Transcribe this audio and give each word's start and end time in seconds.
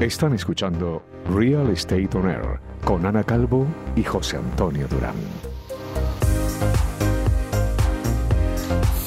Están 0.00 0.34
escuchando 0.34 1.02
Real 1.34 1.70
Estate 1.70 2.10
On 2.12 2.28
Air 2.28 2.60
con 2.84 3.06
Ana 3.06 3.24
Calvo 3.24 3.66
y 3.96 4.04
José 4.04 4.36
Antonio 4.36 4.86
Durán. 4.88 5.14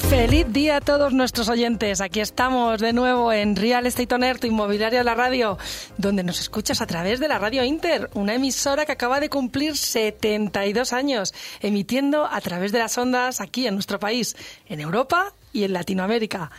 Feliz 0.08 0.46
día 0.52 0.78
a 0.78 0.80
todos 0.80 1.12
nuestros 1.12 1.48
oyentes. 1.48 2.00
Aquí 2.00 2.18
estamos 2.18 2.80
de 2.80 2.92
nuevo 2.92 3.32
en 3.32 3.54
Real 3.54 3.86
Estate 3.86 4.12
On 4.12 4.24
Air, 4.24 4.40
tu 4.40 4.48
inmobiliaria 4.48 4.98
de 4.98 5.04
la 5.04 5.14
radio, 5.14 5.58
donde 5.96 6.24
nos 6.24 6.40
escuchas 6.40 6.80
a 6.80 6.86
través 6.88 7.20
de 7.20 7.28
la 7.28 7.38
Radio 7.38 7.62
Inter, 7.62 8.10
una 8.14 8.34
emisora 8.34 8.84
que 8.84 8.90
acaba 8.90 9.20
de 9.20 9.28
cumplir 9.28 9.76
72 9.76 10.92
años, 10.92 11.32
emitiendo 11.60 12.26
a 12.26 12.40
través 12.40 12.72
de 12.72 12.80
las 12.80 12.98
ondas 12.98 13.40
aquí 13.40 13.68
en 13.68 13.74
nuestro 13.74 14.00
país, 14.00 14.36
en 14.66 14.80
Europa 14.80 15.32
y 15.52 15.62
en 15.62 15.72
Latinoamérica. 15.72 16.50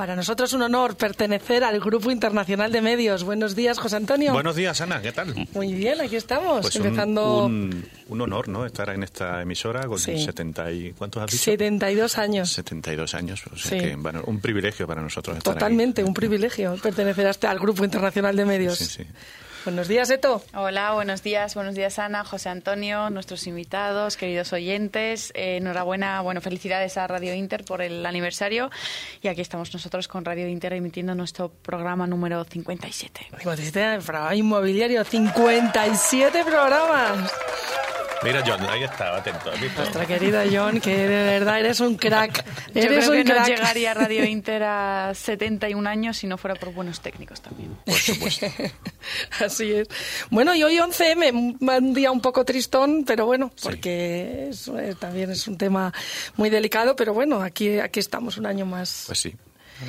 Para 0.00 0.16
nosotros 0.16 0.48
es 0.48 0.54
un 0.54 0.62
honor 0.62 0.96
pertenecer 0.96 1.62
al 1.62 1.78
Grupo 1.78 2.10
Internacional 2.10 2.72
de 2.72 2.80
Medios. 2.80 3.22
Buenos 3.22 3.54
días, 3.54 3.78
José 3.78 3.96
Antonio. 3.96 4.32
Buenos 4.32 4.56
días, 4.56 4.80
Ana, 4.80 5.02
¿qué 5.02 5.12
tal? 5.12 5.34
Muy 5.52 5.74
bien, 5.74 6.00
aquí 6.00 6.16
estamos, 6.16 6.62
Pues 6.62 6.76
empezando 6.76 7.44
un, 7.44 7.84
un, 8.08 8.20
honor, 8.22 8.48
¿no? 8.48 8.64
Estar 8.64 8.88
en 8.88 9.02
esta 9.02 9.42
emisora 9.42 9.86
con 9.86 9.98
Sí. 9.98 10.18
70 10.24 10.72
y... 10.72 10.92
¿Cuántos 10.94 11.22
has 11.24 11.30
dicho? 11.30 11.44
72 11.44 12.16
años. 12.16 12.50
72 12.50 13.12
años. 13.14 13.42
O 13.52 13.56
sea 13.58 13.78
Sí. 13.78 13.84
que, 13.88 13.96
bueno, 13.96 14.22
un 14.24 14.40
privilegio 14.40 14.86
para 14.86 15.02
nosotros 15.02 15.36
estar 15.36 15.52
Totalmente, 15.52 16.00
aquí. 16.00 16.08
un 16.08 16.14
privilegio 16.14 16.76
pertenecer 16.82 17.26
a 17.26 17.30
este- 17.32 17.48
al 17.48 17.58
Grupo 17.58 17.84
Internacional 17.84 18.34
de 18.34 18.46
Medios. 18.46 18.78
Sí, 18.78 18.86
sí. 18.86 19.02
Buenos 19.64 19.88
días, 19.88 20.08
Eto. 20.10 20.42
Hola, 20.54 20.92
buenos 20.92 21.22
días, 21.22 21.54
buenos 21.54 21.74
días 21.74 21.98
Ana, 21.98 22.24
José 22.24 22.48
Antonio, 22.48 23.10
nuestros 23.10 23.46
invitados, 23.46 24.16
queridos 24.16 24.52
oyentes. 24.54 25.32
Eh, 25.34 25.58
enhorabuena, 25.58 26.22
bueno, 26.22 26.40
felicidades 26.40 26.96
a 26.96 27.06
Radio 27.06 27.34
Inter 27.34 27.64
por 27.64 27.82
el 27.82 28.06
aniversario 28.06 28.70
y 29.20 29.28
aquí 29.28 29.42
estamos 29.42 29.72
nosotros 29.74 30.08
con 30.08 30.24
Radio 30.24 30.48
Inter 30.48 30.72
emitiendo 30.72 31.14
nuestro 31.14 31.50
programa 31.50 32.06
número 32.06 32.42
57. 32.44 33.26
Como 33.42 33.54
te 33.54 33.56
dijiste, 33.56 33.94
el 33.94 34.02
programa 34.02 34.34
inmobiliario, 34.34 35.04
57 35.04 36.42
programas. 36.44 37.30
Mira, 38.22 38.42
John, 38.46 38.60
ahí 38.68 38.82
estaba, 38.84 39.18
atento. 39.18 39.50
Nuestra 39.76 40.04
querida 40.06 40.44
John, 40.50 40.78
que 40.80 40.94
de 40.94 41.24
verdad 41.24 41.58
eres 41.60 41.80
un 41.80 41.96
crack. 41.96 42.44
Yo 42.74 42.82
Eres 42.82 43.06
creo 43.08 43.18
un 43.20 43.24
que 43.26 43.32
no 43.34 43.46
llegaría 43.46 43.94
Radio 43.94 44.24
Inter 44.28 44.62
a 44.62 45.12
71 45.14 45.88
años 45.88 46.18
si 46.18 46.26
no 46.26 46.36
fuera 46.36 46.54
por 46.54 46.72
buenos 46.74 47.00
técnicos 47.00 47.40
también. 47.40 47.76
Por 47.86 47.94
supuesto. 47.94 48.46
Así 49.44 49.72
es. 49.72 49.88
Bueno, 50.30 50.54
y 50.54 50.62
hoy 50.62 50.76
11M, 50.76 51.58
un 51.60 51.94
día 51.94 52.10
un 52.10 52.20
poco 52.20 52.44
tristón, 52.44 53.04
pero 53.06 53.24
bueno, 53.26 53.50
Sí. 53.56 53.62
porque 53.68 54.48
es, 54.50 54.68
eh, 54.68 54.94
también 54.98 55.30
es 55.30 55.48
un 55.48 55.56
tema 55.56 55.92
muy 56.36 56.50
delicado, 56.50 56.94
pero 56.96 57.14
bueno, 57.14 57.40
aquí, 57.42 57.78
aquí 57.78 58.00
estamos 58.00 58.36
un 58.36 58.44
año 58.46 58.66
más. 58.66 59.04
Pues 59.06 59.18
sí. 59.20 59.34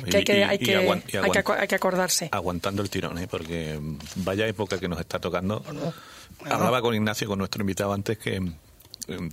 Que 0.08 0.16
hay 0.16 0.24
que, 0.24 0.44
hay 0.44 0.58
que, 0.58 0.76
hay 0.76 1.30
que 1.30 1.44
hay 1.58 1.68
que 1.68 1.74
acordarse. 1.74 2.28
Aguantando 2.32 2.82
el 2.82 2.90
tirón, 2.90 3.18
¿eh? 3.18 3.28
Porque 3.28 3.78
vaya 4.16 4.46
época 4.46 4.78
que 4.78 4.88
nos 4.88 5.00
está 5.00 5.18
tocando. 5.18 5.62
Hablaba 6.50 6.80
con 6.80 6.94
Ignacio, 6.94 7.28
con 7.28 7.38
nuestro 7.38 7.60
invitado 7.62 7.92
antes, 7.92 8.18
que 8.18 8.40
mm, 8.40 8.52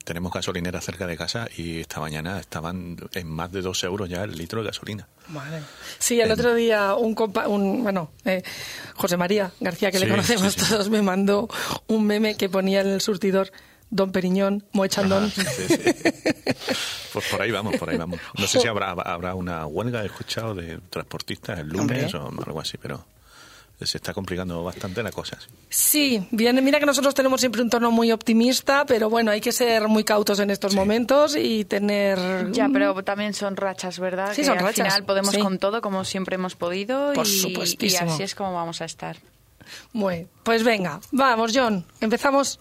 tenemos 0.04 0.32
gasolinera 0.34 0.82
cerca 0.82 1.08
de 1.08 1.18
casa 1.18 1.48
y 1.58 1.80
esta 1.80 2.00
mañana 2.00 2.40
estaban 2.40 2.98
en 3.14 3.28
más 3.28 3.52
de 3.52 3.62
dos 3.62 3.84
euros 3.84 4.10
ya 4.10 4.24
el 4.24 4.38
litro 4.38 4.62
de 4.62 4.68
gasolina. 4.68 5.08
Vale. 5.30 5.62
Sí, 5.98 6.20
el 6.20 6.32
otro 6.32 6.54
día 6.56 6.96
un, 6.96 7.16
compa 7.16 7.48
un 7.48 7.84
bueno, 7.84 8.12
eh, 8.26 8.44
José 8.96 9.18
María 9.18 9.52
García, 9.60 9.92
que 9.92 10.00
le 10.00 10.06
Sí, 10.06 10.12
conocemos 10.12 10.54
sí, 10.54 10.60
sí. 10.60 10.66
todos, 10.70 10.90
me 10.90 11.02
mandó 11.02 11.48
un 11.88 12.06
meme 12.06 12.36
que 12.36 12.50
ponía 12.50 12.82
en 12.82 12.88
el 12.88 13.02
surtidor 13.02 13.52
Don 13.92 14.12
Periñón, 14.12 14.64
sí, 14.72 15.42
sí. 15.68 15.78
Pues 17.12 17.26
por 17.30 17.42
ahí 17.42 17.52
vamos, 17.52 17.76
por 17.78 17.90
ahí 17.90 17.98
vamos. 17.98 18.20
No 18.38 18.46
sé 18.46 18.60
si 18.60 18.68
habrá, 18.68 18.92
habrá 18.92 19.34
una 19.34 19.66
huelga, 19.66 20.04
he 20.04 20.06
escuchado, 20.06 20.54
de 20.54 20.78
transportistas 20.90 21.60
el 21.60 21.70
lunes 21.70 22.14
Hombre. 22.14 22.42
o 22.42 22.46
algo 22.46 22.62
así, 22.62 22.78
pero 22.78 23.04
se 23.82 23.98
está 23.98 24.14
complicando 24.14 24.64
bastante 24.64 25.02
la 25.02 25.12
cosa. 25.12 25.38
sí. 25.70 26.28
Bien, 26.32 26.62
mira 26.64 26.80
que 26.80 26.86
nosotros 26.86 27.16
tenemos 27.16 27.40
siempre 27.40 27.62
un 27.62 27.70
tono 27.70 27.92
muy 27.92 28.12
optimista, 28.12 28.86
pero 28.86 29.10
bueno, 29.10 29.32
hay 29.32 29.40
que 29.40 29.52
ser 29.52 29.88
muy 29.88 30.04
cautos 30.04 30.40
en 30.40 30.50
estos 30.50 30.76
momentos 30.76 31.36
y 31.38 31.66
tener... 31.66 32.52
Ya, 32.52 32.70
pero 32.72 33.02
también 33.04 33.34
son 33.34 33.56
rachas, 33.56 34.00
¿verdad? 34.00 34.32
Sí, 34.34 34.42
que 34.42 34.48
son 34.48 34.58
al 34.58 34.66
rachas, 34.66 34.88
final 34.88 35.06
podemos 35.06 35.34
sí. 35.34 35.40
con 35.40 35.60
todo 35.60 35.82
como 35.82 36.04
siempre 36.04 36.36
hemos 36.36 36.56
podido 36.56 37.14
Por 37.14 37.26
y, 37.26 37.96
así 37.96 38.24
es 38.24 38.36
como 38.36 38.54
vamos 38.54 38.82
a 38.82 38.86
estar. 38.86 39.18
Bueno, 39.94 40.28
pues 40.44 40.64
venga, 40.64 41.00
vamos, 41.12 41.52
John, 41.56 41.86
empezamos. 42.02 42.60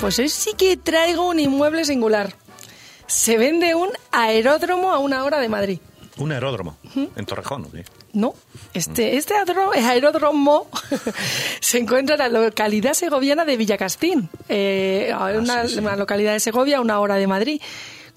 Pues 0.00 0.18
hoy 0.18 0.30
sí 0.30 0.54
que 0.56 0.78
traigo 0.78 1.28
un 1.28 1.38
inmueble 1.38 1.84
singular. 1.84 2.34
Se 3.06 3.36
vende 3.36 3.74
un 3.74 3.90
aeródromo 4.12 4.92
a 4.92 4.98
una 4.98 5.24
hora 5.24 5.38
de 5.40 5.48
Madrid. 5.48 5.78
Un 6.16 6.32
aeródromo 6.32 6.76
en 6.94 7.26
Torrejón, 7.26 7.66
¿o 7.66 7.70
qué? 7.70 7.84
No, 8.12 8.34
este, 8.72 9.16
este 9.16 9.34
aeródromo, 9.34 9.72
aeródromo 9.72 10.66
se 11.60 11.78
encuentra 11.78 12.14
en 12.14 12.32
la 12.32 12.40
localidad 12.40 12.94
segoviana 12.94 13.44
de 13.44 13.56
Villacastín, 13.56 14.30
eh, 14.48 15.12
una, 15.38 15.66
sí, 15.66 15.74
sí. 15.74 15.78
una 15.80 15.96
localidad 15.96 16.32
de 16.32 16.40
Segovia 16.40 16.78
a 16.78 16.80
una 16.80 16.98
hora 16.98 17.16
de 17.16 17.26
Madrid. 17.26 17.60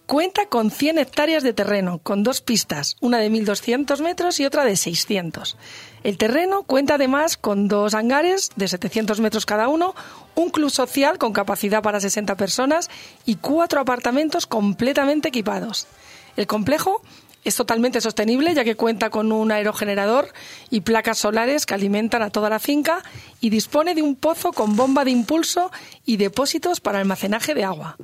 Cuenta 0.05 0.47
con 0.47 0.69
100 0.69 0.99
hectáreas 0.99 1.43
de 1.43 1.53
terreno, 1.53 1.99
con 1.99 2.23
dos 2.23 2.41
pistas, 2.41 2.97
una 2.99 3.19
de 3.19 3.31
1.200 3.31 4.01
metros 4.01 4.39
y 4.39 4.45
otra 4.45 4.65
de 4.65 4.75
600. 4.75 5.57
El 6.03 6.17
terreno 6.17 6.63
cuenta 6.63 6.95
además 6.95 7.37
con 7.37 7.69
dos 7.69 7.93
hangares 7.93 8.51
de 8.57 8.67
700 8.67 9.21
metros 9.21 9.45
cada 9.45 9.69
uno, 9.69 9.95
un 10.35 10.49
club 10.49 10.69
social 10.69 11.17
con 11.17 11.33
capacidad 11.33 11.81
para 11.81 11.99
60 11.99 12.35
personas 12.35 12.89
y 13.25 13.35
cuatro 13.35 13.79
apartamentos 13.79 14.47
completamente 14.47 15.29
equipados. 15.29 15.87
El 16.35 16.47
complejo 16.47 17.01
es 17.43 17.55
totalmente 17.55 18.01
sostenible 18.01 18.53
ya 18.53 18.63
que 18.63 18.75
cuenta 18.75 19.09
con 19.09 19.31
un 19.31 19.51
aerogenerador 19.51 20.31
y 20.69 20.81
placas 20.81 21.17
solares 21.17 21.65
que 21.65 21.73
alimentan 21.73 22.21
a 22.21 22.29
toda 22.29 22.49
la 22.49 22.59
finca 22.59 23.03
y 23.41 23.49
dispone 23.49 23.95
de 23.95 24.01
un 24.01 24.15
pozo 24.15 24.53
con 24.53 24.75
bomba 24.75 25.03
de 25.03 25.11
impulso 25.11 25.71
y 26.05 26.17
depósitos 26.17 26.79
para 26.79 26.99
almacenaje 26.99 27.53
de 27.53 27.65
agua. 27.65 27.97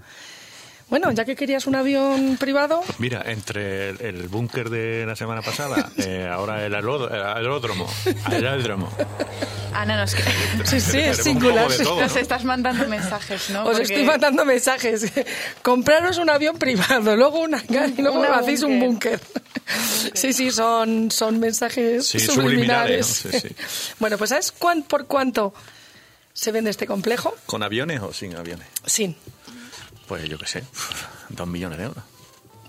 Bueno, 0.90 1.12
ya 1.12 1.24
que 1.24 1.36
querías 1.36 1.68
un 1.68 1.76
avión 1.76 2.38
privado, 2.38 2.82
Mira, 2.98 3.22
entre 3.28 3.90
el, 3.90 4.02
el 4.02 4.28
búnker 4.28 4.70
de 4.72 5.06
la 5.06 5.16
semana 5.16 5.42
pasada, 5.44 5.92
eh, 5.98 6.28
ahora 6.32 6.66
el 6.66 6.74
aeródromo, 6.74 7.88
el 8.32 8.46
aeródromo. 8.48 8.90
Ana, 9.74 9.98
nos, 9.98 10.12
sí, 10.66 10.82
sí, 10.82 11.00
es 11.00 11.18
singular. 11.18 11.68
todo, 11.84 12.02
nos 12.02 12.16
¿no? 12.16 12.20
estás 12.20 12.44
mandando 12.44 12.88
mensajes, 12.88 13.52
¿no? 13.52 13.62
Os 13.66 13.78
Porque- 13.78 13.84
estoy 13.84 14.04
mandando 14.04 14.44
mensajes. 14.46 15.12
Compraros 15.62 16.18
un 16.18 16.30
avión 16.32 16.58
privado, 16.58 17.16
luego 17.16 17.40
un 17.42 17.54
hangar 17.54 17.90
y 17.96 18.02
luego 18.02 18.24
hacéis 18.24 18.64
un 18.64 18.80
búnker. 18.80 19.20
Sí, 20.16 20.34
sí, 20.34 20.50
son, 20.50 21.12
son 21.12 21.40
mensajes 21.40 22.08
Sí, 22.08 22.20
subliminales. 22.20 23.06
subliminales, 23.06 23.44
¿no? 23.46 23.50
Sí, 23.50 23.94
Bueno, 24.00 24.18
pues 24.18 24.32
¿sabes 24.32 24.52
cuán- 24.52 24.82
por 24.82 25.06
cuánto 25.06 25.54
se 26.34 26.52
vende 26.52 26.72
este 26.72 26.88
complejo? 26.88 27.36
¿Con 27.46 27.62
aviones 27.62 28.02
o 28.02 28.12
sin 28.12 28.36
aviones? 28.36 28.66
Sin. 28.88 29.16
Pues 30.10 30.28
yo 30.28 30.38
qué 30.38 30.48
sé, 30.48 30.64
dos 31.30 31.48
millones 31.48 31.78
de 31.78 31.86
euros. 31.86 32.04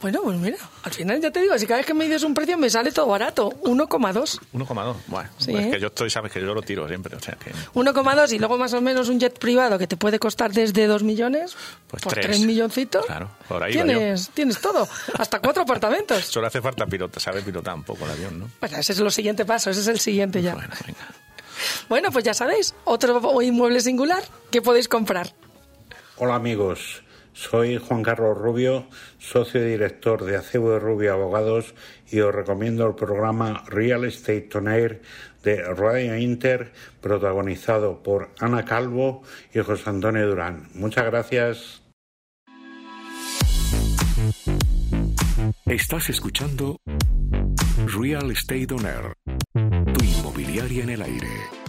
Bueno, 0.01 0.23
pues 0.23 0.39
mira, 0.39 0.57
al 0.83 0.93
final 0.93 1.21
ya 1.21 1.31
te 1.31 1.43
digo, 1.43 1.59
si 1.59 1.67
cada 1.67 1.77
vez 1.77 1.87
que 1.87 1.93
me 1.93 2.05
dices 2.07 2.23
un 2.23 2.33
precio 2.33 2.57
me 2.57 2.71
sale 2.71 2.91
todo 2.91 3.07
barato, 3.07 3.51
1,2. 3.65 4.41
1,2. 4.55 4.97
Bueno, 5.09 5.29
Sí, 5.37 5.51
pues 5.53 5.63
¿eh? 5.65 5.67
es 5.69 5.75
que 5.75 5.81
yo 5.81 5.89
estoy, 5.89 6.09
sabes 6.09 6.33
que 6.33 6.41
yo 6.41 6.55
lo 6.55 6.63
tiro 6.63 6.89
siempre. 6.89 7.15
O 7.17 7.21
sea 7.21 7.35
que, 7.37 7.53
1,2 7.75 8.33
y 8.33 8.39
luego 8.39 8.57
más 8.57 8.73
o 8.73 8.81
menos 8.81 9.11
un 9.11 9.21
jet 9.21 9.39
privado 9.39 9.79
que 9.79 9.87
te 9.87 9.99
puede 9.99 10.19
costar 10.19 10.53
desde 10.53 10.87
2 10.87 11.03
millones, 11.03 11.55
Pues 11.89 12.03
tres. 12.03 12.25
3 12.25 12.41
milloncitos. 12.47 13.05
Claro, 13.05 13.31
por 13.47 13.63
ahí 13.63 13.73
tienes, 13.73 14.31
tienes 14.31 14.59
todo, 14.63 14.89
hasta 15.19 15.39
cuatro 15.39 15.63
apartamentos. 15.65 16.25
solo 16.25 16.47
hace 16.47 16.63
falta 16.63 16.87
pilota, 16.87 17.21
saber 17.21 17.43
pilotar 17.43 17.75
un 17.75 17.85
poco 17.85 18.07
el 18.07 18.13
avión, 18.13 18.39
¿no? 18.39 18.51
Bueno, 18.59 18.79
ese 18.79 18.95
es 18.95 19.01
el 19.01 19.13
siguiente 19.13 19.45
paso, 19.45 19.69
ese 19.69 19.81
es 19.83 19.89
el 19.89 20.01
siguiente 20.01 20.41
ya. 20.41 20.55
Bueno, 20.55 20.73
venga. 20.87 21.09
Bueno, 21.91 22.11
pues 22.11 22.25
ya 22.25 22.33
sabéis, 22.33 22.75
otro 22.85 23.21
inmueble 23.43 23.81
singular 23.83 24.23
que 24.51 24.63
podéis 24.63 24.89
comprar. 24.89 25.35
Hola 26.17 26.37
amigos, 26.37 27.03
soy 27.41 27.79
Juan 27.79 28.03
Carlos 28.03 28.37
Rubio, 28.37 28.87
socio 29.19 29.63
y 29.67 29.71
director 29.71 30.25
de 30.25 30.37
Acebo 30.37 30.73
de 30.73 30.79
Rubio 30.79 31.15
Abogados 31.15 31.75
y 32.11 32.21
os 32.21 32.35
recomiendo 32.35 32.87
el 32.87 32.95
programa 32.95 33.65
Real 33.67 34.05
Estate 34.05 34.51
On 34.55 34.69
Air 34.69 35.01
de 35.43 35.63
Radio 35.63 36.19
Inter 36.19 36.71
protagonizado 37.01 38.03
por 38.03 38.29
Ana 38.41 38.67
Calvo 38.67 39.23
y 39.55 39.61
José 39.61 39.89
Antonio 39.89 40.29
Durán. 40.29 40.69
Muchas 40.75 41.07
gracias. 41.07 41.83
Estás 45.65 46.11
escuchando 46.11 46.77
Real 47.87 48.31
Estate 48.31 48.67
On 48.75 48.85
Air, 48.85 49.15
tu 49.95 50.05
inmobiliaria 50.05 50.83
en 50.83 50.91
el 50.91 51.03
aire. 51.03 51.60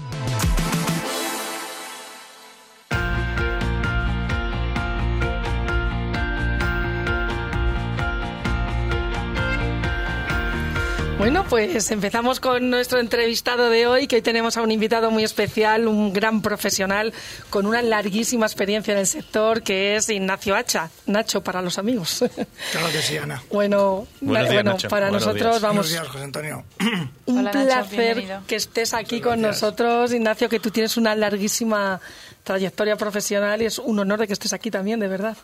Bueno, 11.21 11.45
pues 11.47 11.91
empezamos 11.91 12.39
con 12.39 12.71
nuestro 12.71 12.97
entrevistado 12.99 13.69
de 13.69 13.85
hoy, 13.85 14.07
que 14.07 14.15
hoy 14.15 14.21
tenemos 14.23 14.57
a 14.57 14.63
un 14.63 14.71
invitado 14.71 15.11
muy 15.11 15.23
especial, 15.23 15.87
un 15.87 16.13
gran 16.13 16.41
profesional 16.41 17.13
con 17.51 17.67
una 17.67 17.83
larguísima 17.83 18.47
experiencia 18.47 18.93
en 18.93 18.97
el 19.01 19.05
sector, 19.05 19.61
que 19.61 19.95
es 19.95 20.09
Ignacio 20.09 20.55
Hacha. 20.55 20.89
Nacho, 21.05 21.43
para 21.43 21.61
los 21.61 21.77
amigos. 21.77 22.25
Claro 22.71 22.87
que 22.91 23.03
sí, 23.03 23.17
Ana. 23.17 23.43
Bueno, 23.51 24.07
días, 24.19 24.47
bueno 24.47 24.71
Nacho. 24.71 24.89
para 24.89 25.09
Buenos 25.11 25.27
nosotros, 25.27 25.51
días. 25.51 25.61
vamos, 25.61 25.75
Buenos 25.75 25.91
días, 25.91 26.07
José 26.07 26.23
Antonio. 26.23 26.63
un 27.27 27.37
Hola, 27.37 27.51
placer 27.51 28.39
que 28.47 28.55
estés 28.55 28.95
aquí 28.95 29.21
con 29.21 29.41
nosotros, 29.41 30.11
Ignacio, 30.13 30.49
que 30.49 30.59
tú 30.59 30.71
tienes 30.71 30.97
una 30.97 31.13
larguísima 31.13 32.01
trayectoria 32.43 32.95
profesional 32.95 33.61
y 33.61 33.65
es 33.65 33.77
un 33.77 33.99
honor 33.99 34.21
de 34.21 34.25
que 34.25 34.33
estés 34.33 34.53
aquí 34.53 34.71
también, 34.71 34.99
de 34.99 35.07
verdad. 35.07 35.37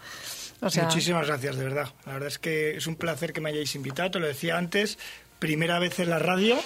O 0.59 0.71
sea, 0.71 0.85
Muchísimas 0.85 1.27
gracias, 1.27 1.55
de 1.55 1.63
verdad. 1.65 1.89
La 2.07 2.13
verdad 2.13 2.29
es 2.29 2.39
que 2.39 2.77
es 2.77 2.87
un 2.87 2.95
placer 2.95 3.31
que 3.31 3.41
me 3.41 3.51
hayáis 3.51 3.75
invitado, 3.75 4.09
te 4.09 4.19
lo 4.19 4.25
decía 4.25 4.57
antes. 4.57 4.97
Primera 5.39 5.77
vez 5.77 5.99
en 5.99 6.09
la 6.09 6.17
radio. 6.17 6.57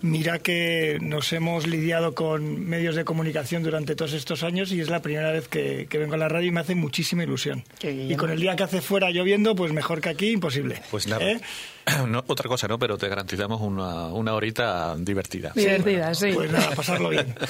Mira 0.00 0.38
que 0.38 0.98
nos 1.02 1.32
hemos 1.32 1.66
lidiado 1.66 2.14
con 2.14 2.66
medios 2.66 2.94
de 2.96 3.04
comunicación 3.04 3.62
durante 3.62 3.94
todos 3.94 4.14
estos 4.14 4.42
años 4.42 4.72
y 4.72 4.80
es 4.80 4.88
la 4.88 5.02
primera 5.02 5.30
vez 5.30 5.48
que, 5.48 5.86
que 5.90 5.98
vengo 5.98 6.14
a 6.14 6.18
la 6.18 6.28
radio 6.28 6.48
y 6.48 6.50
me 6.50 6.60
hace 6.60 6.74
muchísima 6.74 7.24
ilusión. 7.24 7.64
Y 7.82 8.14
con 8.16 8.30
el 8.30 8.40
día 8.40 8.56
que 8.56 8.62
hace 8.62 8.80
fuera 8.80 9.10
lloviendo, 9.10 9.54
pues 9.54 9.72
mejor 9.72 10.00
que 10.00 10.08
aquí, 10.08 10.30
imposible. 10.30 10.80
Pues 10.90 11.06
nada, 11.06 11.30
¿Eh? 11.30 11.40
no, 12.08 12.24
otra 12.26 12.48
cosa 12.48 12.68
no, 12.68 12.78
pero 12.78 12.96
te 12.96 13.08
garantizamos 13.08 13.60
una, 13.60 14.06
una 14.06 14.34
horita 14.34 14.94
divertida. 14.98 15.52
divertida, 15.54 16.14
sí. 16.14 16.32
Pues 16.32 16.50
nada, 16.50 16.70
pasarlo 16.74 17.08
bien. 17.10 17.34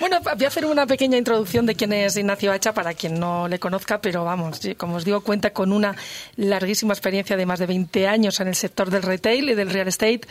Bueno, 0.00 0.18
voy 0.20 0.44
a 0.44 0.48
hacer 0.48 0.64
una 0.64 0.86
pequeña 0.86 1.18
introducción 1.18 1.66
de 1.66 1.74
quién 1.74 1.92
es 1.92 2.16
Ignacio 2.16 2.52
Hacha 2.52 2.72
para 2.72 2.94
quien 2.94 3.18
no 3.20 3.48
le 3.48 3.58
conozca, 3.58 4.00
pero 4.00 4.24
vamos, 4.24 4.60
como 4.76 4.96
os 4.96 5.04
digo, 5.04 5.20
cuenta 5.20 5.52
con 5.52 5.72
una 5.72 5.94
larguísima 6.36 6.94
experiencia 6.94 7.36
de 7.36 7.46
más 7.46 7.58
de 7.58 7.66
20 7.66 8.06
años 8.08 8.40
en 8.40 8.48
el 8.48 8.54
sector 8.54 8.90
del 8.90 9.02
retail 9.02 9.50
y 9.50 9.54
del 9.54 9.70
real 9.70 9.88
estate, 9.88 10.22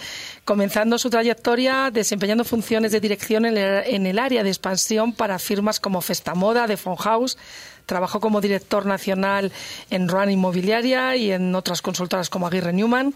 comenzando 0.43 0.97
su 0.97 1.09
trayectoria 1.09 1.91
desempeñando 1.91 2.43
funciones 2.43 2.91
de 2.91 2.99
dirección 2.99 3.45
en 3.45 3.57
el, 3.57 3.83
en 3.85 4.05
el 4.07 4.19
área 4.19 4.43
de 4.43 4.49
expansión 4.49 5.13
para 5.13 5.39
firmas 5.39 5.79
como 5.79 6.01
Festamoda, 6.01 6.67
de 6.67 6.77
House. 6.77 7.37
Trabajó 7.85 8.19
como 8.19 8.39
director 8.39 8.85
nacional 8.85 9.51
en 9.89 10.07
Ruan 10.07 10.29
Inmobiliaria 10.29 11.15
y 11.15 11.31
en 11.31 11.55
otras 11.55 11.81
consultoras 11.81 12.29
como 12.29 12.45
Aguirre 12.45 12.71
Newman. 12.71 13.15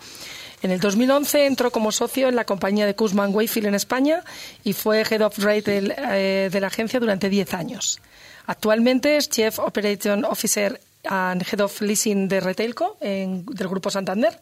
En 0.62 0.72
el 0.72 0.80
2011 0.80 1.46
entró 1.46 1.72
como 1.72 1.92
socio 1.92 2.30
en 2.30 2.36
la 2.38 2.46
compañía 2.46 2.86
de 2.86 2.96
Kuzman 2.96 3.36
Wayfield 3.36 3.68
en 3.68 3.76
España 3.76 4.24
y 4.64 4.72
fue 4.74 5.02
Head 5.02 5.22
of 5.22 5.38
Retail 5.40 5.94
eh, 5.98 6.50
de 6.52 6.60
la 6.62 6.68
agencia 6.68 7.00
durante 7.02 7.30
10 7.30 7.54
años. 7.54 8.00
Actualmente 8.46 9.18
es 9.18 9.30
Chief 9.30 9.58
Operating 9.60 10.24
Officer 10.26 10.80
and 11.06 11.44
Head 11.52 11.60
of 11.62 11.82
Leasing 11.82 12.30
de 12.30 12.40
Retailco 12.40 12.98
en- 13.02 13.46
del 13.46 13.68
Grupo 13.68 13.90
Santander. 13.90 14.40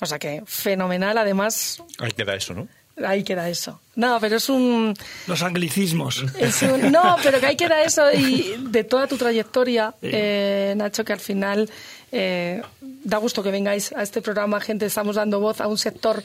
O 0.00 0.06
sea 0.06 0.18
que 0.18 0.42
fenomenal, 0.46 1.16
además, 1.16 1.80
Ahí 1.98 2.10
queda 2.10 2.34
eso, 2.34 2.52
¿no? 2.54 2.66
Ahí 3.04 3.24
queda 3.24 3.48
eso. 3.48 3.80
No, 3.94 4.18
pero 4.20 4.36
es 4.36 4.48
un, 4.48 4.94
Los 5.26 5.42
anglicismos. 5.42 6.24
es 6.38 6.62
un- 6.62 6.92
no, 6.92 7.16
pero 7.22 7.40
que 7.40 7.46
ahí 7.46 7.56
queda 7.56 7.82
eso 7.82 8.10
y 8.12 8.54
de 8.70 8.84
toda 8.84 9.06
tu 9.06 9.16
trayectoria, 9.16 9.94
eh, 10.02 10.74
Nacho, 10.76 11.04
que 11.04 11.12
al 11.12 11.20
final 11.20 11.68
eh, 12.12 12.62
da 12.80 13.18
gusto 13.18 13.42
que 13.42 13.50
vengáis 13.50 13.92
a 13.92 14.02
este 14.02 14.22
programa, 14.22 14.60
gente. 14.60 14.86
Estamos 14.86 15.16
dando 15.16 15.40
voz 15.40 15.60
a 15.60 15.66
un 15.66 15.76
sector 15.78 16.22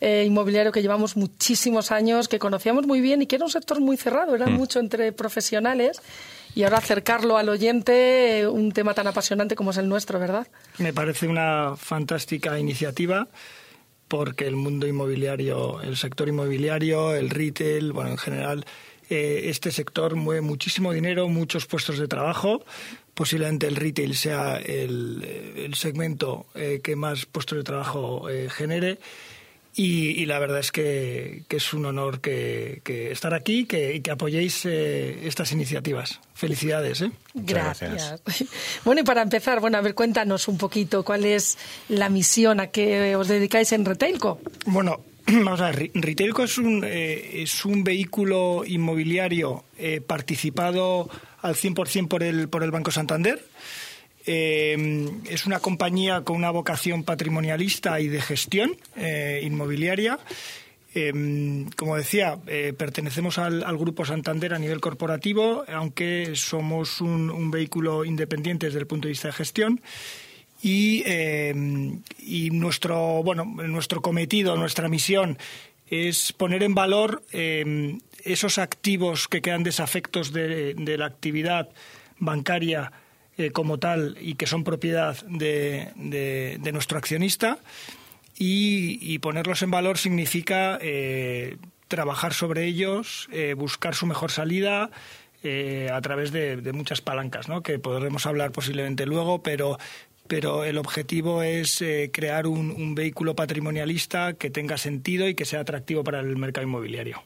eh, 0.00 0.24
inmobiliario 0.26 0.70
que 0.72 0.80
llevamos 0.82 1.16
muchísimos 1.16 1.90
años, 1.90 2.28
que 2.28 2.38
conocíamos 2.38 2.86
muy 2.86 3.00
bien 3.00 3.22
y 3.22 3.26
que 3.26 3.36
era 3.36 3.44
un 3.44 3.50
sector 3.50 3.80
muy 3.80 3.96
cerrado, 3.96 4.34
era 4.34 4.46
mucho 4.46 4.78
entre 4.80 5.12
profesionales. 5.12 6.00
Y 6.56 6.62
ahora 6.62 6.78
acercarlo 6.78 7.36
al 7.36 7.48
oyente, 7.48 8.40
eh, 8.40 8.46
un 8.48 8.70
tema 8.70 8.94
tan 8.94 9.08
apasionante 9.08 9.56
como 9.56 9.72
es 9.72 9.76
el 9.76 9.88
nuestro, 9.88 10.20
¿verdad? 10.20 10.46
Me 10.78 10.92
parece 10.92 11.26
una 11.26 11.74
fantástica 11.76 12.56
iniciativa 12.58 13.26
porque 14.16 14.46
el 14.46 14.54
mundo 14.54 14.86
inmobiliario, 14.86 15.80
el 15.80 15.96
sector 15.96 16.28
inmobiliario, 16.28 17.16
el 17.16 17.30
retail, 17.30 17.92
bueno, 17.92 18.10
en 18.10 18.16
general, 18.16 18.64
eh, 19.10 19.46
este 19.46 19.72
sector 19.72 20.14
mueve 20.14 20.40
muchísimo 20.40 20.92
dinero, 20.92 21.28
muchos 21.28 21.66
puestos 21.66 21.98
de 21.98 22.06
trabajo. 22.06 22.64
Posiblemente 23.12 23.66
el 23.66 23.74
retail 23.74 24.14
sea 24.14 24.58
el, 24.58 25.74
segmento 25.74 26.46
eh, 26.54 26.80
que 26.80 26.94
más 26.94 27.26
puestos 27.26 27.58
de 27.58 27.64
trabajo 27.64 28.30
eh, 28.30 28.48
genere. 28.50 29.00
Y, 29.76 30.10
y 30.22 30.26
la 30.26 30.38
verdad 30.38 30.60
es 30.60 30.70
que, 30.70 31.42
que 31.48 31.56
es 31.56 31.72
un 31.72 31.84
honor 31.86 32.20
que, 32.20 32.80
que 32.84 33.10
estar 33.10 33.34
aquí 33.34 33.64
que, 33.64 33.96
y 33.96 34.00
que 34.02 34.12
apoyéis 34.12 34.64
eh, 34.66 35.26
estas 35.26 35.50
iniciativas. 35.50 36.20
Felicidades. 36.34 37.00
¿eh? 37.00 37.10
Gracias. 37.34 38.22
Bueno, 38.84 39.00
y 39.00 39.04
para 39.04 39.22
empezar, 39.22 39.58
bueno, 39.60 39.78
a 39.78 39.80
ver, 39.80 39.94
cuéntanos 39.94 40.46
un 40.46 40.58
poquito 40.58 41.04
cuál 41.04 41.24
es 41.24 41.58
la 41.88 42.08
misión 42.08 42.60
a 42.60 42.68
que 42.68 43.16
os 43.16 43.26
dedicáis 43.26 43.72
en 43.72 43.84
Retailco. 43.84 44.40
Bueno, 44.66 45.04
vamos 45.26 45.60
a 45.60 45.72
ver, 45.72 45.90
Retailco 45.94 46.44
es 46.44 46.58
un, 46.58 46.84
eh, 46.84 47.42
es 47.42 47.64
un 47.64 47.82
vehículo 47.82 48.62
inmobiliario 48.64 49.64
eh, 49.76 50.00
participado 50.00 51.08
al 51.42 51.56
100% 51.56 52.06
por 52.06 52.22
el, 52.22 52.48
por 52.48 52.62
el 52.62 52.70
Banco 52.70 52.92
Santander. 52.92 53.44
Eh, 54.26 55.06
es 55.28 55.44
una 55.46 55.60
compañía 55.60 56.22
con 56.22 56.36
una 56.36 56.50
vocación 56.50 57.04
patrimonialista 57.04 58.00
y 58.00 58.08
de 58.08 58.20
gestión 58.20 58.76
eh, 58.96 59.40
inmobiliaria. 59.42 60.18
Eh, 60.94 61.66
como 61.76 61.96
decía, 61.96 62.38
pertenecemos 62.78 63.38
al, 63.38 63.76
Grupo 63.76 64.04
Santander 64.04 64.54
a 64.54 64.60
nivel 64.60 64.80
corporativo, 64.80 65.64
aunque 65.68 66.36
somos 66.36 67.00
un, 67.00 67.50
vehículo 67.50 68.04
independiente 68.04 68.66
desde 68.66 68.78
el 68.78 68.86
punto 68.86 69.08
de 69.08 69.10
vista 69.10 69.28
de 69.28 69.34
gestión 69.34 69.80
y, 70.62 71.02
nuestro 72.52 73.22
bueno 73.24 73.44
nuestro 73.44 74.00
cometido 74.00 74.56
nuestra 74.56 74.88
misión 74.88 75.36
es 75.90 76.32
poner 76.32 76.62
en 76.62 76.74
valor 76.76 77.24
esos 77.32 78.58
activos 78.58 79.26
que 79.26 79.42
quedan 79.42 79.64
desafectos 79.64 80.32
de, 80.32 80.74
de 80.74 80.96
la 80.96 81.06
actividad 81.06 81.70
bancaria 82.18 82.92
eh, 83.36 83.50
como 83.50 83.78
tal 83.78 84.16
y 84.20 84.34
que 84.34 84.46
son 84.46 84.62
propiedad 84.62 85.16
de, 85.26 85.90
nuestro 86.72 86.98
accionista 86.98 87.58
y, 88.38 89.18
ponerlos 89.18 89.62
en 89.62 89.72
valor 89.72 89.98
significa 89.98 90.78
eh, 90.80 91.56
trabajar 91.88 92.32
sobre 92.32 92.64
ellos, 92.64 93.28
eh, 93.32 93.54
buscar 93.54 93.96
su 93.96 94.06
mejor 94.06 94.30
salida 94.30 94.90
a 95.92 96.00
través 96.00 96.30
de, 96.32 96.72
muchas 96.72 97.00
palancas, 97.00 97.48
¿no? 97.48 97.62
que 97.62 97.78
podremos 97.78 98.24
hablar 98.24 98.50
posiblemente 98.50 99.04
luego, 99.04 99.42
pero, 99.42 99.78
pero 100.26 100.64
el 100.64 100.78
objetivo 100.78 101.42
es 101.42 101.84
crear 102.12 102.46
un 102.46 102.94
vehículo 102.94 103.34
patrimonialista 103.34 104.34
que 104.34 104.48
tenga 104.48 104.78
sentido 104.78 105.28
y 105.28 105.34
que 105.34 105.44
sea 105.44 105.60
atractivo 105.60 106.02
para 106.02 106.20
el 106.20 106.36
mercado 106.36 106.66
inmobiliario. 106.66 107.22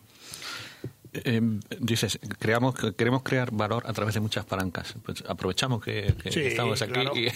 Eh, 1.12 1.40
dices, 1.80 2.18
creamos, 2.38 2.74
queremos 2.96 3.22
crear 3.22 3.50
valor 3.50 3.82
a 3.86 3.92
través 3.92 4.14
de 4.14 4.20
muchas 4.20 4.44
palancas. 4.44 4.94
Pues 5.04 5.24
aprovechamos 5.26 5.82
que, 5.82 6.14
que 6.22 6.30
Sí, 6.30 6.40
estamos 6.40 6.80
aquí 6.82 6.92
claro. 6.92 7.12
y, 7.16 7.28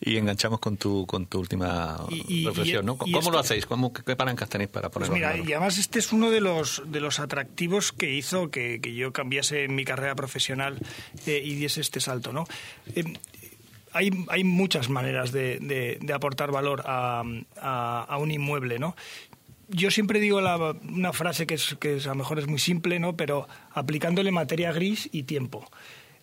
y 0.00 0.16
enganchamos 0.16 0.60
con 0.60 0.76
tu, 0.78 1.06
con 1.06 1.26
tu 1.26 1.38
última 1.40 1.98
Y- 2.10 2.40
y- 2.42 2.46
reflexión. 2.46 2.86
¿Cómo 2.96 3.30
lo 3.30 3.38
hacéis? 3.38 3.66
¿Cómo, 3.66 3.92
qué, 3.92 4.16
palancas 4.16 4.48
tenéis 4.48 4.70
para 4.70 4.88
Pues 4.90 5.08
ponerlo 5.08 5.14
en 5.16 5.20
mira, 5.20 5.30
valor? 5.32 5.48
y 5.48 5.52
además 5.52 5.78
este 5.78 5.98
es 5.98 6.12
uno 6.12 6.30
de 6.30 6.40
los, 6.40 6.82
de 6.86 7.00
los 7.00 7.20
atractivos 7.20 7.92
que 7.92 8.14
hizo 8.14 8.50
que, 8.50 8.80
que 8.80 8.94
yo 8.94 9.12
cambiase 9.12 9.68
mi 9.68 9.84
carrera 9.84 10.14
profesional 10.14 10.78
eh, 11.26 11.40
y 11.44 11.54
diese 11.54 11.80
este 11.82 12.00
salto. 12.00 12.32
¿no? 12.32 12.44
Eh, 12.94 13.04
hay, 13.92 14.10
hay 14.28 14.42
muchas 14.44 14.88
maneras 14.88 15.32
de, 15.32 15.58
de- 15.60 15.98
de 16.00 16.12
aportar 16.14 16.50
valor 16.50 16.82
a, 16.86 17.22
a- 17.60 18.06
a 18.08 18.16
un 18.16 18.30
inmueble, 18.30 18.78
¿no? 18.78 18.96
Yo 19.74 19.90
siempre 19.90 20.20
digo 20.20 20.40
la- 20.40 20.76
una 20.88 21.12
frase 21.12 21.46
que, 21.46 21.54
es, 21.54 21.76
que 21.80 21.96
es- 21.96 22.06
a 22.06 22.10
lo 22.10 22.16
mejor 22.16 22.38
es 22.38 22.46
muy 22.46 22.58
simple, 22.58 22.98
¿no? 22.98 23.16
Pero 23.16 23.48
aplicándole 23.72 24.30
materia 24.30 24.70
gris 24.72 25.08
y 25.12 25.22
tiempo. 25.24 25.66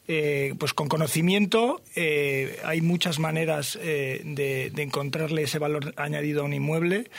Eh, 0.08 0.56
pues 0.60 0.74
con 0.74 0.88
conocimiento 0.88 1.82
eh, 1.96 2.60
hay 2.64 2.82
muchas 2.82 3.20
maneras 3.20 3.78
eh, 3.82 4.22
de, 4.26 4.72
de 4.72 4.82
encontrarle 4.84 5.44
ese 5.44 5.60
valor 5.60 5.94
añadido 5.98 6.42
a 6.42 6.46
un 6.46 6.54
inmueble. 6.54 7.10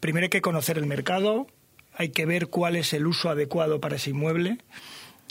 Primero 0.00 0.24
hay 0.24 0.30
que 0.30 0.42
conocer 0.42 0.76
el 0.78 0.86
mercado, 0.86 1.46
hay 1.94 2.10
que 2.10 2.26
ver 2.26 2.48
cuál 2.48 2.76
es 2.76 2.92
el 2.92 3.06
uso 3.06 3.30
adecuado 3.30 3.80
para 3.80 3.96
ese 3.96 4.10
inmueble. 4.10 4.58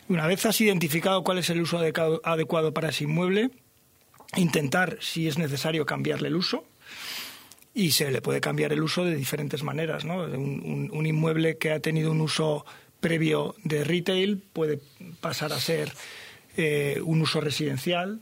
Una 0.08 0.26
vez 0.28 0.46
has 0.46 0.60
identificado 0.62 1.24
cuál 1.24 1.38
es 1.38 1.50
el 1.50 1.62
uso 1.62 1.78
adecuado, 1.78 2.22
adecuado 2.24 2.74
para 2.74 2.90
ese 2.90 3.04
inmueble, 3.06 3.52
intentar, 4.36 4.98
si 5.02 5.28
es 5.28 5.38
necesario, 5.38 5.86
cambiarle 5.86 6.30
el 6.30 6.36
uso. 6.36 6.64
Y 7.74 7.92
se 7.92 8.12
le 8.12 8.22
puede 8.22 8.42
cambiar 8.42 8.74
el 8.74 8.84
uso 8.84 9.06
de 9.06 9.16
diferentes 9.16 9.64
maneras. 9.64 10.04
¿no? 10.06 10.24
Un, 10.24 10.62
un- 10.66 10.90
un 10.92 11.06
inmueble 11.06 11.58
que 11.58 11.72
ha 11.72 11.80
tenido 11.80 12.12
un 12.12 12.22
uso 12.22 12.66
previo 13.00 13.56
de 13.64 13.84
retail 13.84 14.38
puede 14.54 14.80
pasar 15.22 15.54
a 15.54 15.60
ser 15.60 15.92
eh, 16.58 17.00
un 17.04 17.22
uso 17.22 17.40
residencial, 17.42 18.20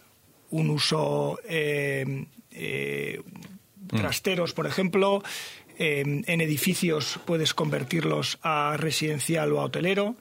un 0.51 0.69
uso 0.69 1.39
eh, 1.49 2.25
eh, 2.51 3.21
trasteros, 3.89 4.53
por 4.53 4.67
ejemplo. 4.67 5.23
Eh, 5.79 6.03
en 6.27 6.41
edificios 6.41 7.19
puedes 7.25 7.53
convertirlos 7.53 8.37
a 8.43 8.75
residencial 8.77 9.51
o 9.53 9.61
a 9.61 9.65
hotelero. 9.65 10.15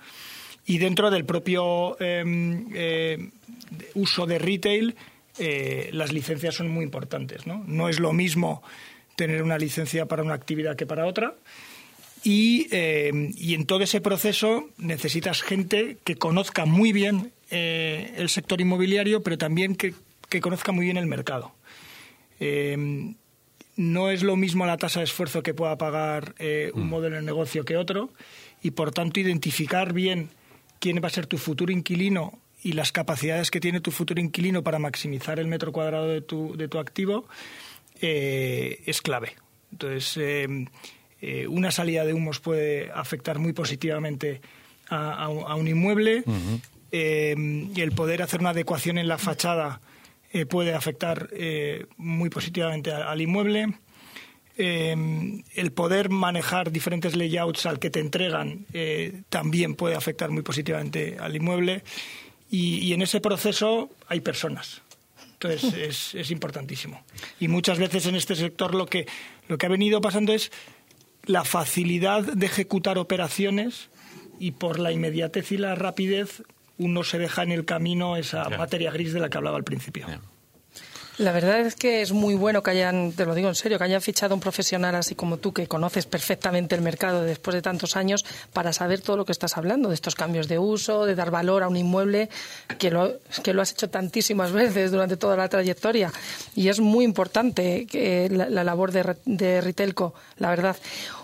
Y 0.65 0.79
dentro 0.79 1.11
del 1.11 1.25
propio 1.25 1.97
eh, 2.01 3.31
uso 3.95 4.27
de 4.27 4.39
retail, 4.39 4.97
eh, 5.39 5.91
las 5.93 6.13
licencias 6.13 6.55
son 6.57 6.69
muy 6.69 6.85
importantes. 6.85 7.47
¿no? 7.47 7.63
no 7.67 7.89
es 7.89 8.01
lo 8.01 8.13
mismo 8.13 8.63
tener 9.19 9.43
una 9.43 9.59
licencia 9.59 10.07
para 10.07 10.23
una 10.23 10.35
actividad 10.35 10.77
que 10.77 10.87
para 10.87 11.05
otra. 11.05 11.35
Y, 12.23 12.69
eh, 12.71 13.33
y 13.37 13.55
en 13.55 13.67
todo 13.67 13.83
ese 13.83 14.01
proceso 14.01 14.69
necesitas 14.79 15.43
gente 15.43 15.99
que 16.05 16.15
conozca 16.15 16.67
muy 16.67 16.93
bien 16.93 17.33
eh, 17.51 18.15
el 18.17 18.29
sector 18.29 18.61
inmobiliario, 18.61 19.23
pero 19.25 19.37
también 19.37 19.75
que, 19.75 19.93
que 20.29 20.41
conozca 20.41 20.71
muy 20.71 20.85
bien 20.85 20.97
el 20.97 21.07
mercado. 21.07 21.53
Eh, 22.39 23.13
no 23.77 24.11
es 24.11 24.23
lo 24.23 24.37
mismo 24.37 24.67
la 24.67 24.77
tasa 24.77 25.01
de 25.01 25.05
esfuerzo 25.05 25.43
que 25.43 25.55
pueda 25.55 25.77
pagar 25.79 26.35
un 26.75 26.89
modelo 26.89 27.17
de 27.17 27.23
negocio 27.23 27.65
que 27.65 27.77
otro 27.77 28.11
y 28.61 28.73
por 28.73 28.91
tanto 28.91 29.21
identificar 29.21 29.93
bien 29.93 30.31
quién 30.81 31.01
va 31.03 31.07
a 31.07 31.11
ser 31.11 31.27
tu 31.27 31.39
futuro 31.39 31.73
inquilino 31.73 32.41
y 32.61 32.73
las 32.73 32.91
capacidades 32.91 33.53
que 33.53 33.61
tiene 33.61 33.81
tu 33.81 33.93
futuro 33.93 34.21
inquilino 34.21 34.65
para 34.65 34.81
maximizar 34.81 35.39
el 35.39 35.47
metro 35.47 35.71
cuadrado 35.71 36.09
de 36.09 36.23
tu, 36.23 36.57
de 36.57 36.67
tu 36.67 36.81
activo 36.81 37.29
eh, 38.01 38.83
es 38.87 39.03
clave. 39.03 39.35
Entonces, 39.73 40.17
eh, 40.17 40.47
eh, 41.21 41.47
una 41.49 41.71
salida 41.71 42.05
de 42.05 42.13
humos 42.15 42.41
puede 42.41 42.91
afectar 42.93 43.39
muy 43.39 43.53
positivamente 43.53 44.41
a, 44.89 45.13
a 45.25 45.29
un- 45.29 45.45
a 45.51 45.55
un 45.57 45.69
inmueble. 45.69 46.23
Y 46.91 47.81
el 47.81 47.93
poder 47.95 48.23
hacer 48.23 48.41
una 48.41 48.51
adecuación 48.51 48.97
en 48.99 49.09
la 49.09 49.19
fachada 49.19 49.81
puede 50.49 50.75
afectar 50.75 51.29
muy 51.97 52.31
positivamente 52.31 52.93
al 52.93 53.21
inmueble. 53.21 53.67
Eh, 54.61 54.97
el 55.55 55.73
poder 55.73 56.09
manejar 56.11 56.73
diferentes 56.73 57.15
layouts 57.15 57.65
al 57.67 57.79
que 57.79 57.91
te 57.91 58.01
entregan 58.01 58.67
eh, 58.73 59.23
también 59.29 59.75
puede 59.77 59.95
afectar 59.95 60.31
muy 60.31 60.43
positivamente 60.43 61.17
al 61.21 61.37
inmueble. 61.37 61.85
Y, 62.51 62.79
y 62.79 62.93
en 62.93 63.03
ese 63.03 63.21
proceso 63.21 63.91
hay 64.09 64.21
personas. 64.21 64.83
Entonces 65.41 65.75
es, 65.75 66.15
es 66.15 66.31
importantísimo. 66.33 67.05
Y 67.39 67.47
muchas 67.47 67.79
veces 67.79 68.07
en 68.07 68.17
este 68.17 68.35
sector 68.35 68.75
lo 68.75 68.87
que, 68.87 69.07
lo 69.47 69.57
que 69.57 69.67
ha 69.67 69.69
venido 69.69 70.01
pasando 70.01 70.33
es 70.33 70.51
la 71.27 71.45
facilidad 71.45 72.23
de 72.23 72.47
ejecutar 72.47 72.99
operaciones 72.99 73.89
y 74.41 74.53
por 74.53 74.81
la 74.81 74.91
inmediatez 74.91 75.53
y 75.53 75.59
la 75.59 75.75
rapidez 75.77 76.43
uno 76.79 77.05
se 77.05 77.19
deja 77.19 77.43
en 77.43 77.53
el 77.53 77.65
camino 77.65 78.17
esa 78.17 78.49
materia 78.51 78.91
gris 78.91 79.13
de 79.13 79.21
la 79.21 79.29
que 79.29 79.37
hablaba 79.37 79.57
al 79.57 79.65
principio. 79.65 80.07
La 81.19 81.33
verdad 81.33 81.59
es 81.61 81.75
que 81.75 82.01
es 82.01 82.13
muy 82.13 82.35
bueno 82.37 82.63
que 82.63 82.71
hayan, 82.71 83.11
te 83.13 83.27
lo 83.27 83.35
digo 83.35 83.49
en 83.49 83.57
serio, 83.57 83.77
que 83.77 83.83
hayan 83.85 84.01
fichado 84.01 84.35
un 84.37 84.41
profesional 84.41 84.95
así 84.95 85.17
como 85.17 85.39
tú, 85.39 85.53
que 85.53 85.67
conoces 85.67 86.07
perfectamente 86.07 86.77
el 86.77 86.81
mercado 86.81 87.23
después 87.23 87.57
de 87.57 87.63
tantos 87.63 87.97
años, 87.97 88.25
para 88.53 88.73
saber 88.73 89.01
todo 89.01 89.17
lo 89.17 89.25
que 89.25 89.33
estás 89.33 89.57
hablando, 89.57 89.89
de 89.89 89.97
estos 89.97 90.15
cambios 90.15 90.47
de 90.47 90.61
uso, 90.61 91.07
de 91.07 91.17
dar 91.17 91.33
valor 91.33 91.65
a 91.65 91.69
un 91.69 91.77
inmueble, 91.77 92.29
que 92.79 92.93
lo, 92.93 93.19
que 93.43 93.53
lo 93.53 93.63
has 93.63 93.73
hecho 93.73 93.91
tantísimas 93.91 94.53
veces 94.63 94.93
durante 94.93 95.17
toda 95.17 95.37
la 95.37 95.49
trayectoria. 95.49 96.13
Y 96.55 96.69
es 96.69 96.79
muy 96.79 97.05
importante 97.05 97.87
que 97.87 98.29
la, 98.31 98.49
la 98.49 98.63
labor 98.63 98.93
de, 98.93 99.17
de 99.25 99.61
Ritelco, 99.61 100.15
la 100.37 100.51
verdad. 100.51 100.77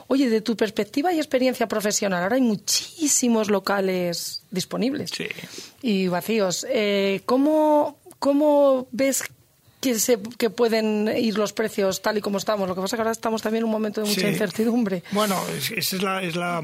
Oye, 0.08 0.28
de 0.28 0.40
tu 0.40 0.56
perspectiva 0.56 1.12
y 1.12 1.18
experiencia 1.18 1.68
profesional, 1.68 2.22
ahora 2.24 2.34
hay 2.34 2.42
muchísimos 2.42 3.48
locales 3.48 4.42
disponibles 4.50 5.10
Sí. 5.10 5.26
y 5.82 6.08
vacíos. 6.08 6.66
Eh, 6.68 7.22
¿cómo, 7.24 7.98
¿Cómo 8.18 8.86
ves 8.90 9.24
que, 9.84 9.98
se, 10.00 10.18
que 10.38 10.50
pueden 10.50 11.08
ir 11.16 11.36
los 11.38 11.52
precios 11.52 12.02
tal 12.02 12.16
y 12.18 12.20
como 12.20 12.38
estamos? 12.38 12.68
Lo 12.68 12.74
que 12.74 12.80
pasa 12.80 12.96
es 12.96 12.98
que 12.98 13.02
ahora 13.02 13.12
estamos 13.12 13.42
también 13.42 13.60
en 13.62 13.66
un 13.66 13.70
momento 13.70 14.00
de 14.00 14.08
mucha 14.08 14.20
Sí. 14.22 14.26
incertidumbre. 14.26 15.02
Bueno, 15.12 15.40
es- 15.56 15.70
esa 15.70 15.96
es 15.96 16.02
la, 16.02 16.22
es 16.22 16.36
la, 16.36 16.62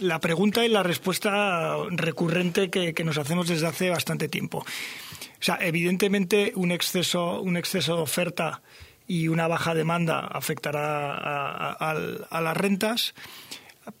la 0.00 0.18
pregunta 0.20 0.64
y 0.64 0.68
la 0.68 0.82
respuesta 0.82 1.76
recurrente 1.90 2.70
que, 2.70 2.94
que 2.94 3.04
nos 3.04 3.18
hacemos 3.18 3.48
desde 3.48 3.66
hace 3.66 3.90
bastante 3.90 4.28
tiempo. 4.28 4.58
O 4.58 5.42
sea, 5.42 5.58
evidentemente 5.60 6.52
un 6.54 6.70
exceso, 6.70 7.40
un 7.40 7.56
exceso 7.56 7.96
de 7.96 8.02
oferta 8.02 8.60
y 9.08 9.28
una 9.28 9.48
baja 9.48 9.74
demanda 9.74 10.20
afectará 10.20 11.14
a, 11.14 11.72
a- 11.72 11.90
al- 11.90 12.26
a 12.30 12.40
las 12.40 12.56
rentas, 12.56 13.14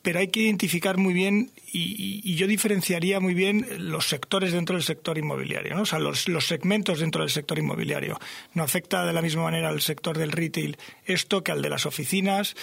pero 0.02 0.18
hay 0.18 0.28
que 0.28 0.40
identificar 0.40 0.96
muy 0.98 1.14
bien 1.14 1.50
y, 1.72 2.34
yo 2.34 2.46
diferenciaría 2.46 3.20
muy 3.20 3.34
bien 3.34 3.66
los 3.78 4.08
sectores 4.08 4.52
dentro 4.52 4.76
del 4.76 4.82
sector 4.82 5.18
inmobiliario, 5.18 5.74
¿no? 5.74 5.82
o 5.82 5.86
sea, 5.86 5.98
los, 5.98 6.24
segmentos 6.46 7.00
dentro 7.00 7.22
del 7.22 7.30
sector 7.30 7.58
inmobiliario. 7.58 8.18
No 8.54 8.62
afecta 8.62 9.04
de 9.04 9.12
la 9.12 9.22
misma 9.22 9.42
manera 9.42 9.68
al 9.68 9.80
sector 9.80 10.16
del 10.16 10.32
retail 10.32 10.78
esto 11.04 11.42
que 11.42 11.52
al 11.52 11.62
de 11.62 11.68
las 11.68 11.86
oficinas 11.86 12.56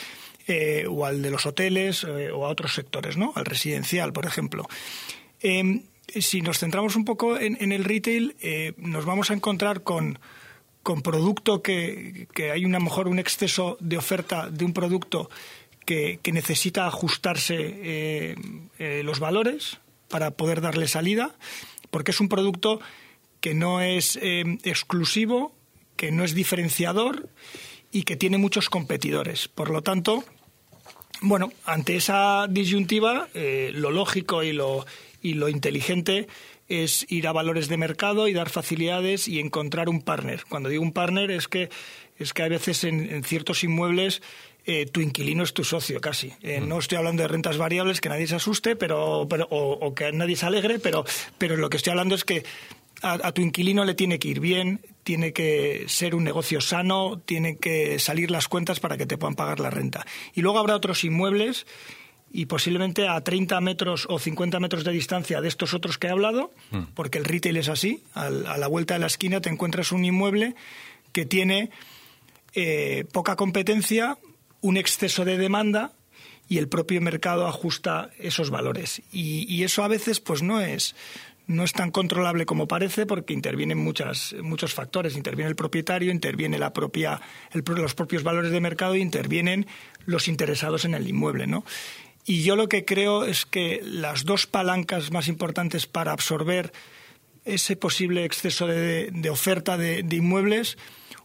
eh, 0.48 0.86
o 0.90 1.06
al 1.06 1.22
de 1.22 1.32
los 1.32 1.46
hoteles 1.46 2.04
eh, 2.04 2.32
o 2.32 2.46
a 2.46 2.50
otros 2.50 2.74
sectores, 2.74 3.18
¿no? 3.18 3.34
al 3.36 3.46
residencial, 3.46 4.14
por 4.14 4.26
ejemplo. 4.26 4.68
Eh, 5.42 5.82
si 6.16 6.42
nos 6.42 6.60
centramos 6.60 6.96
un 6.96 7.06
poco 7.06 7.38
en, 7.38 7.58
en 7.60 7.72
el 7.72 7.84
retail, 7.84 8.36
eh, 8.42 8.74
nos 8.78 9.06
vamos 9.06 9.30
a 9.30 9.34
encontrar 9.34 9.84
con, 9.84 10.20
con 10.84 11.02
producto 11.02 11.62
que, 11.62 12.28
que 12.34 12.52
hay 12.52 12.66
una 12.66 12.80
mejor 12.80 13.08
un 13.08 13.20
exceso 13.20 13.78
de 13.80 13.98
oferta 13.98 14.50
de 14.50 14.66
un 14.66 14.74
producto 14.74 15.30
que, 15.88 16.20
necesita 16.34 16.86
ajustarse 16.86 17.56
eh, 17.58 18.36
eh, 18.78 19.02
los 19.06 19.20
valores 19.20 19.80
para 20.10 20.32
poder 20.32 20.60
darle 20.60 20.88
salida, 20.90 21.34
porque 21.90 22.12
es 22.12 22.20
un 22.20 22.28
producto 22.28 22.82
que 23.40 23.54
no 23.54 23.80
es 23.80 24.20
eh, 24.22 24.44
exclusivo, 24.64 25.56
que 25.96 26.12
no 26.12 26.26
es 26.26 26.36
diferenciador 26.36 27.30
y 27.90 28.04
que 28.04 28.18
tiene 28.18 28.38
muchos 28.38 28.70
competidores. 28.70 29.48
Por 29.48 29.70
lo 29.70 29.82
tanto, 29.82 30.26
bueno, 31.22 31.54
ante 31.64 31.96
esa 31.96 32.48
disyuntiva, 32.50 33.30
lo 33.34 33.90
lógico 33.90 34.44
y 34.44 34.52
lo, 34.52 34.86
y 35.22 35.34
lo 35.36 35.48
inteligente 35.48 36.28
es 36.68 37.06
ir 37.10 37.28
a 37.28 37.32
valores 37.32 37.70
de 37.70 37.78
mercado 37.78 38.28
y 38.28 38.34
dar 38.34 38.50
facilidades 38.50 39.30
y 39.30 39.40
encontrar 39.40 39.88
un 39.88 40.02
partner. 40.02 40.44
Cuando 40.50 40.68
digo 40.68 40.84
un 40.84 40.92
partner 40.92 41.32
es 41.32 41.48
que 41.48 41.70
es 42.20 42.34
que 42.34 42.44
a 42.44 42.48
veces 42.48 42.84
en 42.84 43.24
ciertos 43.24 43.64
inmuebles 43.64 44.22
eh, 44.68 44.86
tu 44.86 45.02
inquilino 45.02 45.44
es 45.44 45.54
tu 45.54 45.64
socio 45.64 46.00
casi. 46.00 46.32
Eh, 46.44 46.60
No 46.62 46.78
estoy 46.78 46.98
hablando 47.00 47.24
de 47.24 47.28
rentas 47.30 47.58
variables, 47.58 48.02
que 48.02 48.10
nadie 48.10 48.28
se 48.28 48.36
asuste, 48.36 48.76
pero, 48.76 49.26
pero 49.30 49.48
o, 49.50 49.72
o 49.74 49.96
que 49.96 50.12
nadie 50.12 50.36
se 50.36 50.46
alegre, 50.46 50.78
pero, 50.80 51.06
pero 51.40 51.56
lo 51.58 51.70
que 51.70 51.78
estoy 51.78 51.92
hablando 51.92 52.14
es 52.16 52.24
que 52.24 52.44
a, 53.02 53.14
a 53.14 53.32
tu 53.32 53.42
inquilino 53.42 53.86
le 53.86 53.96
tiene 53.96 54.20
que 54.20 54.28
ir 54.28 54.40
bien, 54.40 54.82
tiene 55.04 55.32
que 55.32 55.86
ser 55.88 56.14
un 56.16 56.24
negocio 56.26 56.60
sano, 56.62 57.20
tiene 57.26 57.58
que 57.58 57.98
salir 58.00 58.30
las 58.30 58.48
cuentas 58.48 58.80
para 58.80 58.98
que 58.98 59.06
te 59.06 59.18
puedan 59.18 59.36
pagar 59.36 59.60
la 59.60 59.70
renta. 59.70 60.06
Y 60.36 60.42
luego 60.42 60.60
habrá 60.60 60.76
otros 60.76 61.04
inmuebles 61.04 61.66
y 62.30 62.48
posiblemente 62.48 63.08
a 63.08 63.22
30 63.22 63.62
metros 63.62 64.06
o 64.10 64.20
50 64.20 64.60
metros 64.60 64.84
de 64.84 64.92
distancia 64.92 65.40
de 65.40 65.48
estos 65.48 65.74
otros 65.74 65.98
que 65.98 66.08
he 66.08 66.10
hablado, 66.10 66.52
porque 66.94 67.20
el 67.20 67.24
retail 67.24 67.56
es 67.56 67.70
así, 67.70 68.04
al- 68.14 68.46
a 68.48 68.58
la 68.58 68.68
vuelta 68.68 68.96
de 68.96 69.00
la 69.00 69.08
esquina 69.08 69.40
te 69.40 69.50
encuentras 69.50 69.94
un 69.94 70.04
inmueble 70.04 70.56
que 71.14 71.26
tiene 71.26 71.70
eh, 72.54 73.06
poca 73.14 73.36
competencia, 73.38 74.18
un 74.62 74.78
exceso 74.78 75.26
de 75.26 75.38
demanda 75.38 75.94
y 76.50 76.58
el 76.58 76.68
propio 76.68 77.02
mercado 77.02 77.48
ajusta 77.48 78.10
esos 78.20 78.50
valores. 78.50 79.02
Y, 79.12 79.64
eso 79.64 79.84
a 79.84 79.88
veces 79.88 80.20
pues 80.20 80.42
no 80.42 80.62
es 80.62 80.96
no 81.46 81.64
es 81.64 81.72
tan 81.72 81.92
controlable 81.92 82.46
como 82.46 82.68
parece 82.68 83.06
porque 83.06 83.34
intervienen 83.34 83.78
muchas, 83.78 84.36
muchos 84.42 84.74
factores. 84.74 85.16
Interviene 85.16 85.50
el 85.50 85.56
propietario, 85.56 86.12
interviene 86.12 86.60
la 86.60 86.74
propia, 86.74 87.22
el 87.54 87.64
los 87.66 87.96
propios 87.96 88.24
valores 88.24 88.52
de 88.52 88.60
mercado 88.60 88.96
e 88.96 89.00
intervienen 89.00 89.66
los 90.06 90.28
interesados 90.28 90.84
en 90.84 90.94
el 90.94 91.08
inmueble. 91.08 91.48
¿no? 91.48 91.64
Y 92.26 92.44
yo 92.44 92.58
lo 92.58 92.68
que 92.68 92.84
creo 92.84 93.24
es 93.24 93.46
que 93.46 93.80
las 93.82 94.26
dos 94.26 94.46
palancas 94.46 95.12
más 95.12 95.30
importantes 95.30 95.88
para 95.88 96.12
absorber 96.12 96.74
ese 97.46 97.78
posible 97.78 98.26
exceso 98.26 98.68
de, 98.68 99.10
de 99.14 99.30
oferta 99.30 99.78
de, 99.78 100.04
de 100.04 100.16
inmuebles, 100.18 100.78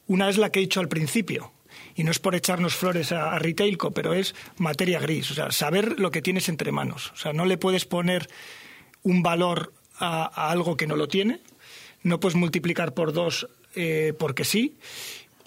una 0.06 0.28
es 0.28 0.38
la 0.38 0.50
que 0.50 0.60
he 0.60 0.62
dicho 0.62 0.78
al 0.78 0.88
principio, 0.88 1.52
y 1.94 2.04
no 2.04 2.11
es 2.11 2.18
por 2.18 2.34
echarnos 2.34 2.75
flores 2.75 3.12
a, 3.12 3.38
Retailco, 3.38 3.92
pero 3.92 4.14
es 4.14 4.34
materia 4.56 5.00
gris, 5.00 5.30
o 5.30 5.34
sea, 5.34 5.50
saber 5.50 5.99
lo 5.99 6.11
que 6.11 6.22
tienes 6.22 6.49
entre 6.49 6.72
manos. 6.72 7.12
O 7.12 7.16
sea, 7.16 7.32
no 7.32 7.44
le 7.44 7.58
puedes 7.58 7.84
poner 7.84 8.28
un 9.02 9.22
valor 9.22 9.72
a, 9.99 10.50
algo 10.50 10.76
que 10.76 10.87
no 10.87 10.96
lo 10.96 11.08
tiene, 11.08 11.40
no 12.02 12.20
puedes 12.20 12.37
multiplicar 12.37 12.94
por 12.94 13.12
dos 13.12 13.49
eh, 13.75 14.14
porque 14.18 14.44
sí, 14.44 14.76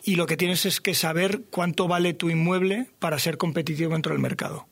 y 0.04 0.16
lo 0.16 0.26
que 0.26 0.38
tienes 0.38 0.66
es 0.66 0.82
que 0.82 0.94
saber 0.94 1.42
cuánto 1.50 1.88
vale 1.88 2.14
tu 2.14 2.30
inmueble 2.30 2.88
para 3.00 3.20
ser 3.20 3.38
competitivo 3.38 3.94
dentro 3.94 4.14
del 4.14 4.22
mercado. 4.22 4.68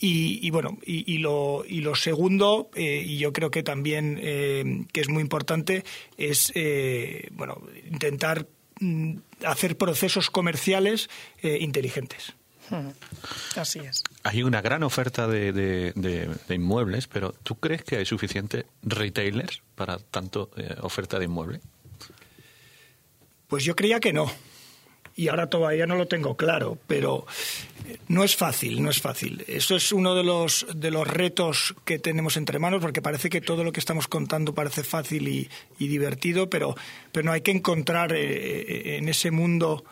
Y, 0.00 0.38
y 0.46 0.50
bueno, 0.50 0.78
y, 0.84 1.18
lo, 1.18 1.64
y 1.66 1.80
lo 1.80 1.96
segundo, 1.96 2.70
eh, 2.76 3.02
y 3.04 3.18
yo 3.18 3.32
creo 3.32 3.50
que 3.50 3.64
también 3.64 4.20
eh, 4.22 4.84
que 4.92 5.00
es 5.00 5.08
muy 5.08 5.22
importante, 5.22 5.84
es 6.16 6.52
bueno, 7.32 7.60
intentar 7.90 8.46
hacer 9.44 9.76
procesos 9.76 10.30
comerciales 10.30 11.08
eh, 11.42 11.58
inteligentes. 11.60 12.34
Así 13.56 13.78
es. 13.78 14.04
Hay 14.24 14.42
una 14.42 14.60
gran 14.60 14.82
oferta 14.82 15.26
de, 15.26 15.52
de- 15.52 15.92
de- 15.94 16.34
de 16.48 16.54
inmuebles, 16.54 17.06
pero 17.06 17.32
¿tú 17.42 17.54
crees 17.56 17.82
que 17.82 17.96
hay 17.96 18.04
suficientes 18.04 18.66
retailers 18.82 19.62
para 19.74 19.98
tanto 19.98 20.50
eh, 20.56 20.76
oferta 20.82 21.18
de 21.18 21.24
inmuebles? 21.24 21.62
Pues 23.46 23.64
yo 23.64 23.74
creía 23.74 24.00
que 24.00 24.12
no. 24.12 24.30
Y 25.18 25.28
ahora 25.28 25.50
todavía 25.50 25.86
no 25.86 25.96
lo 25.96 26.06
tengo 26.06 26.36
claro, 26.36 26.78
pero 26.86 27.26
eh, 27.86 27.98
no 28.08 28.22
es 28.22 28.36
fácil, 28.36 28.82
no 28.82 28.88
es 28.88 29.00
fácil. 29.00 29.44
Eso 29.48 29.74
es 29.74 29.92
uno 29.92 30.14
de 30.14 30.22
los, 30.22 30.66
de 30.74 30.90
los 30.90 31.06
retos 31.06 31.74
que 31.84 31.98
tenemos 31.98 32.36
entre 32.36 32.58
manos, 32.58 32.80
porque 32.80 33.02
parece 33.02 33.28
que 33.28 33.40
todo 33.40 33.64
lo 33.64 33.72
que 33.72 33.80
estamos 33.80 34.06
contando 34.08 34.54
parece 34.54 34.84
fácil 34.84 35.28
y, 35.28 35.50
y 35.78 35.88
divertido, 35.88 36.48
pero, 36.48 36.74
pero 37.12 37.26
no 37.26 37.32
hay 37.32 37.40
que 37.40 37.50
encontrar 37.50 38.12
eh, 38.12 38.20
eh, 38.20 38.96
en 38.98 39.08
ese 39.08 39.30
mundo 39.30 39.84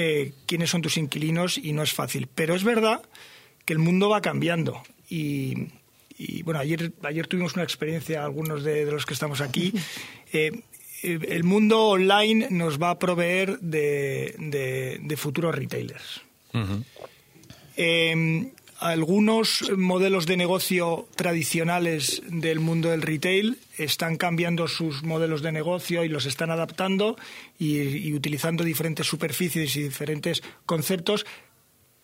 eh, 0.00 0.32
quiénes 0.46 0.70
son 0.70 0.80
tus 0.80 0.96
inquilinos 0.96 1.58
y 1.58 1.72
no 1.72 1.82
es 1.82 1.92
fácil. 1.92 2.28
Pero 2.32 2.54
es 2.54 2.62
verdad 2.62 3.02
que 3.64 3.72
el 3.72 3.80
mundo 3.80 4.08
va 4.08 4.20
cambiando 4.20 4.80
y, 5.10 5.70
bueno, 6.44 6.60
ayer, 6.60 6.92
ayer 7.02 7.26
tuvimos 7.26 7.54
una 7.54 7.64
experiencia, 7.64 8.22
algunos 8.22 8.62
de, 8.62 8.84
los 8.84 9.04
que 9.04 9.14
estamos 9.14 9.40
aquí. 9.40 9.72
Eh, 10.30 10.60
el 11.02 11.44
mundo 11.44 11.88
online 11.88 12.48
nos 12.50 12.80
va 12.80 12.90
a 12.90 12.98
proveer 12.98 13.58
de, 13.60 15.14
futuros 15.16 15.54
retailers 15.54 16.22
algunos 18.80 19.72
modelos 19.76 20.26
de 20.26 20.36
negocio 20.36 21.08
tradicionales 21.16 22.22
del 22.28 22.60
mundo 22.60 22.90
del 22.90 23.02
retail 23.02 23.58
están 23.76 24.16
cambiando 24.16 24.68
sus 24.68 25.02
modelos 25.02 25.42
de 25.42 25.52
negocio 25.52 26.04
y 26.04 26.08
los 26.08 26.26
están 26.26 26.50
adaptando 26.50 27.16
y, 27.58 28.12
utilizando 28.12 28.62
diferentes 28.62 29.06
superficies 29.06 29.74
y 29.76 29.82
diferentes 29.82 30.42
conceptos 30.64 31.26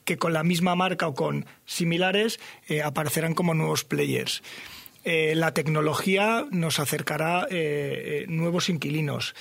que 0.04 0.18
con 0.18 0.32
la 0.32 0.42
misma 0.42 0.74
marca 0.74 1.06
o 1.06 1.14
con 1.14 1.46
similares 1.64 2.40
eh, 2.68 2.82
aparecerán 2.82 3.34
como 3.34 3.54
nuevos 3.54 3.84
players. 3.84 4.42
Eh, 5.04 5.34
la 5.34 5.52
tecnología 5.54 6.46
nos 6.50 6.80
acercará 6.80 7.46
eh, 7.50 8.24
nuevos 8.28 8.68
inquilinos. 8.68 9.34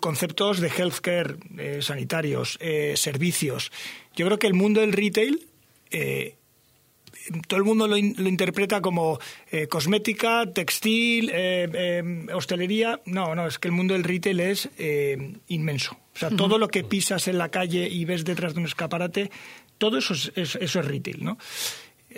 conceptos 0.00 0.60
de 0.60 0.68
healthcare, 0.68 1.36
sanitarios, 1.80 2.58
servicios. 2.94 3.72
Yo 4.14 4.26
creo 4.26 4.38
que 4.38 4.46
el 4.46 4.54
mundo 4.54 4.80
del 4.80 4.92
retail 4.92 5.48
eh, 5.94 6.34
todo 7.48 7.58
el 7.58 7.64
mundo 7.64 7.86
lo, 7.86 7.96
interpreta 7.96 8.82
como 8.82 9.18
eh, 9.50 9.66
cosmética, 9.68 10.44
textil, 10.52 11.30
eh, 11.32 12.26
hostelería. 12.34 13.00
No, 13.06 13.34
no, 13.34 13.46
es 13.46 13.58
que 13.58 13.68
el 13.68 13.72
mundo 13.72 13.94
del 13.94 14.04
retail 14.04 14.40
es 14.40 14.68
inmenso. 15.48 15.96
O 16.14 16.18
sea, 16.18 16.30
todo 16.30 16.58
lo 16.58 16.68
que 16.68 16.84
pisas 16.84 17.28
en 17.28 17.38
la 17.38 17.48
calle 17.48 17.88
y 17.88 18.04
ves 18.04 18.24
detrás 18.24 18.54
de 18.54 18.60
un 18.60 18.66
escaparate, 18.66 19.30
todo 19.78 19.98
eso 19.98 20.14
es, 20.14 20.32
eso 20.36 20.80
es 20.80 20.86
retail, 20.86 21.24
¿no? 21.24 21.38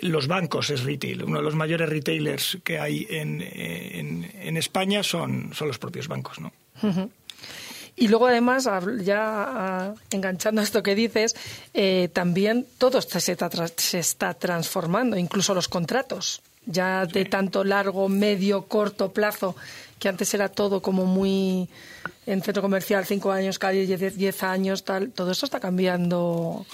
Los 0.01 0.27
bancos 0.27 0.69
es 0.69 0.83
retail. 0.83 1.23
Uno 1.23 1.37
de 1.37 1.43
los 1.43 1.55
mayores 1.55 1.89
retailers 1.89 2.57
que 2.63 2.79
hay 2.79 3.07
en, 3.09 3.41
en, 3.41 4.57
España 4.57 5.03
son, 5.03 5.51
son 5.53 5.67
los 5.67 5.79
propios 5.79 6.07
bancos, 6.07 6.39
¿no? 6.39 6.51
Y 7.99 8.09
luego, 8.09 8.27
además, 8.27 8.69
ya 9.01 9.93
enganchando 10.11 10.61
a 10.61 10.63
esto 10.63 10.83
que 10.83 10.93
dices, 10.93 11.35
eh, 11.73 12.09
también 12.13 12.67
todo 12.77 13.01
se 13.01 13.31
está, 13.31 13.49
se 13.75 13.99
está 13.99 14.35
transformando, 14.35 15.17
incluso 15.17 15.55
los 15.55 15.67
contratos, 15.67 16.43
ya 16.67 17.07
de 17.07 17.25
tanto 17.25 17.63
largo, 17.63 18.07
medio, 18.07 18.65
corto 18.65 19.11
plazo, 19.11 19.55
que 19.97 20.09
antes 20.09 20.31
era 20.35 20.49
todo 20.49 20.81
como 20.81 21.05
muy 21.05 21.69
en 22.27 22.43
centro 22.43 22.61
comercial, 22.61 23.05
cinco 23.05 23.31
años, 23.31 23.57
cada 23.57 23.73
diez, 23.73 24.15
diez 24.15 24.43
años, 24.43 24.83
tal. 24.83 25.09
Todo 25.11 25.31
eso 25.31 25.45
está 25.45 25.59
cambiando 25.59 26.67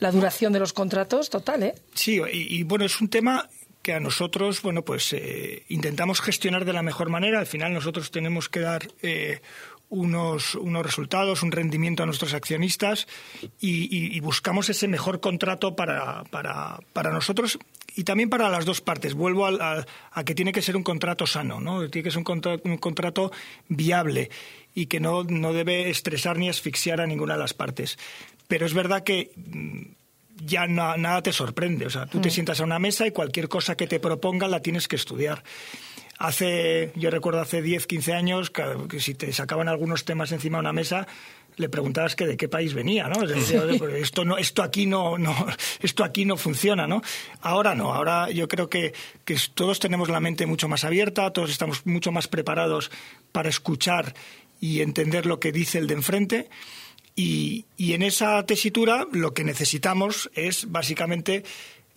la 0.00 0.12
duración 0.12 0.52
de 0.52 0.60
los 0.60 0.72
contratos 0.72 1.30
total, 1.30 1.62
¿eh? 1.62 1.74
Sí, 1.94 2.20
y, 2.32 2.62
bueno, 2.62 2.84
es 2.84 3.00
un 3.00 3.08
tema 3.08 3.48
que 3.82 3.92
a 3.92 4.00
nosotros, 4.00 4.62
bueno, 4.62 4.82
pues 4.82 5.12
eh, 5.12 5.64
intentamos 5.68 6.20
gestionar 6.20 6.64
de 6.64 6.72
la 6.72 6.82
mejor 6.82 7.08
manera. 7.08 7.38
Al 7.38 7.46
final 7.46 7.72
nosotros 7.72 8.10
tenemos 8.10 8.48
que 8.48 8.60
dar 8.60 8.88
eh, 9.02 9.40
unos, 9.90 10.54
unos 10.54 10.84
resultados, 10.84 11.42
un 11.42 11.52
rendimiento 11.52 12.02
a 12.02 12.06
nuestros 12.06 12.34
accionistas 12.34 13.06
y, 13.60 14.20
buscamos 14.20 14.68
ese 14.68 14.88
mejor 14.88 15.20
contrato 15.20 15.74
para, 15.74 16.24
para, 16.24 16.80
para, 16.92 17.10
nosotros 17.12 17.58
y 17.96 18.04
también 18.04 18.28
para 18.28 18.50
las 18.50 18.66
dos 18.66 18.80
partes. 18.80 19.14
Vuelvo 19.14 19.46
a, 19.46 19.86
que 20.24 20.34
tiene 20.34 20.52
que 20.52 20.60
ser 20.60 20.76
un 20.76 20.82
contrato 20.82 21.26
sano, 21.26 21.60
¿no? 21.60 21.88
tiene 21.88 22.04
que 22.04 22.10
ser 22.10 22.18
un 22.18 22.24
contrato, 22.24 22.68
un 22.68 22.76
contrato 22.76 23.32
viable 23.68 24.30
y 24.74 24.86
que 24.86 25.00
no, 25.00 25.24
no 25.24 25.52
debe 25.52 25.88
estresar 25.88 26.36
ni 26.36 26.48
asfixiar 26.48 27.00
a 27.00 27.06
ninguna 27.06 27.34
de 27.34 27.40
las 27.40 27.54
partes. 27.54 27.98
Pero 28.48 28.66
es 28.66 28.74
verdad 28.74 29.04
que 29.04 29.30
mm, 29.36 29.82
ya 30.44 30.66
nada 30.66 31.22
te 31.22 31.32
sorprende. 31.32 31.86
O 31.86 31.90
sea, 31.90 32.06
tú 32.06 32.20
te 32.20 32.28
mm. 32.28 32.32
sientas 32.32 32.60
a 32.60 32.64
una 32.64 32.78
mesa 32.78 33.06
y 33.06 33.12
cualquier 33.12 33.48
cosa 33.48 33.76
que 33.76 33.86
te 33.86 34.00
propongan 34.00 34.50
la 34.50 34.60
tienes 34.60 34.88
que 34.88 34.96
estudiar. 34.96 35.44
Hace, 36.18 36.90
yo 36.96 37.10
recuerdo 37.10 37.40
hace 37.40 37.62
10, 37.62 37.86
15 37.86 38.12
años 38.12 38.50
que, 38.50 38.64
si 38.98 39.14
te 39.14 39.32
sacaban 39.32 39.68
algunos 39.68 40.04
temas 40.04 40.32
encima 40.32 40.58
de 40.58 40.62
una 40.62 40.72
mesa, 40.72 41.06
le 41.56 41.68
preguntabas 41.68 42.16
que 42.16 42.26
de 42.26 42.36
qué 42.36 42.48
país 42.48 42.74
venía, 42.74 43.06
¿no? 43.08 43.22
esto 43.22 44.24
no, 44.24 44.36
esto 44.36 44.64
aquí 44.64 44.86
no, 44.86 45.16
no, 45.16 45.46
esto 45.80 46.02
aquí 46.02 46.24
no 46.24 46.36
funciona, 46.36 46.88
¿no? 46.88 47.02
Ahora 47.40 47.76
no, 47.76 47.94
ahora 47.94 48.30
yo 48.30 48.48
creo 48.48 48.68
que, 48.68 48.94
que 49.24 49.36
todos 49.54 49.78
tenemos 49.78 50.08
la 50.08 50.18
mente 50.18 50.46
mucho 50.46 50.68
más 50.68 50.82
abierta, 50.82 51.32
todos 51.32 51.50
estamos 51.50 51.86
mucho 51.86 52.10
más 52.10 52.26
preparados 52.26 52.90
para 53.30 53.48
escuchar 53.48 54.14
y 54.60 54.80
entender 54.80 55.24
lo 55.24 55.38
que 55.38 55.52
dice 55.52 55.78
el 55.78 55.86
de 55.86 55.94
enfrente. 55.94 56.48
Y, 57.18 57.64
y 57.76 57.94
en 57.94 58.02
esa 58.02 58.46
tesitura 58.46 59.08
lo 59.10 59.34
que 59.34 59.42
necesitamos 59.42 60.30
es 60.34 60.70
básicamente 60.70 61.42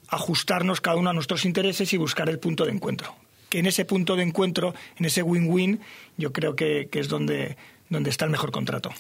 ajustarnos 0.07 0.81
cada 0.81 0.97
uno 0.97 1.12
a 1.12 1.13
nuestros 1.13 1.45
intereses 1.45 1.93
y 1.93 1.97
buscar 1.97 2.27
el 2.27 2.39
punto 2.39 2.65
de 2.65 2.71
encuentro 2.71 3.15
que 3.51 3.60
en 3.60 3.65
ese 3.65 3.84
punto 3.84 4.15
de 4.15 4.23
encuentro, 4.23 4.73
en 4.97 5.05
ese 5.05 5.21
win-win, 5.21 5.81
yo 6.17 6.31
creo 6.31 6.55
que, 6.55 6.88
es 6.89 7.10
donde, 7.10 7.57
donde 7.89 8.10
está 8.10 8.23
el 8.23 8.31
mejor 8.31 8.49
contrato. 8.51 8.91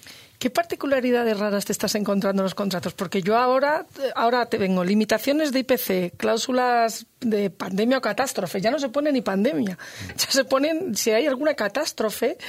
¿Qué 0.41 0.49
particularidades 0.49 1.37
raras 1.37 1.65
te 1.65 1.71
estás 1.71 1.93
encontrando 1.93 2.41
en 2.41 2.45
los 2.45 2.55
contratos? 2.55 2.93
Porque 2.93 3.21
yo 3.21 3.37
ahora, 3.37 3.85
ahora 4.15 4.47
te 4.47 4.57
vengo, 4.57 4.83
limitaciones 4.83 5.51
de 5.51 5.59
IPC, 5.59 6.17
cláusulas 6.17 7.05
de 7.19 7.51
pandemia 7.51 7.99
o 7.99 8.01
catástrofe, 8.01 8.59
ya 8.59 8.71
no 8.71 8.79
se 8.79 8.89
pone 8.89 9.11
ni 9.11 9.21
pandemia, 9.21 9.77
ya 10.17 10.31
se 10.31 10.43
ponen, 10.43 10.95
si 10.95 11.11
hay 11.11 11.27
alguna 11.27 11.53
catástrofe, 11.53 12.39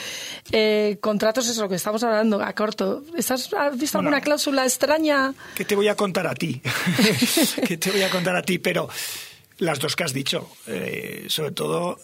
eh, 0.53 0.97
contratos, 1.03 1.51
es 1.51 1.59
lo 1.59 1.69
que 1.69 1.75
estamos 1.75 2.03
hablando 2.03 2.41
a 2.41 2.55
corto. 2.55 3.05
¿Estás, 3.15 3.53
¿Has 3.53 3.79
visto 3.79 3.99
alguna 3.99 4.23
cláusula 4.23 4.65
extraña? 4.65 5.35
¿Qué 5.55 5.67
te 5.67 5.75
voy 5.75 5.89
a 5.89 5.95
contar 5.95 6.27
a 6.27 6.33
ti? 6.33 6.63
¿Qué 7.69 7.77
te 7.77 7.91
voy 7.91 8.01
a 8.01 8.09
contar 8.09 8.35
a 8.37 8.43
ti? 8.43 8.59
Pero 8.59 8.89
las 9.59 9.79
dos 9.79 9.97
que 9.97 10.05
has 10.05 10.15
dicho. 10.15 10.49
Eh, 10.67 11.27
sobre 11.29 11.51
todo 11.51 11.99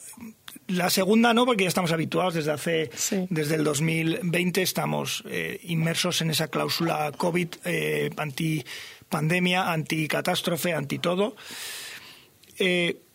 la 0.69 0.91
segunda 0.91 1.35
no, 1.35 1.45
porque 1.45 1.65
ya 1.65 1.69
estamos 1.69 1.93
habituados 1.93 2.35
desde 2.35 2.53
hace, 2.53 2.91
desde 3.31 3.55
el 3.57 3.65
2020 3.65 4.63
estamos 4.63 5.25
eh, 5.27 5.61
inmersos 5.65 6.21
en 6.21 6.31
esa 6.31 6.49
cláusula 6.49 7.13
COVID, 7.17 7.49
eh, 7.65 8.11
anti 8.17 8.65
pandemia, 9.09 9.73
anti 9.73 10.07
catástrofe, 10.07 10.75
anti 10.75 10.99
todo. 10.99 11.37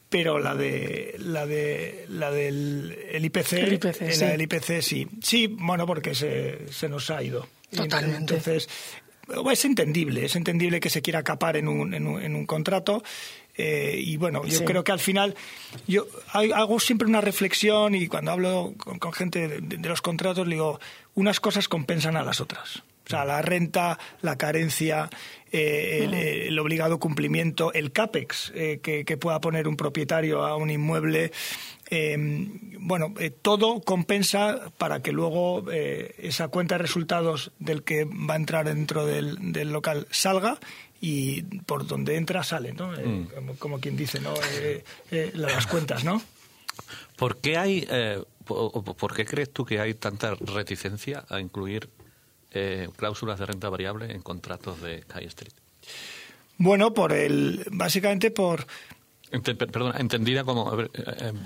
pero 0.10 0.40
la 0.40 0.56
de 0.56 1.16
la 1.20 1.46
de 1.46 2.06
la 2.10 2.32
del 2.32 2.96
IPC, 3.24 3.84
la 4.20 4.28
del 4.28 4.42
IPC 4.42 4.82
sí, 4.82 5.08
sí, 5.22 5.48
bueno, 5.48 5.86
porque 5.86 6.14
se, 6.14 6.72
se 6.72 6.90
nos 6.90 7.10
ha 7.10 7.24
ido. 7.24 7.48
Totalmente. 7.76 8.18
Entonces 8.36 8.70
es 9.52 9.66
entendible, 9.66 10.26
es 10.26 10.36
entendible 10.36 10.80
que 10.80 10.90
se 10.90 11.02
quiera 11.02 11.20
acapar 11.20 11.58
en 11.58 11.68
un, 11.68 11.94
en 11.94 12.08
un, 12.08 12.22
en 12.22 12.36
un 12.36 12.46
contrato 12.46 13.04
eh, 13.56 14.02
y 14.04 14.18
bueno, 14.18 14.46
yo 14.46 14.66
creo 14.66 14.84
que 14.84 14.92
al 14.92 15.00
final 15.00 15.36
yo 15.88 16.08
hago 16.32 16.80
siempre 16.80 17.08
una 17.08 17.22
reflexión 17.22 17.94
y 17.94 18.08
cuando 18.08 18.32
hablo 18.32 18.74
con, 18.78 19.14
gente 19.14 19.48
de, 19.62 19.88
los 19.88 20.02
contratos 20.02 20.48
digo, 20.48 20.80
unas 21.14 21.40
cosas 21.40 21.68
compensan 21.68 22.18
a 22.18 22.24
las 22.24 22.42
otras. 22.42 22.84
O 23.06 23.10
sea, 23.10 23.26
la 23.26 23.42
renta, 23.42 24.00
la 24.22 24.38
carencia, 24.38 25.10
eh, 25.52 26.46
el, 26.48 26.58
obligado 26.58 27.00
cumplimiento, 27.00 27.74
el 27.74 27.92
CAPEX 27.92 28.54
eh, 28.56 28.80
que, 28.82 29.18
pueda 29.18 29.42
poner 29.42 29.68
un 29.68 29.76
propietario 29.76 30.46
a 30.46 30.56
un 30.56 30.72
inmueble. 30.72 31.32
bueno, 32.80 33.14
todo 33.42 33.82
compensa 33.82 34.72
para 34.78 35.02
que 35.02 35.12
luego 35.12 35.70
esa 35.70 36.48
cuenta 36.48 36.76
de 36.76 36.82
resultados 36.82 37.52
del 37.60 37.84
que 37.84 38.06
va 38.06 38.34
a 38.36 38.38
entrar 38.38 38.66
dentro 38.66 39.06
del, 39.06 39.52
del 39.52 39.72
local 39.72 40.08
salga 40.10 40.60
y 41.06 41.42
por 41.66 41.86
donde 41.86 42.16
entra 42.16 42.46
sale, 42.46 42.72
¿no? 42.72 42.96
Eh, 42.96 43.06
mm. 43.06 43.58
como, 43.60 43.82
quien 43.82 43.98
dice, 43.98 44.22
¿no? 44.22 44.34
Eh, 44.54 44.86
eh, 45.12 45.32
las 45.36 45.68
cuentas, 45.68 46.06
¿no? 46.06 46.22
¿Por 47.18 47.42
qué 47.42 47.58
hay, 47.58 47.86
por 48.46 49.14
qué 49.14 49.26
crees 49.26 49.52
tú 49.52 49.66
que 49.66 49.82
hay 49.82 49.96
tanta 49.96 50.34
reticencia 50.36 51.26
a 51.28 51.42
incluir 51.42 51.90
cláusulas 52.96 53.38
de 53.38 53.46
renta 53.46 53.68
variable 53.68 54.14
en 54.14 54.22
contratos 54.22 54.82
de 54.82 55.04
High 55.14 55.26
Street? 55.26 55.52
Bueno, 56.58 56.94
por 56.94 57.12
el, 57.12 57.66
básicamente 57.72 58.32
por. 58.32 58.66
perdona, 59.30 60.00
entendida 60.00 60.46
como 60.46 60.72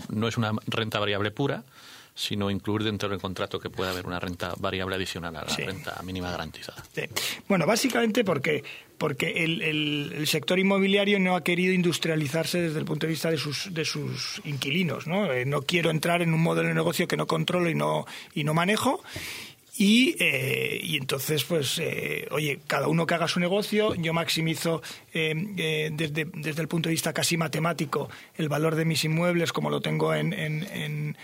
no 0.10 0.28
es 0.28 0.38
una 0.38 0.52
renta 0.68 1.00
variable 1.00 1.32
pura, 1.32 1.64
sino 2.18 2.50
incluir 2.50 2.84
dentro 2.84 3.08
del 3.08 3.20
contrato 3.20 3.60
que 3.60 3.70
pueda 3.70 3.92
haber 3.92 4.08
una 4.08 4.20
renta 4.20 4.52
variable 4.58 4.96
adicional 4.96 5.36
a 5.36 5.46
la 5.46 5.56
renta 5.56 6.02
mínima 6.04 6.32
garantizada. 6.32 6.84
Bueno, 7.48 7.68
básicamente 7.68 8.24
porque, 8.24 8.64
porque 8.98 9.44
el, 9.44 9.62
el, 9.62 10.28
sector 10.28 10.58
inmobiliario 10.58 11.20
no 11.20 11.36
ha 11.36 11.44
querido 11.44 11.74
industrializarse 11.74 12.60
desde 12.60 12.80
el 12.80 12.86
punto 12.86 13.06
de 13.06 13.12
vista 13.12 13.30
de 13.30 13.38
sus, 13.38 13.72
de 13.72 13.86
sus 13.86 14.42
inquilinos. 14.46 15.06
¿no? 15.06 15.32
Eh, 15.32 15.46
no 15.46 15.62
quiero 15.62 15.92
entrar 15.92 16.24
en 16.24 16.34
un 16.34 16.42
modelo 16.42 16.70
de 16.70 16.74
negocio 16.74 17.08
que 17.08 17.18
no 17.18 17.28
controlo 17.28 17.70
y 17.70 17.76
no, 17.76 18.08
y 18.34 18.44
no 18.44 18.56
manejo. 18.56 19.04
Y, 19.78 20.16
eh, 20.20 20.80
y, 20.82 20.98
entonces, 20.98 21.44
pues, 21.44 21.78
eh, 21.78 22.28
oye, 22.32 22.62
cada 22.66 22.88
uno 22.88 23.06
que 23.06 23.14
haga 23.14 23.28
su 23.28 23.40
negocio, 23.40 23.94
yo 23.94 24.12
maximizo 24.12 24.82
desde, 25.14 25.92
desde, 26.26 26.62
el 26.62 26.68
punto 26.68 26.90
de 26.90 26.94
vista 26.94 27.14
casi 27.14 27.38
matemático 27.38 28.10
el 28.38 28.50
valor 28.50 28.74
de 28.74 28.86
mis 28.86 29.04
inmuebles 29.04 29.54
como 29.54 29.70
lo 29.70 29.80
tengo 29.80 30.16
en, 30.16 30.34
en 30.34 30.68
en 30.72 31.16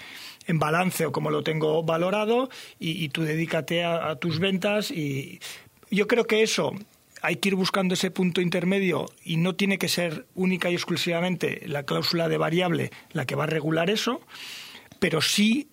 balance 0.47 1.05
o 1.05 1.11
como 1.11 1.29
lo 1.29 1.43
tengo 1.43 1.83
valorado 1.83 2.49
y, 2.79 3.09
tú 3.09 3.23
dedícate 3.23 3.83
a, 3.83 4.15
tus 4.15 4.39
ventas 4.39 4.91
y 4.91 5.39
yo 5.89 6.07
creo 6.07 6.25
que 6.25 6.43
eso 6.43 6.73
hay 7.21 7.37
que 7.37 7.49
ir 7.49 7.55
buscando 7.55 7.93
ese 7.93 8.11
punto 8.11 8.41
intermedio 8.41 9.05
y 9.23 9.37
no 9.37 9.55
tiene 9.55 9.77
que 9.77 9.87
ser 9.87 10.25
única 10.35 10.69
y 10.69 10.73
exclusivamente 10.73 11.61
la 11.65 11.83
cláusula 11.83 12.27
de 12.27 12.37
variable 12.37 12.91
la 13.13 13.25
que 13.25 13.35
va 13.35 13.45
a 13.45 13.47
regular 13.47 13.89
eso, 13.89 14.21
pero 14.99 15.21
sí 15.21 15.69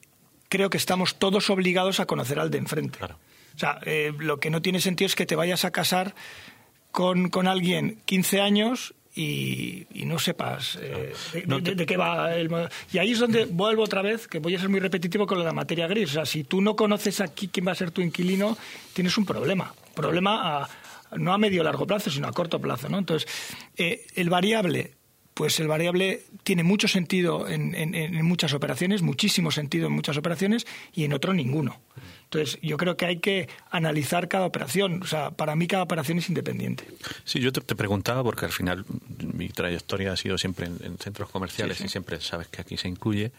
creo 0.48 0.70
que 0.70 0.76
estamos 0.78 1.16
todos 1.16 1.50
obligados 1.50 1.98
a 1.98 2.06
conocer 2.06 2.38
al 2.38 2.50
de 2.50 2.58
enfrente. 2.58 2.98
O 3.02 3.58
sea, 3.58 3.80
eh, 3.84 4.12
lo 4.18 4.38
que 4.38 4.50
no 4.50 4.62
tiene 4.62 4.80
sentido 4.80 5.06
es 5.06 5.16
que 5.16 5.26
te 5.26 5.36
vayas 5.36 5.64
a 5.64 5.72
casar 5.72 6.14
con, 6.92 7.30
con 7.30 7.48
alguien 7.48 7.98
15 8.04 8.40
años 8.40 8.94
y, 9.14 9.86
no 10.06 10.18
sepas 10.18 10.78
eh, 10.80 11.12
de, 11.32 11.86
qué 11.86 11.96
va 11.96 12.34
el 12.34 12.50
Y 12.92 12.98
ahí 12.98 13.12
es 13.12 13.18
donde 13.18 13.44
vuelvo 13.44 13.82
otra 13.82 14.02
vez, 14.02 14.28
que 14.28 14.38
voy 14.38 14.54
a 14.54 14.60
ser 14.60 14.68
muy 14.68 14.80
repetitivo 14.80 15.26
con 15.26 15.38
lo 15.38 15.44
de 15.44 15.50
la 15.50 15.54
materia 15.54 15.86
gris. 15.86 16.10
O 16.10 16.12
sea, 16.12 16.26
si 16.26 16.44
tú 16.44 16.60
no 16.60 16.76
conoces 16.76 17.20
aquí 17.20 17.48
quién 17.48 17.66
va 17.66 17.72
a 17.72 17.74
ser 17.74 17.90
tu 17.90 18.02
inquilino, 18.02 18.56
tienes 18.92 19.16
un 19.18 19.26
problema. 19.26 19.74
Problema 19.94 20.62
a, 20.62 20.68
no 21.16 21.32
a 21.32 21.38
medio 21.38 21.62
o 21.62 21.64
largo 21.64 21.86
plazo, 21.86 22.10
sino 22.10 22.28
a 22.28 22.32
corto 22.32 22.60
plazo. 22.60 22.88
¿no? 22.88 22.98
Entonces, 22.98 23.28
eh, 23.76 24.06
el 24.14 24.30
variable, 24.30 24.92
pues 25.34 25.58
el 25.60 25.68
variable 25.68 26.22
tiene 26.44 26.62
mucho 26.62 26.86
sentido 26.86 27.48
en, 27.48 27.74
en, 27.74 28.24
muchas 28.24 28.52
operaciones, 28.52 29.02
muchísimo 29.02 29.50
sentido 29.50 29.86
en 29.86 29.92
muchas 29.92 30.16
operaciones 30.16 30.66
y 30.94 31.04
en 31.04 31.12
otro 31.12 31.32
ninguno. 31.32 31.80
Entonces, 32.32 32.60
yo 32.62 32.76
creo 32.76 32.96
que 32.96 33.06
hay 33.06 33.18
que 33.18 33.48
analizar 33.72 34.28
cada 34.28 34.46
operación. 34.46 35.02
O 35.02 35.06
sea, 35.06 35.32
para 35.32 35.56
mí 35.56 35.66
cada 35.66 35.82
operación 35.82 36.18
es 36.18 36.28
independiente. 36.28 36.86
Sí, 37.24 37.40
yo 37.40 37.50
te, 37.50 37.74
preguntaba 37.74 38.22
porque 38.22 38.44
al 38.44 38.52
final 38.52 38.84
mi 39.34 39.48
trayectoria 39.48 40.12
ha 40.12 40.16
sido 40.16 40.38
siempre 40.38 40.66
en, 40.66 40.96
centros 40.98 41.28
comerciales 41.28 41.80
y 41.80 41.88
siempre 41.88 42.20
sabes 42.20 42.46
que 42.46 42.60
aquí 42.60 42.76
se 42.76 42.86
incluye. 42.86 43.32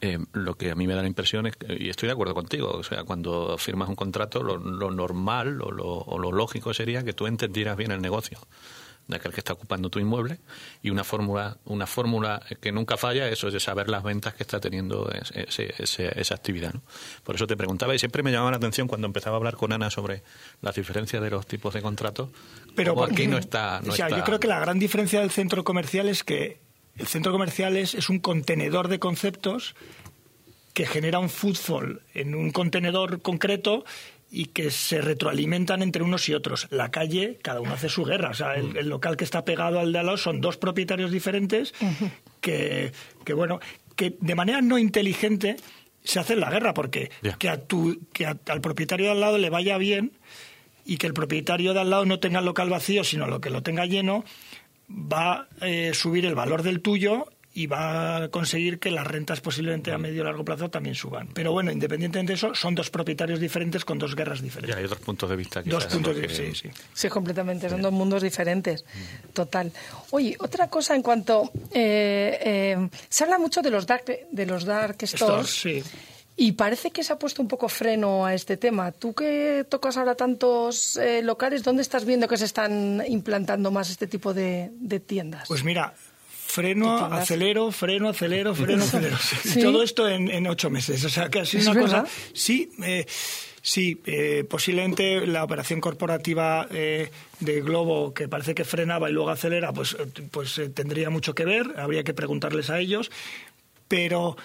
Eh, 0.00 0.18
lo 0.32 0.56
que 0.56 0.72
a 0.72 0.74
mí 0.74 0.88
me 0.88 0.94
da 0.94 1.02
la 1.02 1.08
impresión 1.08 1.46
es, 1.46 1.54
y 1.68 1.88
estoy 1.88 2.08
de 2.08 2.14
acuerdo 2.14 2.34
contigo, 2.34 2.68
o 2.70 2.82
sea, 2.82 3.04
cuando 3.04 3.56
firmas 3.58 3.88
un 3.88 3.94
contrato, 3.94 4.42
lo, 4.42 4.58
normal 4.90 5.62
o 5.62 5.70
lo, 5.70 5.86
o 5.86 6.18
lo, 6.18 6.32
lógico 6.32 6.74
sería 6.74 7.04
que 7.04 7.12
tú 7.12 7.28
entendieras 7.28 7.76
bien 7.76 7.92
el 7.92 8.02
negocio 8.02 8.40
de 9.08 9.16
aquel 9.16 9.32
que 9.32 9.40
está 9.40 9.52
ocupando 9.52 9.88
tu 9.88 9.98
inmueble 9.98 10.38
y 10.82 10.90
una 10.90 11.04
fórmula 11.04 11.56
una 11.64 11.86
fórmula 11.86 12.42
que 12.60 12.72
nunca 12.72 12.96
falla 12.96 13.28
eso 13.28 13.46
es 13.48 13.54
de 13.54 13.60
saber 13.60 13.88
las 13.88 14.02
ventas 14.02 14.34
que 14.34 14.42
está 14.42 14.60
teniendo 14.60 15.10
esa 15.12 16.34
actividad 16.34 16.74
¿no? 16.74 16.82
por 17.22 17.36
eso 17.36 17.46
te 17.46 17.56
preguntaba 17.56 17.94
y 17.94 17.98
siempre 17.98 18.22
me 18.22 18.32
llamaba 18.32 18.52
la 18.52 18.56
atención 18.56 18.88
cuando 18.88 19.06
empezaba 19.06 19.36
a 19.36 19.38
hablar 19.38 19.56
con 19.56 19.72
Ana 19.72 19.90
sobre 19.90 20.22
las 20.60 20.74
diferencias 20.74 21.22
de 21.22 21.30
los 21.30 21.46
tipos 21.46 21.74
de 21.74 21.82
contratos 21.82 22.30
pero 22.74 23.02
aquí 23.04 23.26
no 23.26 23.38
está 23.38 23.80
o 23.86 23.92
sea, 23.92 24.08
yo 24.08 24.24
creo 24.24 24.40
que 24.40 24.48
la 24.48 24.58
gran 24.58 24.78
diferencia 24.78 25.20
del 25.20 25.30
centro 25.30 25.62
comercial 25.62 26.08
es 26.08 26.24
que 26.24 26.58
el 26.96 27.06
centro 27.06 27.30
comercial 27.30 27.76
es, 27.76 27.94
es 27.94 28.08
un 28.08 28.18
contenedor 28.18 28.88
de 28.88 28.98
conceptos 28.98 29.74
que 30.76 30.84
genera 30.84 31.18
un 31.18 31.30
footfall 31.30 32.02
en 32.12 32.34
un 32.34 32.50
contenedor 32.50 33.22
concreto 33.22 33.84
y 34.30 34.46
que 34.46 34.70
se 34.70 35.00
retroalimentan 35.00 35.82
entre 35.82 36.02
unos 36.02 36.28
y 36.28 36.34
otros. 36.34 36.66
La 36.70 36.90
calle, 36.90 37.38
cada 37.42 37.60
uno 37.60 37.72
hace 37.72 37.88
su 37.88 38.04
guerra. 38.04 38.30
O 38.30 38.34
sea, 38.34 38.54
el, 38.54 38.88
local 38.88 39.16
que 39.16 39.24
está 39.24 39.44
pegado 39.44 39.78
al 39.78 39.92
de 39.92 39.98
al 40.00 40.06
lado 40.06 40.18
son 40.18 40.40
dos 40.40 40.56
propietarios 40.56 41.10
diferentes 41.10 41.74
que, 42.40 42.92
que, 43.24 43.32
bueno, 43.32 43.60
que 43.94 44.16
de 44.20 44.34
manera 44.34 44.60
no 44.60 44.78
inteligente 44.78 45.56
se 46.02 46.20
hacen 46.20 46.40
la 46.40 46.50
guerra, 46.50 46.74
porque 46.74 47.10
que, 47.38 47.48
a 47.48 47.64
tu, 47.64 48.00
que 48.12 48.26
al 48.26 48.60
propietario 48.60 49.06
de 49.06 49.12
al 49.12 49.20
lado 49.20 49.38
le 49.38 49.50
vaya 49.50 49.76
bien 49.78 50.12
y 50.84 50.98
que 50.98 51.06
el 51.06 51.14
propietario 51.14 51.74
de 51.74 51.80
al 51.80 51.90
lado 51.90 52.04
no 52.04 52.20
tenga 52.20 52.38
el 52.38 52.44
local 52.44 52.70
vacío, 52.70 53.02
sino 53.04 53.26
lo 53.26 53.40
que 53.40 53.50
lo 53.50 53.62
tenga 53.62 53.86
lleno, 53.86 54.24
va 54.88 55.48
a 55.60 55.66
eh, 55.66 55.92
subir 55.94 56.26
el 56.26 56.34
valor 56.34 56.62
del 56.62 56.80
tuyo 56.80 57.26
y 57.56 57.66
va 57.66 58.24
a 58.24 58.28
conseguir 58.28 58.78
que 58.78 58.90
las 58.90 59.06
rentas 59.06 59.40
posiblemente 59.40 59.90
a 59.90 59.96
medio 59.96 60.20
y 60.20 60.24
largo 60.24 60.44
plazo 60.44 60.68
también 60.68 60.94
suban. 60.94 61.28
Pero 61.32 61.52
bueno, 61.52 61.72
independientemente 61.72 62.32
de 62.32 62.36
eso, 62.36 62.54
son 62.54 62.74
dos 62.74 62.90
propietarios 62.90 63.40
diferentes 63.40 63.82
con 63.82 63.98
dos 63.98 64.14
guerras 64.14 64.42
diferentes. 64.42 64.76
Y 64.76 64.82
hay 64.82 64.86
dos 64.86 64.98
puntos 64.98 65.30
de 65.30 65.36
vista. 65.36 65.62
Dos 65.62 65.86
puntos 65.86 66.14
de 66.14 66.20
vista, 66.20 66.42
sí, 66.44 66.54
sí. 66.54 66.70
Sí, 66.92 67.08
completamente, 67.08 67.70
son 67.70 67.80
dos 67.80 67.92
mundos 67.92 68.22
diferentes. 68.22 68.84
Total. 69.32 69.72
Oye, 70.10 70.36
otra 70.38 70.68
cosa 70.68 70.94
en 70.94 71.02
cuanto... 71.02 71.50
Eh, 71.72 72.38
eh, 72.42 72.88
se 73.08 73.24
habla 73.24 73.38
mucho 73.38 73.62
de 73.62 73.70
los 73.70 73.86
dark, 73.86 74.04
de 74.30 74.46
los 74.46 74.66
dark 74.66 74.98
stores. 75.06 75.48
sí. 75.48 75.82
Y 76.38 76.52
parece 76.52 76.90
que 76.90 77.02
se 77.02 77.14
ha 77.14 77.18
puesto 77.18 77.40
un 77.40 77.48
poco 77.48 77.66
freno 77.70 78.26
a 78.26 78.34
este 78.34 78.58
tema. 78.58 78.92
Tú 78.92 79.14
que 79.14 79.64
tocas 79.70 79.96
ahora 79.96 80.14
tantos 80.14 80.98
eh, 80.98 81.22
locales, 81.22 81.62
¿dónde 81.62 81.80
estás 81.80 82.04
viendo 82.04 82.28
que 82.28 82.36
se 82.36 82.44
están 82.44 83.02
implantando 83.08 83.70
más 83.70 83.88
este 83.88 84.06
tipo 84.06 84.34
de, 84.34 84.70
tiendas? 85.06 85.48
Pues 85.48 85.64
mira, 85.64 85.94
freno, 86.56 86.96
acelero, 86.96 87.70
freno, 87.70 88.08
acelero, 88.08 88.54
freno, 88.54 88.82
acelero. 88.82 89.16
Todo 89.60 89.82
esto 89.82 90.08
en, 90.08 90.46
ocho 90.46 90.70
meses. 90.70 91.04
O 91.04 91.08
sea, 91.08 91.28
que 91.28 91.40
ha 91.40 91.44
sido 91.44 91.70
una 91.70 91.80
cosa. 91.80 92.04
Sí, 92.32 92.70
eh, 92.82 93.04
sí 93.62 94.00
eh, 94.06 94.44
posiblemente 94.48 95.26
la 95.26 95.44
operación 95.44 95.80
corporativa 95.80 96.66
de 96.66 97.60
Globo, 97.60 98.14
que 98.14 98.28
parece 98.28 98.54
que 98.54 98.64
frenaba 98.64 99.10
y 99.10 99.12
luego 99.12 99.30
acelera, 99.30 99.72
pues, 99.72 99.96
pues 100.30 100.60
tendría 100.74 101.10
mucho 101.10 101.34
que 101.34 101.44
ver. 101.44 101.74
Habría 101.76 102.02
que 102.04 102.14
preguntarles 102.14 102.70
a 102.70 102.80
ellos. 102.80 103.10
Pero 103.88 104.36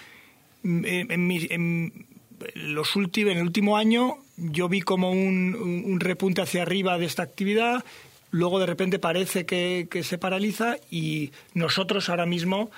en, 0.63 2.07
los 2.55 2.95
últimos, 2.95 3.31
en 3.31 3.37
el 3.37 3.43
último 3.43 3.77
año 3.77 4.17
yo 4.37 4.69
vi 4.69 4.81
como 4.81 5.11
un, 5.11 5.99
repunte 5.99 6.41
hacia 6.41 6.63
arriba 6.63 6.97
de 6.97 7.05
esta 7.05 7.23
actividad, 7.23 7.83
luego 8.31 8.59
de 8.59 8.65
repente 8.65 8.99
parece 8.99 9.45
que, 9.45 9.87
se 10.03 10.17
paraliza 10.17 10.77
y 10.89 11.31
nosotros 11.53 12.09
ahora 12.09 12.25
mismo 12.25 12.71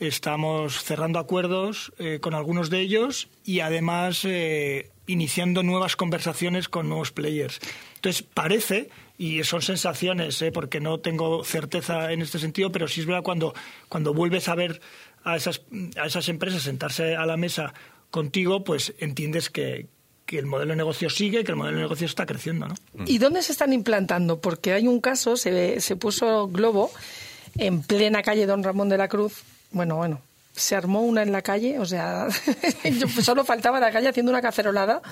estamos 0.00 0.82
cerrando 0.82 1.18
acuerdos 1.18 1.92
eh, 1.98 2.18
con 2.20 2.34
algunos 2.34 2.70
de 2.70 2.80
ellos 2.80 3.28
y 3.44 3.60
además 3.60 4.24
eh, 4.24 4.90
iniciando 5.06 5.62
nuevas 5.62 5.96
conversaciones 5.96 6.68
con 6.68 6.88
nuevos 6.88 7.12
players. 7.12 7.60
Entonces 7.96 8.22
parece, 8.22 8.88
y 9.18 9.42
son 9.44 9.62
sensaciones, 9.62 10.40
eh, 10.42 10.50
porque 10.52 10.80
no 10.80 10.98
tengo 10.98 11.44
certeza 11.44 12.12
en 12.12 12.22
este 12.22 12.38
sentido, 12.38 12.72
pero 12.72 12.88
sí 12.88 13.00
es 13.00 13.06
verdad 13.06 13.22
cuando, 13.22 13.54
cuando 13.88 14.14
vuelves 14.14 14.48
a 14.48 14.54
ver 14.54 14.80
a 15.22 15.36
esas, 15.36 15.62
a 15.96 16.06
esas 16.06 16.28
empresas 16.28 16.62
sentarse 16.62 17.16
a 17.16 17.26
la 17.26 17.36
mesa 17.36 17.72
contigo, 18.10 18.62
pues 18.64 18.94
entiendes 18.98 19.50
que, 19.50 19.88
el 20.32 20.46
modelo 20.46 20.70
de 20.70 20.76
negocio 20.76 21.10
sigue, 21.10 21.44
que 21.44 21.52
el 21.52 21.56
modelo 21.56 21.76
de 21.76 21.82
negocio 21.82 22.06
está 22.06 22.26
creciendo. 22.26 22.68
¿no? 22.68 22.74
¿Y 23.06 23.18
dónde 23.18 23.42
se 23.42 23.52
están 23.52 23.72
implantando? 23.72 24.40
Porque 24.40 24.72
hay 24.72 24.88
un 24.88 25.00
caso, 25.00 25.36
se, 25.36 25.80
se 25.80 25.96
puso 25.96 26.48
Globo 26.48 26.90
en 27.56 27.82
plena 27.82 28.22
calle 28.22 28.46
Don 28.46 28.62
Ramón 28.62 28.88
de 28.88 28.98
la 28.98 29.08
Cruz. 29.08 29.42
Bueno, 29.70 29.96
bueno, 29.96 30.20
se 30.54 30.76
armó 30.76 31.02
una 31.02 31.22
en 31.22 31.32
la 31.32 31.42
calle, 31.42 31.78
o 31.80 31.84
sea, 31.84 32.28
solo 33.22 33.44
faltaba 33.44 33.80
la 33.80 33.90
calle 33.90 34.08
haciendo 34.08 34.30
una 34.30 34.40
cacerolada, 34.40 35.02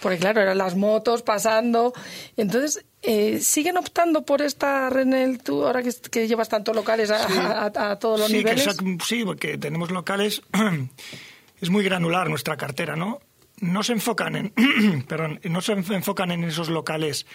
porque 0.00 0.18
claro, 0.18 0.40
eran 0.40 0.58
las 0.58 0.76
motos 0.76 1.22
pasando. 1.22 1.92
Entonces, 2.36 2.84
eh, 3.02 3.40
¿siguen 3.40 3.76
optando 3.78 4.22
por 4.22 4.42
esta, 4.42 4.88
Renel, 4.90 5.42
tú 5.42 5.66
ahora 5.66 5.82
que, 5.82 6.28
llevas 6.28 6.48
tantos 6.48 6.74
locales 6.74 7.10
a, 7.10 7.98
todos 8.00 8.20
los 8.20 8.30
niveles? 8.30 8.68
sí, 9.04 9.24
porque 9.24 9.58
tenemos 9.58 9.90
locales, 9.90 10.42
es 11.60 11.70
muy 11.70 11.82
granular 11.82 12.28
nuestra 12.30 12.56
cartera, 12.56 12.94
¿no? 12.94 13.20
No 13.60 13.82
se 13.82 13.92
enfocan 13.92 14.36
en, 14.36 15.04
perdón, 15.08 15.40
no 15.44 15.60
se 15.60 15.72
enfocan 15.72 16.30
en 16.30 16.44
esos 16.44 16.68
locales 16.68 17.26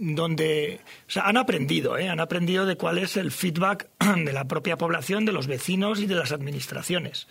donde 0.00 0.80
o 1.06 1.10
sea, 1.10 1.24
han 1.24 1.36
aprendido, 1.36 1.98
¿eh? 1.98 2.08
han 2.08 2.20
aprendido 2.20 2.66
de 2.66 2.76
cuál 2.76 2.98
es 2.98 3.16
el 3.16 3.30
feedback 3.30 3.88
de 4.24 4.32
la 4.32 4.46
propia 4.46 4.76
población, 4.76 5.24
de 5.24 5.32
los 5.32 5.46
vecinos 5.46 6.00
y 6.00 6.06
de 6.06 6.14
las 6.14 6.32
administraciones. 6.32 7.28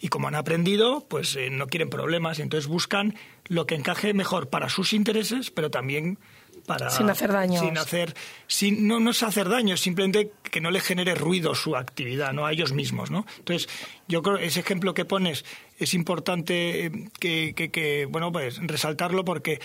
Y 0.00 0.08
como 0.08 0.28
han 0.28 0.36
aprendido, 0.36 1.04
pues 1.08 1.34
eh, 1.34 1.50
no 1.50 1.66
quieren 1.66 1.90
problemas 1.90 2.38
y 2.38 2.42
entonces 2.42 2.68
buscan 2.68 3.16
lo 3.48 3.66
que 3.66 3.74
encaje 3.74 4.14
mejor 4.14 4.48
para 4.48 4.68
sus 4.68 4.92
intereses, 4.92 5.50
pero 5.50 5.72
también 5.72 6.20
para... 6.66 6.88
Sin 6.90 7.10
hacer 7.10 7.32
daño. 7.32 7.58
Sin 7.60 7.76
hacer... 7.76 8.14
Sin, 8.46 8.86
no, 8.86 9.00
no 9.00 9.10
es 9.10 9.24
hacer 9.24 9.48
daño, 9.48 9.74
es 9.74 9.80
simplemente 9.80 10.30
que 10.44 10.60
no 10.60 10.70
le 10.70 10.78
genere 10.78 11.16
ruido 11.16 11.56
su 11.56 11.74
actividad, 11.74 12.32
¿no? 12.32 12.46
A 12.46 12.52
ellos 12.52 12.72
mismos, 12.72 13.10
¿no? 13.10 13.26
Entonces, 13.38 13.68
yo 14.06 14.22
creo 14.22 14.38
que 14.38 14.46
ese 14.46 14.60
ejemplo 14.60 14.94
que 14.94 15.04
pones 15.04 15.44
es 15.78 15.94
importante 15.94 16.86
eh, 16.86 17.08
que, 17.18 17.54
que, 17.54 17.70
que, 17.70 18.06
bueno, 18.06 18.32
pues 18.32 18.58
resaltarlo 18.60 19.24
porque 19.24 19.60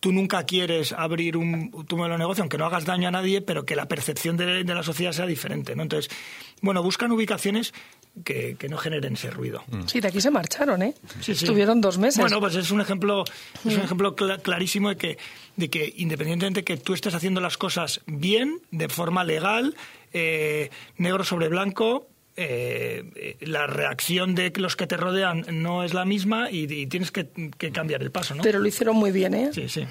tú 0.00 0.12
nunca 0.12 0.44
quieres 0.44 0.92
abrir 0.92 1.36
un, 1.36 1.84
tu 1.86 1.96
modelo 1.96 2.14
de 2.14 2.18
negocio, 2.18 2.42
aunque 2.42 2.58
no 2.58 2.66
hagas 2.66 2.84
daño 2.84 3.08
a 3.08 3.10
nadie, 3.10 3.40
pero 3.40 3.64
que 3.64 3.74
la 3.74 3.88
percepción 3.88 4.36
de, 4.36 4.62
la 4.62 4.82
sociedad 4.82 5.12
sea 5.12 5.26
diferente. 5.26 5.74
¿no? 5.74 5.82
Entonces, 5.82 6.14
bueno, 6.60 6.82
buscan 6.82 7.10
ubicaciones 7.12 7.72
que, 8.24 8.56
no 8.68 8.76
generen 8.76 9.14
ese 9.14 9.30
ruido. 9.30 9.64
Mm. 9.68 9.86
Sí, 9.86 10.00
de 10.00 10.08
aquí 10.08 10.20
se 10.20 10.30
marcharon, 10.30 10.82
¿eh? 10.82 10.94
Estuvieron 11.26 11.80
dos 11.80 11.98
meses. 11.98 12.20
Bueno, 12.20 12.40
pues 12.40 12.54
es 12.54 12.70
un 12.70 12.80
ejemplo, 12.80 13.24
es 13.64 13.74
un 13.74 13.80
mm. 13.80 13.84
ejemplo 13.84 14.14
clarísimo 14.14 14.90
de 14.90 14.96
que, 14.96 15.18
de 15.56 15.70
que 15.70 15.92
independientemente 15.96 16.60
de 16.60 16.64
que 16.64 16.76
tú 16.76 16.94
estés 16.94 17.14
haciendo 17.14 17.40
las 17.40 17.56
cosas 17.56 18.00
bien, 18.06 18.60
de 18.70 18.88
forma 18.88 19.24
legal, 19.24 19.74
eh, 20.12 20.70
negro 20.98 21.24
sobre 21.24 21.48
blanco, 21.48 22.06
eh, 22.36 23.36
la 23.40 23.66
reacción 23.66 24.34
de 24.34 24.52
los 24.56 24.76
que 24.76 24.86
te 24.86 24.96
rodean 24.96 25.44
no 25.50 25.82
es 25.82 25.94
la 25.94 26.04
misma 26.04 26.50
y, 26.50 26.86
tienes 26.86 27.10
que, 27.10 27.28
cambiar 27.72 28.02
el 28.02 28.10
paso, 28.10 28.34
¿no? 28.34 28.42
Pero 28.42 28.58
lo 28.58 28.66
hicieron 28.66 28.96
muy 28.96 29.10
bien, 29.10 29.34
¿eh? 29.34 29.50
Sí, 29.52 29.68
sí. 29.68 29.86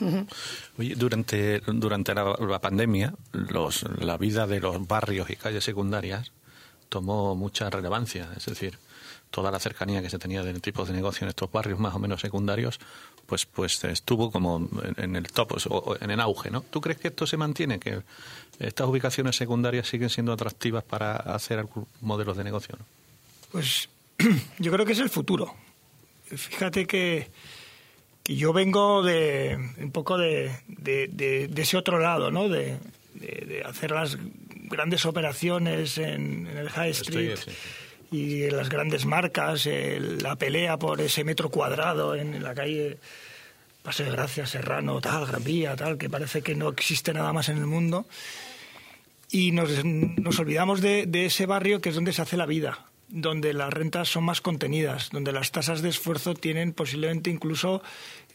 Oye, 0.78 0.96
durante, 0.96 1.60
durante 1.62 2.14
la, 2.14 2.60
pandemia, 2.60 3.14
los, 3.32 3.84
la 4.00 4.18
vida 4.18 4.46
de 4.46 4.60
los 4.60 4.88
barrios 4.88 5.30
y 5.30 5.36
calles 5.36 5.64
secundarias 5.64 6.32
tomó 6.90 7.36
mucha 7.36 7.70
relevancia. 7.70 8.30
Es 8.38 8.46
decir, 8.46 8.78
toda 9.32 9.52
la 9.52 9.60
cercanía 9.60 10.02
que 10.02 10.10
se 10.10 10.20
tenía 10.20 10.44
del 10.44 10.62
tipo 10.62 10.86
de 10.86 10.94
negocio 10.94 11.26
en 11.26 11.30
estos 11.30 11.52
barrios 11.52 11.80
más 11.80 11.94
o 11.96 12.00
menos 12.00 12.22
secundarios, 12.22 12.80
pues 13.26 13.46
pues 13.46 13.84
estuvo 13.84 14.32
como 14.32 14.70
en, 14.98 15.16
el 15.16 15.28
top, 15.28 15.58
o 15.70 15.98
en 16.00 16.12
el 16.12 16.22
auge, 16.22 16.52
¿no? 16.52 16.62
¿Tú 16.62 16.80
crees 16.80 17.00
que 17.00 17.10
esto 17.10 17.26
se 17.26 17.38
mantiene, 17.38 17.80
que 17.80 18.02
estas 18.60 18.88
ubicaciones 18.88 19.36
secundarias 19.36 19.88
siguen 19.88 20.10
siendo 20.10 20.34
atractivas 20.34 20.84
para 20.84 21.15
hacer 21.15 21.65
modelos 22.02 22.38
de 22.38 22.44
negocio? 22.44 22.76
¿no? 22.78 22.86
Pues 23.52 23.89
yo 24.60 24.72
creo 24.72 24.86
que 24.86 24.94
es 24.94 25.00
el 25.00 25.10
futuro. 25.10 25.54
Fíjate 26.26 26.86
que, 26.86 27.30
que 28.24 28.36
yo 28.36 28.52
vengo 28.54 29.04
de 29.04 29.58
un 29.80 29.91
poco 29.91 30.18
de, 30.18 30.52
de, 30.68 31.50
ese 31.56 31.78
otro 31.78 32.00
lado, 32.00 32.32
¿no? 32.32 32.50
De, 32.50 32.78
hacer 33.65 33.91
las 33.91 34.18
grandes 34.52 35.06
operaciones 35.06 35.98
en, 35.98 36.48
el 36.48 36.70
High 36.70 36.91
Street. 36.91 37.39
y 38.12 38.44
en 38.44 38.58
las 38.58 38.70
grandes 38.70 39.06
marcas, 39.06 39.68
la 39.68 40.36
pelea 40.36 40.78
por 40.78 41.00
ese 41.00 41.24
metro 41.24 41.50
cuadrado 41.50 42.15
en, 42.15 42.44
la 42.44 42.54
calle 42.54 42.98
Paseo 43.84 44.08
de 44.08 44.12
Gracia, 44.13 44.48
Serrano, 44.48 45.00
tal, 45.00 45.28
Gran 45.28 45.44
Vía, 45.44 45.76
tal, 45.76 45.98
que 45.98 46.10
parece 46.10 46.41
que 46.41 46.56
no 46.56 46.70
existe 46.70 47.13
nada 47.13 47.32
más 47.32 47.50
en 47.50 47.58
el 47.60 47.68
mundo. 47.68 48.06
Y 49.32 49.52
nos, 49.52 49.84
nos 49.84 50.40
olvidamos 50.40 50.82
de, 50.82 51.10
ese 51.26 51.46
barrio 51.46 51.82
que 51.82 51.90
es 51.90 51.96
donde 51.96 52.14
se 52.14 52.22
hace 52.22 52.38
la 52.38 52.46
vida, 52.46 52.86
donde 53.08 53.54
las 53.54 53.74
rentas 53.74 54.10
son 54.10 54.24
más 54.24 54.42
contenidas, 54.42 55.10
donde 55.12 55.32
las 55.32 55.52
tasas 55.52 55.82
de 55.82 55.90
esfuerzo 55.90 56.34
tienen 56.34 56.74
posiblemente 56.74 57.30
incluso 57.30 57.82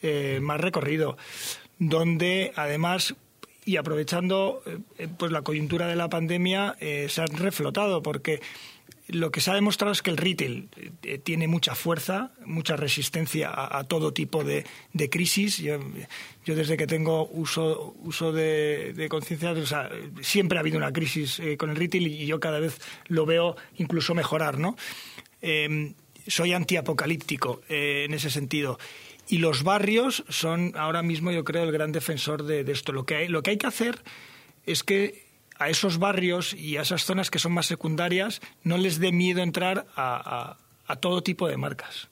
eh, 0.02 0.40
más 0.42 0.60
recorrido, 0.60 1.16
donde 1.78 2.52
además 2.56 3.14
y 3.70 3.76
aprovechando 3.76 4.62
eh, 4.66 5.08
pues 5.18 5.32
la 5.32 5.42
coyuntura 5.42 5.86
de 5.86 5.96
la 5.96 6.08
pandemia 6.08 6.76
eh, 6.80 7.06
se 7.08 7.20
han 7.22 7.28
reflotado 7.28 8.02
porque 8.02 8.40
lo 9.12 9.30
que 9.30 9.40
se 9.40 9.50
ha 9.50 9.54
demostrado 9.54 9.92
es 9.92 10.02
que 10.02 10.10
el 10.10 10.16
retail 10.16 10.68
eh, 11.02 11.18
tiene 11.18 11.48
mucha 11.48 11.74
fuerza, 11.74 12.32
mucha 12.44 12.76
resistencia 12.76 13.50
a, 13.52 13.84
todo 13.84 14.12
tipo 14.12 14.44
de, 14.44 14.64
crisis. 15.10 15.58
Yo, 15.58 15.78
desde 16.44 16.76
que 16.76 16.86
tengo 16.86 17.28
uso, 17.32 17.94
uso 18.02 18.32
de, 18.32 19.06
conciencia, 19.10 19.54
siempre 20.20 20.58
ha 20.58 20.60
habido 20.60 20.78
una 20.78 20.92
crisis 20.92 21.40
eh, 21.40 21.56
con 21.56 21.70
el 21.70 21.76
retail 21.76 22.06
y 22.06 22.26
yo 22.26 22.40
cada 22.40 22.60
vez 22.60 22.80
lo 23.08 23.26
veo 23.26 23.56
incluso 23.76 24.14
mejorar. 24.14 24.58
¿no? 24.58 24.76
Soy 26.26 26.52
antiapocalíptico 26.52 27.62
eh, 27.68 28.04
en 28.06 28.14
ese 28.14 28.30
sentido. 28.30 28.78
Y 29.28 29.38
los 29.38 29.62
barrios 29.62 30.24
son 30.28 30.72
ahora 30.76 31.02
mismo, 31.02 31.30
yo 31.30 31.44
creo, 31.44 31.62
el 31.62 31.72
gran 31.72 31.92
defensor 31.92 32.42
de, 32.44 32.64
de 32.64 32.72
esto. 32.72 32.92
Lo 32.92 33.04
que, 33.04 33.16
hay, 33.16 33.28
lo 33.28 33.42
que 33.42 33.50
hay 33.50 33.58
que 33.58 33.66
hacer 33.66 34.02
es 34.66 34.82
que 34.82 35.30
a 35.60 35.68
esos 35.68 35.98
barrios 35.98 36.54
y 36.54 36.78
a 36.78 36.82
esas 36.82 37.04
zonas 37.04 37.30
que 37.30 37.38
son 37.38 37.52
más 37.52 37.66
secundarias 37.66 38.40
no 38.64 38.78
les 38.78 38.98
dé 38.98 39.12
miedo 39.12 39.42
entrar 39.42 39.86
a, 39.94 40.56
todo 41.00 41.22
tipo 41.22 41.46
de 41.46 41.56
marcas. 41.56 42.08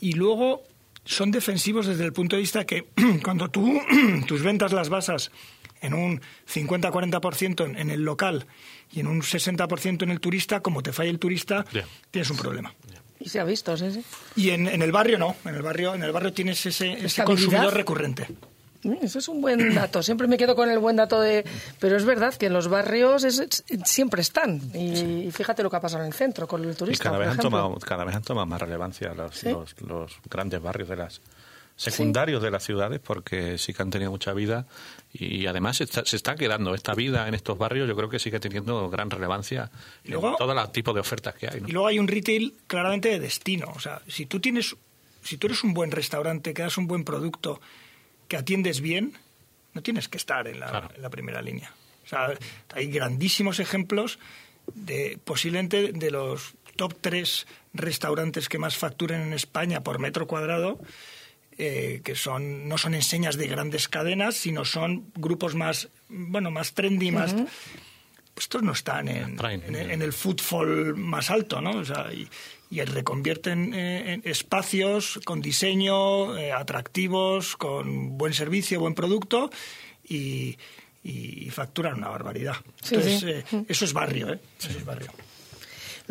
Y 0.00 0.12
luego 0.12 0.62
son 1.04 1.30
defensivos 1.30 1.86
desde 1.86 2.04
el 2.04 2.12
punto 2.12 2.36
de 2.36 2.40
vista 2.40 2.64
que 2.64 2.86
cuando 3.22 3.50
tú 3.50 3.80
tus 4.26 4.42
ventas 4.42 4.72
las 4.72 4.88
basas 4.88 5.30
en 5.82 5.92
un 5.92 6.20
50-40% 6.48 7.66
en, 7.66 7.76
en, 7.76 7.90
el 7.90 8.04
local 8.04 8.46
y 8.92 9.00
en 9.00 9.08
un 9.08 9.20
60% 9.20 10.04
en 10.04 10.10
el 10.10 10.20
turista, 10.20 10.60
como 10.60 10.82
te 10.82 10.92
falla 10.92 11.10
el 11.10 11.18
turista, 11.18 11.66
tienes 12.12 12.30
un 12.30 12.36
problema. 12.36 12.72
Y 13.24 13.28
se 13.28 13.40
ha 13.40 13.44
visto, 13.44 13.76
sí, 13.76 13.92
sí. 13.92 14.04
Y 14.36 14.50
en, 14.50 14.66
en, 14.66 14.82
el 14.82 14.90
barrio 14.90 15.18
no, 15.18 15.36
en 15.44 15.54
el 15.54 15.62
barrio, 15.62 15.94
en 15.94 16.02
el 16.02 16.12
barrio 16.12 16.32
tienes 16.32 16.64
ese, 16.66 16.92
ese 16.92 17.22
consumidor 17.24 17.72
recurrente. 17.72 18.26
Eso 19.00 19.20
es 19.20 19.28
un 19.28 19.40
buen 19.40 19.74
dato. 19.74 20.02
Siempre 20.02 20.26
me 20.26 20.36
quedo 20.36 20.56
con 20.56 20.68
el 20.68 20.80
buen 20.80 20.96
dato 20.96 21.20
de. 21.20 21.44
Pero 21.78 21.96
es 21.96 22.04
verdad 22.04 22.34
que 22.34 22.46
en 22.46 22.52
los 22.52 22.68
barrios 22.68 23.24
siempre 23.84 24.22
están. 24.22 24.60
Y, 24.74 25.30
fíjate 25.30 25.62
lo 25.62 25.70
que 25.70 25.76
ha 25.76 25.80
pasado 25.80 26.02
en 26.02 26.08
el 26.08 26.14
centro 26.14 26.48
con 26.48 26.64
el 26.64 26.76
turista. 26.76 27.04
cada, 27.04 27.18
vez 27.18 27.28
han 27.28 27.38
tomado, 27.38 27.76
cada 27.76 28.04
vez 28.04 28.16
han 28.16 28.22
tomado 28.22 28.46
más 28.46 28.60
relevancia 28.60 29.14
los, 29.14 29.44
los, 29.86 30.18
grandes 30.28 30.60
barrios 30.60 30.88
de 30.88 30.96
las 30.96 31.20
secundarios 31.82 32.42
de 32.42 32.50
las 32.50 32.64
ciudades 32.64 33.00
porque 33.00 33.58
sí 33.58 33.72
que 33.72 33.82
han 33.82 33.90
tenido 33.90 34.10
mucha 34.10 34.32
vida 34.32 34.66
y 35.12 35.46
además 35.46 35.76
se 35.76 36.16
está, 36.16 36.34
quedando 36.36 36.74
esta 36.74 36.94
vida 36.94 37.28
en 37.28 37.34
estos 37.34 37.58
barrios 37.58 37.88
yo 37.88 37.96
creo 37.96 38.08
que 38.08 38.18
sigue 38.18 38.40
teniendo 38.40 38.88
gran 38.88 39.10
relevancia 39.10 39.70
en 40.04 40.20
todos 40.20 40.54
los 40.54 40.72
tipos 40.72 40.94
de 40.94 41.00
ofertas 41.00 41.34
que 41.34 41.48
hay. 41.48 41.62
Y 41.66 41.72
luego 41.72 41.88
hay 41.88 41.98
un 41.98 42.08
retail 42.08 42.54
claramente 42.66 43.08
de 43.08 43.20
destino. 43.20 43.72
O 43.74 43.80
sea, 43.80 44.00
si 44.08 44.26
tú 44.26 44.40
tienes, 44.40 44.76
si 45.22 45.36
tú 45.36 45.48
eres 45.48 45.64
un 45.64 45.74
buen 45.74 45.90
restaurante, 45.90 46.54
que 46.54 46.62
das 46.62 46.78
un 46.78 46.86
buen 46.86 47.04
producto 47.04 47.60
que 48.28 48.36
atiendes 48.36 48.80
bien, 48.80 49.12
no 49.74 49.82
tienes 49.82 50.08
que 50.08 50.18
estar 50.18 50.46
en 50.48 50.60
la, 50.60 51.10
primera 51.10 51.42
línea. 51.42 51.72
O 52.04 52.08
sea, 52.08 52.32
hay 52.74 52.86
grandísimos 52.88 53.60
ejemplos 53.60 54.18
de 54.74 55.18
posiblemente 55.24 55.92
de 55.92 56.10
los 56.10 56.54
top 56.76 56.94
tres 57.00 57.46
restaurantes 57.74 58.48
que 58.48 58.58
más 58.58 58.76
facturen 58.76 59.22
en 59.22 59.32
España 59.32 59.82
por 59.82 59.98
metro 59.98 60.26
cuadrado, 60.26 60.78
eh, 61.58 62.00
que 62.04 62.14
son 62.14 62.68
no 62.68 62.78
son 62.78 62.94
enseñas 62.94 63.36
de 63.36 63.46
grandes 63.46 63.88
cadenas, 63.88 64.36
sino 64.36 64.64
son 64.64 65.12
grupos 65.14 65.54
más 65.54 65.88
bueno 66.08 66.50
más 66.50 66.72
trendy, 66.72 67.10
más 67.10 67.34
pues 67.34 68.44
estos 68.46 68.62
no 68.62 68.72
están 68.72 69.08
en, 69.08 69.38
en, 69.44 70.02
el 70.02 70.12
footfall 70.12 70.96
más 70.96 71.30
alto, 71.30 71.60
¿no? 71.60 71.72
O 71.72 71.84
sea, 71.84 72.10
y, 72.12 72.26
y 72.72 72.82
reconvierten 72.82 73.74
eh, 73.74 74.14
en 74.14 74.22
espacios 74.24 75.20
con 75.26 75.42
diseño, 75.42 76.38
eh, 76.38 76.52
atractivos, 76.52 77.54
con 77.58 78.16
buen 78.16 78.32
servicio, 78.32 78.80
buen 78.80 78.94
producto 78.94 79.50
y, 80.02 80.56
facturan 81.50 81.98
una 81.98 82.08
barbaridad. 82.08 82.56
Entonces, 82.84 83.22
eh, 83.24 83.44
eso 83.68 83.84
es 83.84 83.92
barrio, 83.92 84.32
¿eh? 84.32 84.40
Eso 84.58 84.70
es 84.70 84.84
barrio. 84.86 85.12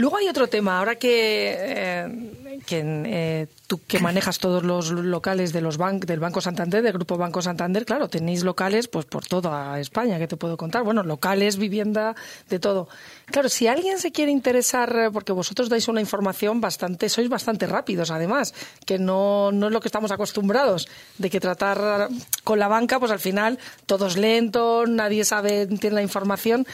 Luego 0.02 0.18
hay 0.18 0.28
otro 0.28 0.48
tema, 0.48 0.80
ahora 0.80 0.96
que, 0.96 1.56
eh, 1.60 2.60
que 2.66 2.82
eh, 2.84 3.48
tú 3.68 3.80
que 3.88 4.00
manejas 4.00 4.40
todos 4.40 4.64
los 4.64 4.90
locales 4.90 5.54
de 5.54 5.62
los 5.62 5.78
del 5.78 6.20
Banco 6.20 6.42
Santander, 6.42 6.82
del 6.82 6.94
Grupo 6.94 7.18
Banco 7.18 7.44
Santander, 7.44 7.86
claro, 7.86 8.10
tenéis 8.10 8.44
locales 8.44 8.88
pues 8.88 9.06
por 9.06 9.28
toda 9.28 9.80
España, 9.80 10.18
que 10.18 10.28
te 10.28 10.38
puedo 10.38 10.58
contar, 10.58 10.82
bueno, 10.82 11.04
locales, 11.04 11.58
vivienda, 11.58 12.16
de 12.50 12.58
todo. 12.58 12.90
Claro, 13.28 13.48
si 13.48 13.68
alguien 13.68 14.00
se 14.00 14.12
quiere 14.12 14.32
interesar, 14.32 15.12
porque 15.14 15.34
vosotros 15.34 15.70
dais 15.70 15.88
una 15.88 16.02
información 16.02 16.62
bastante, 16.62 17.08
sois 17.08 17.30
bastante 17.30 17.68
rápidos 17.68 18.10
además, 18.10 18.56
que 18.88 18.98
no, 18.98 19.52
no 19.52 19.68
es 19.68 19.72
lo 19.72 19.82
que 19.82 19.88
estamos 19.88 20.10
acostumbrados, 20.10 20.90
de 21.20 21.30
que 21.30 21.40
tratar 21.40 22.10
con 22.44 22.58
la 22.58 22.68
banca, 22.68 23.00
pues 23.00 23.12
al 23.12 23.20
final 23.20 23.60
todo 23.86 24.08
es 24.08 24.18
lento, 24.18 24.88
nadie 24.88 25.26
sabe, 25.26 25.68
tiene 25.68 25.98
la 25.98 26.02
información. 26.02 26.66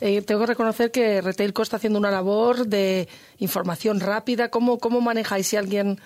Eh, 0.00 0.22
tengo 0.22 0.40
que 0.40 0.46
reconocer 0.46 0.90
que 0.90 1.20
Retailco 1.20 1.62
está 1.62 1.76
haciendo 1.76 1.98
una 1.98 2.10
labor 2.10 2.66
de 2.66 3.08
información 3.38 4.00
rápida. 4.00 4.50
¿Cómo, 4.50 4.78
cómo 4.78 5.00
manejáis 5.00 5.46
si 5.46 5.56
alguien 5.56 6.00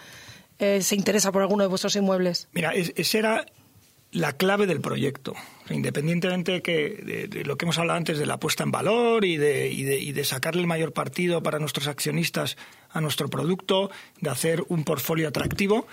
eh, 0.58 0.82
se 0.82 0.94
interesa 0.94 1.32
por 1.32 1.42
alguno 1.42 1.62
de 1.62 1.68
vuestros 1.68 1.96
inmuebles? 1.96 2.48
Mira, 2.52 2.72
esa 2.74 3.18
era 3.18 3.46
la 4.10 4.32
clave 4.34 4.66
del 4.66 4.80
proyecto. 4.80 5.34
Independientemente 5.70 6.52
de, 6.52 6.62
que, 6.62 7.28
de, 7.30 7.44
lo 7.44 7.56
que 7.56 7.64
hemos 7.64 7.78
hablado 7.78 7.98
antes 7.98 8.18
de 8.18 8.26
la 8.26 8.38
puesta 8.38 8.62
en 8.64 8.70
valor 8.70 9.24
y 9.24 9.36
de, 9.36 9.70
y, 9.70 9.82
y 9.82 10.12
de, 10.12 10.24
sacarle 10.24 10.62
el 10.62 10.66
mayor 10.66 10.92
partido 10.92 11.42
para 11.42 11.58
nuestros 11.58 11.88
accionistas 11.88 12.56
a 12.90 13.00
nuestro 13.00 13.28
producto, 13.28 13.90
de 14.20 14.30
hacer 14.30 14.64
un 14.68 14.84
portfolio 14.84 15.28
atractivo, 15.28 15.86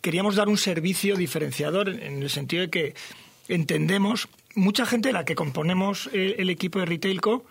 queríamos 0.00 0.34
dar 0.36 0.48
un 0.48 0.58
servicio 0.58 1.16
diferenciador 1.16 1.88
en 1.88 2.22
el 2.22 2.30
sentido 2.30 2.62
de 2.62 2.70
que 2.70 2.94
entendemos 3.48 4.28
mucha 4.56 4.86
gente 4.86 5.12
la 5.12 5.24
que 5.24 5.36
componemos 5.36 6.10
el, 6.12 6.50
equipo 6.50 6.80
de 6.80 6.86
Retailco 6.86 7.44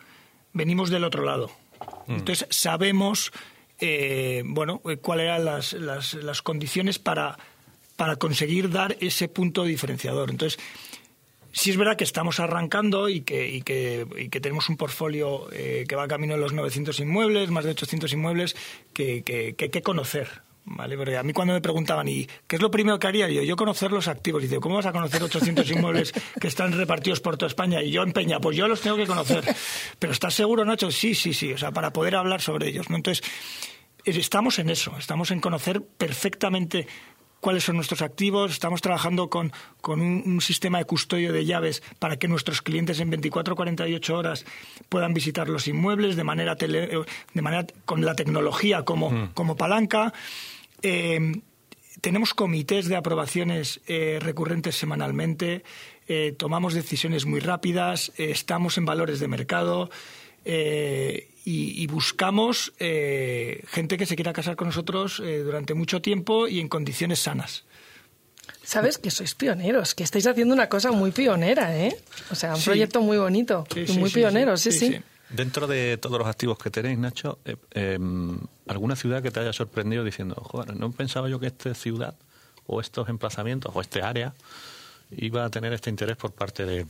venimos 0.51 0.89
del 0.89 1.05
otro 1.05 1.23
lado. 1.23 1.49
Mm. 2.07 2.15
Entonces 2.15 2.47
sabemos 2.49 3.31
eh, 3.79 4.43
bueno 4.45 4.81
eh, 4.85 4.97
cuáles 4.97 5.25
eran 5.25 5.45
las, 5.45 5.73
las, 5.73 6.41
condiciones 6.41 6.99
para, 6.99 7.37
para 7.95 8.17
conseguir 8.17 8.69
dar 8.69 8.97
ese 8.99 9.27
punto 9.27 9.63
diferenciador. 9.63 10.29
Entonces, 10.29 10.59
sí 11.51 11.71
es 11.71 11.77
verdad 11.77 11.95
que 11.95 12.03
estamos 12.03 12.39
arrancando 12.39 13.07
y 13.07 13.21
que, 13.21 13.49
y 13.49 13.61
que, 13.61 14.05
y 14.17 14.29
que 14.29 14.41
tenemos 14.41 14.67
un 14.69 14.77
portfolio 14.77 15.47
eh, 15.51 15.85
que 15.87 15.95
va 15.95 16.07
camino 16.07 16.33
de 16.33 16.41
los 16.41 16.53
900 16.53 16.99
inmuebles, 16.99 17.49
más 17.49 17.65
de 17.65 17.71
800 17.71 18.11
inmuebles, 18.13 18.55
que, 18.93 19.23
que, 19.23 19.55
que 19.55 19.65
hay 19.65 19.71
que 19.71 19.81
conocer. 19.81 20.44
¿Vale? 20.65 20.97
Porque 20.97 21.17
a 21.17 21.23
mí 21.23 21.33
cuando 21.33 21.53
me 21.53 21.61
preguntaban, 21.61 22.07
¿y 22.07 22.27
qué 22.47 22.57
es 22.57 22.61
lo 22.61 22.71
primero 22.71 22.99
que 22.99 23.07
haría? 23.07 23.29
Yo, 23.29 23.43
yo 23.43 23.55
conocer 23.55 23.91
los 23.91 24.07
activos. 24.07 24.43
Y 24.43 24.47
dice, 24.47 24.59
¿cómo 24.59 24.75
vas 24.75 24.85
a 24.85 24.91
conocer 24.91 25.23
800 25.23 25.69
inmuebles 25.71 26.11
que 26.39 26.47
están 26.47 26.73
repartidos 26.73 27.21
por 27.21 27.37
toda 27.37 27.47
España? 27.47 27.81
Y 27.81 27.91
yo 27.91 28.03
en 28.03 28.11
Peña, 28.11 28.39
pues 28.39 28.57
yo 28.57 28.67
los 28.67 28.81
tengo 28.81 28.97
que 28.97 29.07
conocer. 29.07 29.43
¿Pero 29.99 30.13
estás 30.13 30.33
seguro, 30.33 30.65
Nacho? 30.65 30.91
Sí, 30.91 31.15
sí, 31.15 31.33
sí, 31.33 31.53
o 31.53 31.57
sea, 31.57 31.71
para 31.71 31.91
poder 31.93 32.15
hablar 32.15 32.41
sobre 32.41 32.67
ellos, 32.67 32.89
¿no? 32.89 32.95
Entonces, 32.97 33.23
estamos 34.03 34.59
en 34.59 34.69
eso, 34.69 34.93
estamos 34.97 35.31
en 35.31 35.39
conocer 35.39 35.81
perfectamente 35.81 36.87
cuáles 37.45 37.63
son 37.63 37.75
nuestros 37.75 38.01
activos. 38.01 38.51
Estamos 38.51 38.81
trabajando 38.81 39.29
con, 39.29 39.53
con 39.79 40.01
un, 40.01 40.41
sistema 40.41 40.79
de 40.79 40.85
custodio 40.85 41.31
de 41.31 41.45
llaves 41.45 41.83
para 41.99 42.17
que 42.17 42.27
nuestros 42.27 42.63
clientes 42.63 42.99
en 42.99 43.11
24 43.11 43.53
o 43.53 43.55
48 43.55 44.17
horas 44.17 44.45
puedan 44.89 45.13
visitar 45.13 45.47
los 45.47 45.67
inmuebles 45.67 46.15
de 46.15 46.23
manera, 46.23 46.55
de 46.55 47.05
manera 47.41 47.67
con 47.85 48.03
la 48.03 48.15
tecnología 48.15 48.81
como, 48.81 49.11
mm. 49.11 49.33
como 49.35 49.55
palanca. 49.55 50.11
Eh, 50.81 51.41
tenemos 52.01 52.33
comités 52.33 52.87
de 52.87 52.95
aprobaciones 52.95 53.81
eh, 53.87 54.19
recurrentes 54.21 54.75
semanalmente, 54.75 55.63
eh, 56.07 56.35
tomamos 56.37 56.73
decisiones 56.73 57.25
muy 57.25 57.39
rápidas, 57.39 58.11
estamos 58.17 58.77
en 58.77 58.85
valores 58.85 59.19
de 59.19 59.27
mercado. 59.27 59.89
eh, 60.45 61.29
y, 61.47 61.85
buscamos 61.87 62.73
eh, 62.79 63.63
gente 63.67 63.97
que 63.97 64.07
se 64.07 64.15
quiera 64.15 64.33
casar 64.33 64.55
con 64.55 64.67
nosotros 64.67 65.21
eh, 65.23 65.39
durante 65.43 65.75
mucho 65.75 66.01
tiempo 66.01 66.47
y 66.47 66.59
en 66.59 66.67
condiciones 66.67 67.19
sanas. 67.19 67.65
Sabes 68.63 68.97
que 68.97 69.11
sois 69.11 69.35
pioneros, 69.35 69.93
que 69.93 70.03
estáis 70.03 70.25
haciendo 70.25 70.55
una 70.55 70.69
cosa 70.69 70.91
muy 70.91 71.11
pionera, 71.11 71.77
¿eh? 71.77 71.95
O 72.31 72.35
sea, 72.35 72.55
un 72.55 72.63
proyecto 72.63 73.01
muy 73.01 73.17
bonito 73.17 73.67
y 73.75 73.91
muy 73.93 74.09
pionero, 74.09 74.57
sí, 74.57 74.71
sí. 74.71 74.97
Dentro 75.29 75.67
de 75.67 75.97
todos 75.97 76.19
los 76.19 76.27
activos 76.27 76.57
que 76.57 76.69
tenéis, 76.69 76.97
Nacho, 76.99 77.39
em, 77.71 78.39
¿alguna 78.67 78.95
ciudad 78.95 79.23
que 79.23 79.31
te 79.31 79.39
haya 79.39 79.53
sorprendido 79.53 80.03
diciendo, 80.03 80.35
joder, 80.35 80.75
no 80.75 80.91
pensaba 80.91 81.29
yo 81.29 81.39
que 81.39 81.47
esta 81.47 81.73
ciudad 81.73 82.15
o 82.67 82.79
estos 82.79 83.09
emplazamientos 83.09 83.75
o 83.75 83.81
este 83.81 84.01
área 84.01 84.33
iba 85.11 85.45
a 85.45 85.49
tener 85.49 85.73
este 85.73 85.89
interés 85.89 86.17
por 86.17 86.31
parte 86.31 86.65
de... 86.65 86.85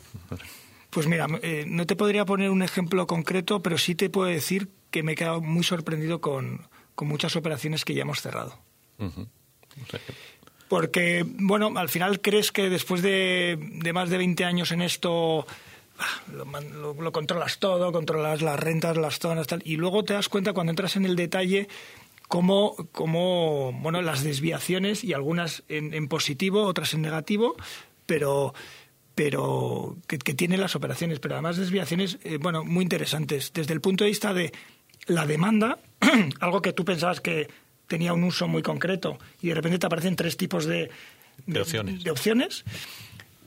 Pues 0.89 1.07
mira, 1.07 1.27
eh, 1.41 1.65
no 1.67 1.85
te 1.85 1.95
podría 1.95 2.25
poner 2.25 2.49
un 2.49 2.61
ejemplo 2.61 3.05
concreto, 3.07 3.61
pero 3.61 3.77
sí 3.77 3.95
te 3.95 4.09
puedo 4.09 4.29
decir 4.29 4.69
que 4.91 5.03
me 5.03 5.13
he 5.13 5.15
quedado 5.15 5.41
muy 5.41 5.63
sorprendido 5.63 6.21
con, 6.21 6.67
muchas 7.01 7.35
operaciones 7.35 7.83
que 7.83 7.93
ya 7.93 8.03
hemos 8.03 8.21
cerrado. 8.21 8.57
Porque, 10.69 11.25
bueno, 11.25 11.73
al 11.75 11.89
final 11.89 12.21
crees 12.21 12.53
que 12.53 12.69
después 12.69 13.01
de, 13.01 13.59
más 13.93 14.09
de 14.09 14.17
20 14.17 14.45
años 14.45 14.71
en 14.71 14.81
esto 14.81 15.45
ah, 15.99 16.21
lo, 16.31 17.11
controlas 17.11 17.59
todo, 17.59 17.91
controlas 17.91 18.41
las 18.41 18.59
rentas, 18.59 18.97
las 18.97 19.19
zonas, 19.19 19.47
tal, 19.47 19.61
y 19.65 19.77
luego 19.77 20.03
te 20.03 20.13
das 20.13 20.29
cuenta 20.29 20.53
cuando 20.53 20.71
entras 20.71 20.95
en 20.95 21.05
el 21.05 21.15
detalle 21.15 21.67
cómo, 22.27 22.75
cómo 22.91 23.71
bueno, 23.73 24.01
las 24.01 24.23
desviaciones, 24.23 25.03
y 25.03 25.13
algunas 25.13 25.63
en, 25.69 25.93
en 25.93 26.07
positivo, 26.07 26.63
otras 26.63 26.93
en 26.93 27.01
negativo, 27.01 27.55
pero 28.05 28.53
pero 29.15 29.95
que, 30.07 30.17
tiene 30.17 30.57
las 30.57 30.75
operaciones, 30.75 31.19
pero 31.19 31.35
además 31.35 31.55
desviaciones, 31.55 32.19
eh, 32.23 32.37
bueno, 32.37 32.65
muy 32.65 32.83
interesantes. 32.83 33.53
Desde 33.53 33.73
el 33.73 33.79
punto 33.79 34.03
de 34.03 34.09
vista 34.09 34.33
de 34.33 34.51
la 35.07 35.25
demanda, 35.25 35.79
algo 36.41 36.61
que 36.61 36.73
tú 36.73 36.83
pensabas 36.83 37.21
que 37.21 37.47
tenía 37.87 38.13
un 38.13 38.25
uso 38.25 38.47
muy 38.47 38.61
concreto 38.61 39.17
y 39.41 39.49
de 39.49 39.55
repente 39.55 39.79
te 39.79 39.85
aparecen 39.85 40.17
tres 40.17 40.35
tipos 40.35 40.65
de, 40.65 40.91
opciones. 42.09 42.65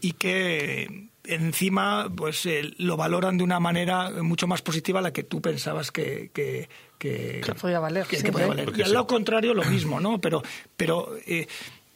y 0.00 0.12
que 0.12 1.08
encima 1.28 2.10
pues 2.14 2.44
eh, 2.46 2.72
lo 2.78 2.96
valoran 2.96 3.38
de 3.38 3.44
una 3.44 3.60
manera 3.60 4.10
mucho 4.22 4.46
más 4.46 4.62
positiva 4.62 4.98
a 4.98 5.02
la 5.02 5.12
que 5.12 5.22
tú 5.22 5.40
pensabas 5.40 5.92
que, 5.92 6.30
que, 6.32 6.68
que, 6.98 7.42
podía 8.30 8.48
valer. 8.48 8.72
Y 8.76 8.82
al 8.82 8.92
lado 8.92 9.06
contrario 9.06 9.54
lo 9.54 9.64
mismo, 9.64 10.00
¿no? 10.00 10.20
Pero, 10.20 10.42
pero 10.76 11.16
eh, 11.26 11.46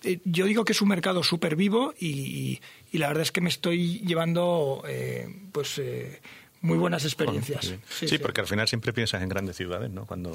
eh, 0.05 0.21
yo 0.25 0.47
digo 0.47 0.65
que 0.65 0.73
es 0.73 0.83
un 0.83 0.89
mercado 0.89 1.23
súper 1.23 1.57
vivo 1.57 1.95
y, 1.99 2.61
la 2.93 3.09
verdad 3.09 3.23
es 3.23 3.33
que 3.33 3.41
me 3.41 3.49
estoy 3.49 4.01
llevando 4.01 4.83
eh, 4.87 5.29
pues 5.53 5.79
eh, 5.79 6.21
muy 6.61 6.77
buenas 6.77 7.05
experiencias. 7.05 7.75
sí, 7.89 8.19
porque 8.19 8.41
al 8.41 8.47
final 8.47 8.69
siempre 8.69 8.93
piensas 8.93 9.23
en 9.23 9.29
grandes 9.29 9.57
ciudades, 9.57 9.91
¿no? 9.91 10.07
Cuando, 10.07 10.35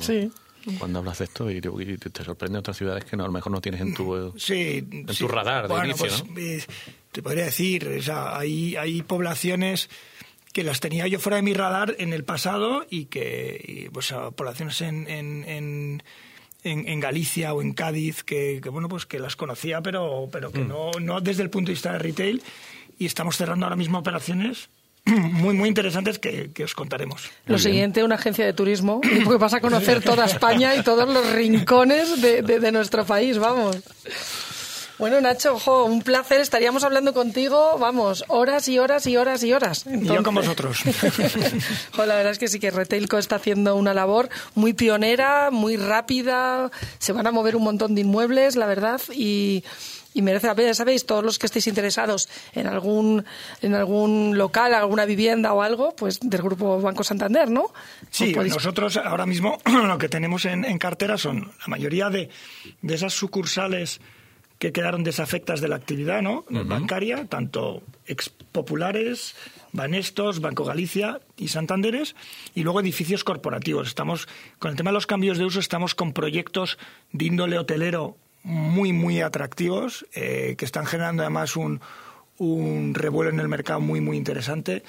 cuando 0.80 1.00
hablas 1.00 1.20
de 1.20 1.26
esto 1.26 1.50
y, 1.50 1.62
te 1.62 2.24
sorprende 2.24 2.60
otras 2.60 2.78
ciudades 2.78 3.06
que 3.06 3.15
no, 3.15 3.24
a 3.24 3.28
lo 3.28 3.34
mejor 3.34 3.52
no 3.52 3.62
tienes 3.62 3.82
en 3.82 3.93
tu, 3.93 4.15
en 4.15 5.06
tu 5.06 5.28
radar 5.28 5.67
de 5.67 5.76
inicio, 5.86 6.26
pues, 6.34 6.67
te 7.12 7.22
podría 7.22 7.46
decir, 7.46 7.88
o 7.88 8.02
sea, 8.02 8.38
hay, 8.38 8.76
hay 8.76 9.02
poblaciones 9.02 9.89
que 10.54 10.63
las 10.63 10.80
tenía 10.80 11.08
yo 11.08 11.20
fuera 11.20 11.38
de 11.38 11.43
mi 11.43 11.54
radar 11.54 11.96
en 12.00 12.13
el 12.13 12.24
pasado 12.24 12.86
y 12.89 13.06
que, 13.06 13.89
pues, 13.93 14.13
poblaciones 14.36 14.82
en 14.82 16.02
en, 16.63 17.00
Galicia 17.00 17.54
o 17.54 17.62
en 17.62 17.74
Cádiz 17.74 18.24
que, 18.24 18.62
bueno 18.72 18.89
pues 18.89 19.06
que 19.06 19.20
las 19.20 19.36
conocía 19.36 19.82
pero 19.82 20.30
pero 20.32 20.52
que 20.52 20.60
mm. 20.60 20.67
no 20.67 20.91
no 21.00 21.22
desde 21.22 21.43
el 21.43 21.50
punto 21.50 21.67
de 21.67 21.74
vista 21.74 21.91
de 21.93 22.00
retail. 22.00 22.41
Y 23.00 23.06
estamos 23.06 23.38
cerrando 23.38 23.65
ahora 23.65 23.76
mismo 23.76 24.00
operaciones 24.00 24.70
muy 25.08 25.54
muy 25.56 25.70
interesantes 25.70 26.20
que, 26.20 26.52
os 26.63 26.74
contaremos. 26.74 27.30
Lo 27.46 27.58
siguiente, 27.58 28.04
una 28.04 28.15
agencia 28.15 28.46
de 28.46 28.54
turismo, 28.54 29.02
porque 29.24 29.38
vas 29.39 29.54
a 29.54 29.62
conocer 29.62 30.02
toda 30.04 30.26
España 30.26 30.76
y 30.76 30.84
todos 30.84 31.08
los 31.08 31.32
rincones 31.34 32.22
de, 32.22 32.41
de 32.41 32.72
nuestro 32.72 33.06
país, 33.06 33.38
vamos. 33.38 33.78
Bueno, 34.98 35.22
Nacho, 35.22 35.54
ojo, 35.54 35.86
un 35.86 36.02
placer. 36.02 36.41
Estaríamos 36.41 36.84
hablando 36.84 37.13
contigo, 37.13 37.78
vamos, 37.78 38.26
horas 38.30 38.67
y 38.67 38.80
horas 38.80 39.06
y 39.06 39.15
horas 39.15 39.43
y 39.43 39.54
horas. 39.54 39.86
Y 39.86 40.08
yo 40.08 40.24
con 40.24 40.34
vosotros. 40.34 40.82
la 41.98 42.15
verdad 42.15 42.32
es 42.32 42.39
que 42.39 42.48
sí 42.48 42.60
que 42.60 42.72
Retailco 42.72 43.20
está 43.20 43.36
haciendo 43.36 43.76
una 43.76 43.93
labor 43.93 44.30
muy 44.56 44.74
pionera, 44.74 45.52
muy 45.52 45.78
rápida. 45.78 46.72
Se 46.98 47.13
van 47.13 47.28
a 47.28 47.32
mover 47.32 47.56
un 47.56 47.63
montón 47.63 47.93
de 47.93 48.02
inmuebles, 48.02 48.56
la 48.56 48.65
verdad, 48.65 49.00
y 49.13 49.63
merece 50.15 50.48
la 50.48 50.56
pena, 50.56 50.74
sabéis, 50.74 51.06
todos 51.06 51.24
los 51.24 51.39
que 51.39 51.46
estéis 51.46 51.67
interesados 51.67 52.28
en 52.54 52.67
algún, 52.67 53.26
en 53.62 53.76
algún 53.76 54.38
local, 54.38 54.74
alguna 54.74 55.06
vivienda 55.06 55.54
o 55.54 55.62
algo, 55.62 55.96
pues 55.96 56.20
del 56.22 56.41
Grupo 56.41 56.82
Banco 56.82 57.04
Santander, 57.04 57.50
¿no? 57.50 57.72
Sí, 58.10 58.34
nosotros 58.34 58.98
ahora 58.98 59.26
mismo 59.26 59.58
lo 59.65 59.98
que 59.98 60.10
tenemos 60.10 60.46
en, 60.46 60.78
cartera 60.78 61.17
son 61.17 61.52
la 61.60 61.67
mayoría 61.67 62.10
de, 62.10 62.30
de 62.82 62.96
esas 62.96 63.13
sucursales 63.13 64.00
que 64.60 64.72
quedaron 64.72 65.04
desafectas 65.04 65.62
de 65.62 65.67
la 65.67 65.76
actividad 65.76 66.22
¿no? 66.22 66.46
bancaria, 66.50 67.26
tanto 67.26 67.84
ex 68.06 68.30
populares, 68.30 69.36
Banestos, 69.72 70.39
Banco 70.39 70.63
Galicia 70.63 71.20
y 71.38 71.50
Santanderes, 71.50 72.15
y 72.56 72.63
luego 72.63 72.80
edificios 72.80 73.24
corporativos. 73.24 73.88
Estamos, 73.88 74.28
con 74.60 74.72
el 74.72 74.78
tema 74.78 74.89
de 74.89 74.96
los 74.96 75.08
cambios 75.08 75.38
de 75.38 75.46
uso, 75.46 75.60
estamos 75.60 75.93
con 75.93 76.13
proyectos 76.13 76.80
de 77.12 77.26
índole 77.26 77.60
hotelero 77.60 78.17
muy, 78.48 78.94
muy 78.94 79.22
atractivos, 79.22 80.06
eh, 80.14 80.56
que 80.58 80.66
están 80.66 80.86
generando 80.86 81.24
además 81.24 81.56
un, 81.56 81.82
un 82.38 82.94
revuelo 82.94 83.30
en 83.30 83.40
el 83.40 83.48
mercado 83.48 83.82
muy, 83.82 84.00
muy 84.00 84.16
interesante. 84.16 84.84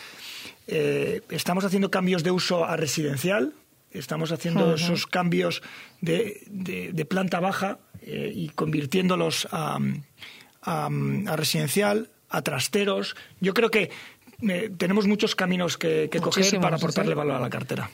Eh, 0.68 1.22
estamos 1.30 1.64
haciendo 1.64 1.90
cambios 1.90 2.22
de 2.22 2.30
uso 2.30 2.64
a 2.64 2.76
residencial, 2.76 3.54
estamos 3.90 4.30
haciendo 4.32 4.74
esos 4.74 5.06
cambios 5.06 5.62
de, 6.00 6.42
de 6.46 7.04
planta 7.04 7.40
baja 7.40 7.78
eh, 8.02 8.32
y 8.34 8.48
convirtiéndolos 8.50 9.48
a, 9.50 9.78
residencial, 11.36 12.10
a 12.28 12.42
trasteros. 12.42 13.16
Yo 13.40 13.54
creo 13.54 13.70
que 13.70 13.90
eh, 14.48 14.70
tenemos 14.76 15.06
muchos 15.06 15.34
caminos 15.34 15.76
que, 15.76 16.08
coger 16.22 16.60
para 16.60 16.76
aportarle 16.76 17.14
valor 17.14 17.36
a 17.36 17.40
la 17.40 17.50
cartera. 17.50 17.90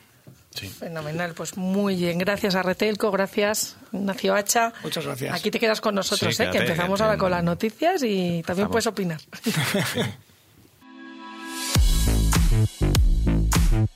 Fenomenal, 0.55 1.35
pues 1.35 1.57
muy 1.57 1.97
bien. 1.97 2.19
Gracias 2.19 2.55
a 2.55 2.63
Retelco, 2.63 3.11
gracias 3.11 3.77
Ignacio 3.93 4.35
Hacha. 4.35 4.73
Muchas 4.83 5.05
gracias. 5.05 5.35
Aquí 5.35 5.51
te 5.51 5.59
quedas 5.59 5.81
con 5.81 5.97
nosotros, 5.97 6.39
¿eh? 6.39 6.49
que 6.51 6.59
empezamos 6.59 7.01
ahora 7.01 7.17
con 7.17 7.31
las 7.31 7.43
noticias 7.43 8.03
y 8.05 8.43
también 8.47 8.69
puedes 8.69 8.87
opinar. 8.87 9.21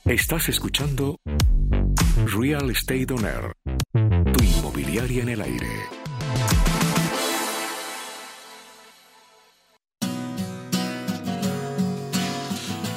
Estás 0.05 0.49
escuchando 0.49 1.19
Real 2.25 2.69
Estate 2.71 3.07
On 3.13 3.23
Air, 3.25 3.53
tu 4.33 4.43
inmobiliaria 4.43 5.23
en 5.23 5.29
el 5.29 5.41
aire. 5.41 5.69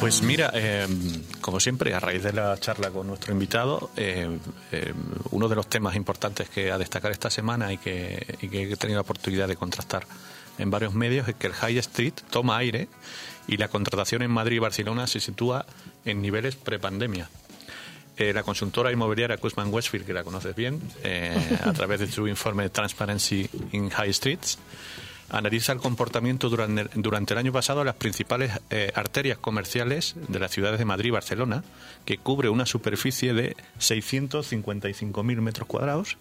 Pues 0.02 0.20
mira, 0.20 0.50
eh, 0.52 0.84
como 1.40 1.60
siempre, 1.60 1.94
a 1.94 2.00
raíz 2.00 2.24
de 2.24 2.32
la 2.32 2.58
charla 2.58 2.90
con 2.90 3.06
nuestro 3.06 3.32
invitado, 3.32 3.92
eh, 3.96 4.36
eh, 4.72 4.92
uno 5.30 5.48
de 5.48 5.54
los 5.54 5.68
temas 5.68 5.94
importantes 5.94 6.48
que 6.48 6.72
a 6.72 6.76
destacar 6.76 7.12
esta 7.12 7.30
semana 7.30 7.72
y 7.72 7.78
que, 7.78 8.36
que 8.40 8.72
he 8.72 8.76
tenido 8.76 8.96
la 8.96 9.02
oportunidad 9.02 9.46
de 9.46 9.54
contrastar 9.54 10.04
en 10.58 10.72
varios 10.72 10.92
medios 10.92 11.28
es 11.28 11.36
que 11.36 11.46
el 11.46 11.52
High 11.52 11.78
Street 11.78 12.14
toma 12.30 12.56
aire 12.56 12.88
y 13.46 13.58
la 13.58 13.68
contratación 13.68 14.22
en 14.22 14.32
Madrid 14.32 14.56
y 14.56 14.58
Barcelona 14.58 15.06
se 15.06 15.20
sitúa 15.20 15.66
en 16.04 16.20
niveles 16.20 16.56
prepandemia. 16.56 17.30
la 18.18 18.42
consultora 18.42 18.90
inmobiliaria 18.90 19.36
Kuzman 19.36 19.72
Westfield, 19.72 20.04
que 20.04 20.14
la 20.14 20.24
conoces 20.24 20.56
bien, 20.56 20.80
a 21.64 21.72
través 21.74 22.00
de 22.00 22.10
su 22.10 22.26
informe 22.26 22.70
Transparency 22.70 23.48
in 23.70 23.88
High 23.88 24.12
Streets, 24.12 24.58
analiza 25.32 25.72
el 25.72 25.78
comportamiento 25.78 26.48
durante, 26.48 27.32
el 27.32 27.38
año 27.38 27.52
pasado 27.52 27.80
de 27.80 27.86
las 27.86 27.96
principales 27.96 28.52
eh, 28.70 28.92
arterias 28.94 29.38
comerciales 29.38 30.14
de 30.28 30.38
las 30.38 30.52
ciudades 30.52 30.78
de 30.78 30.84
Madrid 30.84 31.08
y 31.08 31.12
Barcelona, 31.12 31.64
que 32.04 32.18
cubre 32.18 32.50
una 32.50 32.66
superficie 32.66 33.32
de 33.32 33.56
655.000 33.80 35.40
metros 35.40 35.66
cuadrados 35.66 36.18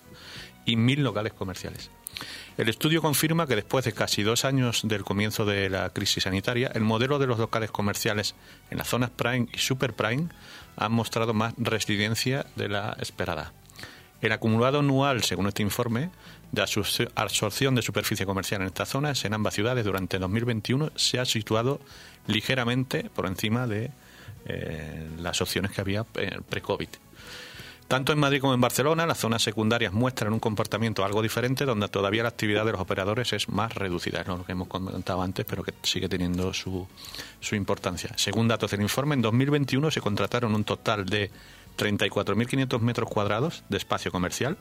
y 0.65 0.77
1.000 0.77 0.97
locales 0.99 1.33
comerciales. 1.33 1.91
El 2.57 2.69
estudio 2.69 3.01
confirma 3.01 3.47
que 3.47 3.55
después 3.55 3.85
de 3.85 3.93
casi 3.93 4.23
dos 4.23 4.45
años 4.45 4.81
del 4.83 5.03
comienzo 5.03 5.45
de 5.45 5.69
la 5.69 5.89
crisis 5.89 6.23
sanitaria, 6.23 6.71
el 6.73 6.81
modelo 6.81 7.19
de 7.19 7.27
los 7.27 7.39
locales 7.39 7.71
comerciales 7.71 8.35
en 8.69 8.77
las 8.77 8.87
zonas 8.87 9.09
prime 9.09 9.47
y 9.53 9.57
super 9.57 9.93
prime 9.93 10.27
han 10.77 10.91
mostrado 10.91 11.33
más 11.33 11.53
resiliencia 11.57 12.45
de 12.55 12.69
la 12.69 12.95
esperada. 12.99 13.53
El 14.21 14.31
acumulado 14.33 14.79
anual, 14.79 15.23
según 15.23 15.47
este 15.47 15.63
informe, 15.63 16.11
de 16.51 16.61
absorción 17.15 17.75
de 17.75 17.81
superficie 17.81 18.25
comercial 18.25 18.61
en 18.61 18.67
estas 18.67 18.89
zonas 18.89 19.23
en 19.25 19.33
ambas 19.33 19.53
ciudades 19.53 19.85
durante 19.85 20.19
2021 20.19 20.91
se 20.95 21.19
ha 21.19 21.25
situado 21.25 21.79
ligeramente 22.27 23.09
por 23.15 23.25
encima 23.25 23.67
de 23.67 23.91
eh, 24.45 25.07
las 25.19 25.41
opciones 25.41 25.71
que 25.71 25.81
había 25.81 26.05
eh, 26.15 26.39
pre-COVID. 26.49 26.89
Tanto 27.87 28.13
en 28.13 28.19
Madrid 28.19 28.39
como 28.39 28.53
en 28.53 28.61
Barcelona, 28.61 29.05
las 29.05 29.17
zonas 29.17 29.43
secundarias 29.43 29.91
muestran 29.91 30.31
un 30.31 30.39
comportamiento 30.39 31.03
algo 31.03 31.21
diferente, 31.21 31.65
donde 31.65 31.89
todavía 31.89 32.23
la 32.23 32.29
actividad 32.29 32.63
de 32.65 32.71
los 32.71 32.79
operadores 32.79 33.33
es 33.33 33.49
más 33.49 33.75
reducida, 33.75 34.21
es 34.21 34.27
lo 34.27 34.45
que 34.45 34.53
hemos 34.53 34.69
comentado 34.69 35.21
antes, 35.21 35.45
pero 35.45 35.61
que 35.61 35.73
sigue 35.83 36.07
teniendo 36.07 36.53
su, 36.53 36.87
su 37.41 37.55
importancia. 37.55 38.11
Según 38.15 38.47
datos 38.47 38.71
del 38.71 38.81
informe, 38.81 39.15
en 39.15 39.21
2021 39.21 39.91
se 39.91 39.99
contrataron 39.99 40.55
un 40.55 40.63
total 40.63 41.05
de 41.05 41.31
34.500 41.77 42.79
metros 42.79 43.09
cuadrados 43.09 43.63
de 43.67 43.77
espacio 43.77 44.09
comercial, 44.09 44.57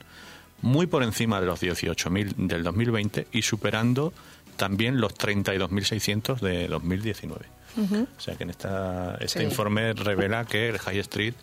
muy 0.62 0.86
por 0.86 1.02
encima 1.02 1.40
de 1.40 1.46
los 1.46 1.62
18.000 1.62 2.34
del 2.36 2.62
2020 2.62 3.28
y 3.32 3.42
superando 3.42 4.12
también 4.56 5.00
los 5.00 5.14
32.600 5.14 6.40
de 6.40 6.68
2019. 6.68 7.46
O 7.78 8.20
sea 8.20 8.36
que 8.36 8.42
en 8.42 8.50
esta, 8.50 9.16
este 9.20 9.42
informe 9.42 9.92
revela 9.92 10.44
que 10.44 10.68
el 10.68 10.78
High 10.78 10.98
Street 10.98 11.34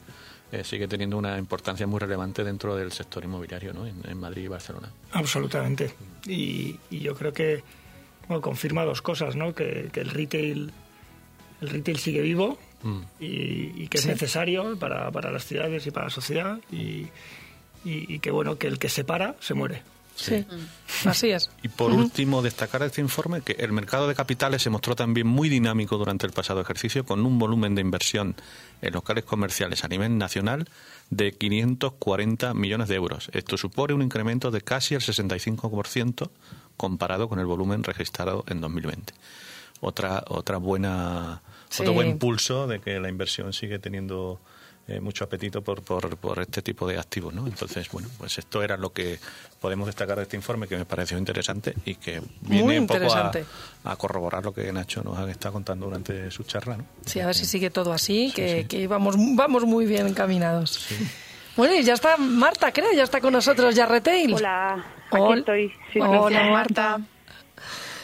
eh, 0.51 0.63
sigue 0.63 0.87
teniendo 0.87 1.17
una 1.17 1.37
importancia 1.37 1.87
muy 1.87 1.99
relevante 1.99 2.43
dentro 2.43 2.75
del 2.75 2.91
sector 2.91 3.23
inmobiliario 3.23 3.73
¿no? 3.73 3.85
en, 3.85 4.17
Madrid 4.17 4.43
y 4.43 4.47
Barcelona. 4.47 4.89
Absolutamente. 5.11 5.93
Y, 6.25 6.77
yo 6.89 7.15
creo 7.15 7.33
que 7.33 7.63
bueno, 8.27 8.41
confirma 8.41 8.83
dos 8.83 9.01
cosas, 9.01 9.35
¿no? 9.35 9.55
que, 9.55 9.89
el 9.93 10.09
retail 10.09 10.71
el 11.59 11.69
retail 11.69 11.97
sigue 11.97 12.21
vivo 12.21 12.59
mm. 12.83 13.01
y, 13.19 13.87
que 13.87 13.97
es 13.97 14.05
necesario 14.05 14.77
para, 14.77 15.11
para, 15.11 15.31
las 15.31 15.45
ciudades 15.45 15.87
y 15.87 15.91
para 15.91 16.05
la 16.05 16.11
sociedad 16.11 16.59
y, 16.71 17.07
y, 17.83 18.19
que 18.19 18.31
bueno 18.31 18.57
que 18.57 18.67
el 18.67 18.79
que 18.79 18.89
se 18.89 19.03
para 19.03 19.35
se 19.39 19.53
muere. 19.53 19.83
Sí, 20.15 20.43
así 21.05 21.29
es. 21.29 21.51
Y 21.61 21.67
por 21.67 21.91
último, 21.91 22.41
destacar 22.41 22.81
este 22.81 23.01
informe 23.01 23.41
que 23.41 23.51
el 23.59 23.71
mercado 23.71 24.07
de 24.07 24.15
capitales 24.15 24.63
se 24.63 24.71
mostró 24.71 24.95
también 24.95 25.27
muy 25.27 25.47
dinámico 25.47 25.95
durante 25.95 26.25
el 26.25 26.33
pasado 26.33 26.59
ejercicio, 26.59 27.05
con 27.05 27.23
un 27.23 27.37
volumen 27.37 27.75
de 27.75 27.81
inversión 27.81 28.35
en 28.81 28.93
locales 28.93 29.25
comerciales 29.25 29.83
a 29.83 29.87
nivel 29.87 30.17
nacional 30.17 30.67
de 31.11 31.33
540 31.33 32.55
millones 32.55 32.87
de 32.87 32.95
euros. 32.95 33.29
Esto 33.31 33.57
supone 33.57 33.93
un 33.93 34.01
incremento 34.01 34.49
de 34.49 34.61
casi 34.61 34.95
el 34.95 35.01
65% 35.01 36.31
comparado 36.77 37.29
con 37.29 37.39
el 37.39 37.45
volumen 37.45 37.83
registrado 37.83 38.43
en 38.47 38.59
2020. 38.59 39.13
Otra, 39.81 40.23
otra 40.27 40.57
buena, 40.57 41.43
otro 41.79 41.93
buen 41.93 42.17
pulso 42.17 42.65
de 42.65 42.79
que 42.79 42.99
la 42.99 43.09
inversión 43.09 43.53
sigue 43.53 43.77
teniendo 43.77 44.39
eh, 44.89 45.01
mucho 45.01 45.25
apetito 45.25 45.61
por, 45.61 45.81
por, 45.83 46.39
este 46.39 46.61
tipo 46.61 46.87
de 46.87 46.97
activos, 46.97 47.33
¿no? 47.33 47.45
Entonces, 47.45 47.89
bueno, 47.91 48.07
pues 48.17 48.37
esto 48.37 48.63
era 48.63 48.77
lo 48.77 48.93
que 48.93 49.19
podemos 49.59 49.85
destacar 49.85 50.15
de 50.15 50.23
este 50.23 50.37
informe 50.37 50.65
que 50.65 50.77
me 50.77 50.85
pareció 50.85 51.17
interesante 51.17 51.73
y 51.83 51.95
que 51.95 52.21
viene 52.41 52.79
un 52.79 52.87
poco 52.87 53.07
a, 53.83 53.95
corroborar 53.97 54.45
lo 54.45 54.53
que 54.53 54.71
Nacho 54.71 55.03
nos 55.03 55.17
ha 55.17 55.29
estado 55.29 55.53
contando 55.53 55.87
durante 55.87 56.31
su 56.31 56.43
charla, 56.43 56.77
¿no? 56.77 56.85
Sí, 57.05 57.19
a 57.19 57.25
ver 57.25 57.35
si 57.35 57.45
sigue 57.45 57.69
todo 57.69 57.91
así, 57.91 58.31
que, 58.33 58.87
vamos, 58.87 59.15
vamos 59.17 59.65
muy 59.65 59.85
bien 59.85 60.07
encaminados. 60.07 60.87
Bueno, 61.57 61.73
y 61.73 61.83
ya 61.83 61.95
está 61.95 62.17
Marta, 62.17 62.71
creo, 62.71 62.93
ya 62.93 63.03
está 63.03 63.19
con 63.19 63.33
nosotros 63.33 63.75
ya 63.75 63.87
Retail. 63.87 64.35
Hola, 64.35 64.85
aquí 65.11 65.39
estoy. 65.39 65.73
Hola, 65.99 66.49
Marta. 66.51 67.01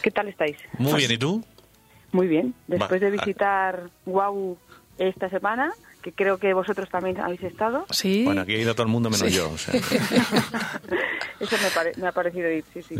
¿Qué 0.02 0.10
tal 0.10 0.28
estáis? 0.28 0.56
Muy 0.76 0.94
bien, 0.94 1.12
¿y 1.12 1.18
tú? 1.18 1.44
Muy 2.12 2.26
bien. 2.26 2.52
Después 2.66 3.00
de 3.00 3.10
visitar 3.10 3.90
Wow 4.04 4.58
esta 4.98 5.30
semana, 5.30 5.72
que 6.04 6.12
creo 6.12 6.36
que 6.36 6.52
vosotros 6.52 6.90
también 6.90 7.18
habéis 7.18 7.42
estado. 7.42 7.86
Sí. 7.88 8.24
Bueno, 8.26 8.42
aquí 8.42 8.54
ha 8.54 8.58
ido 8.58 8.74
todo 8.74 8.82
el 8.82 8.92
mundo 8.92 9.08
menos 9.08 9.32
yo. 9.32 9.50
Eso 11.40 11.56
me, 11.96 12.06
ha 12.06 12.12
parecido 12.12 12.50
ir, 12.50 12.62
sí, 12.74 12.82
sí, 12.82 12.96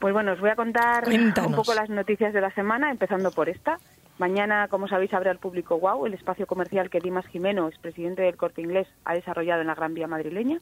Pues 0.00 0.12
bueno, 0.12 0.32
os 0.32 0.40
voy 0.40 0.50
a 0.50 0.56
contar 0.56 1.08
un 1.08 1.54
poco 1.54 1.72
las 1.72 1.88
noticias 1.88 2.34
de 2.34 2.40
la 2.40 2.52
semana, 2.52 2.90
empezando 2.90 3.30
por 3.30 3.48
esta. 3.48 3.78
Mañana, 4.18 4.66
como 4.66 4.88
sabéis, 4.88 5.14
abre 5.14 5.30
al 5.30 5.38
público 5.38 5.76
WOW, 5.76 6.06
el 6.06 6.14
espacio 6.14 6.48
comercial 6.48 6.90
que 6.90 6.98
Dimas 6.98 7.26
Jimeno, 7.26 7.68
expresidente 7.68 8.22
del 8.22 8.36
Corte 8.36 8.60
Inglés, 8.60 8.88
ha 9.04 9.14
desarrollado 9.14 9.60
en 9.60 9.68
la 9.68 9.76
Gran 9.76 9.94
Vía 9.94 10.08
madrileña, 10.08 10.60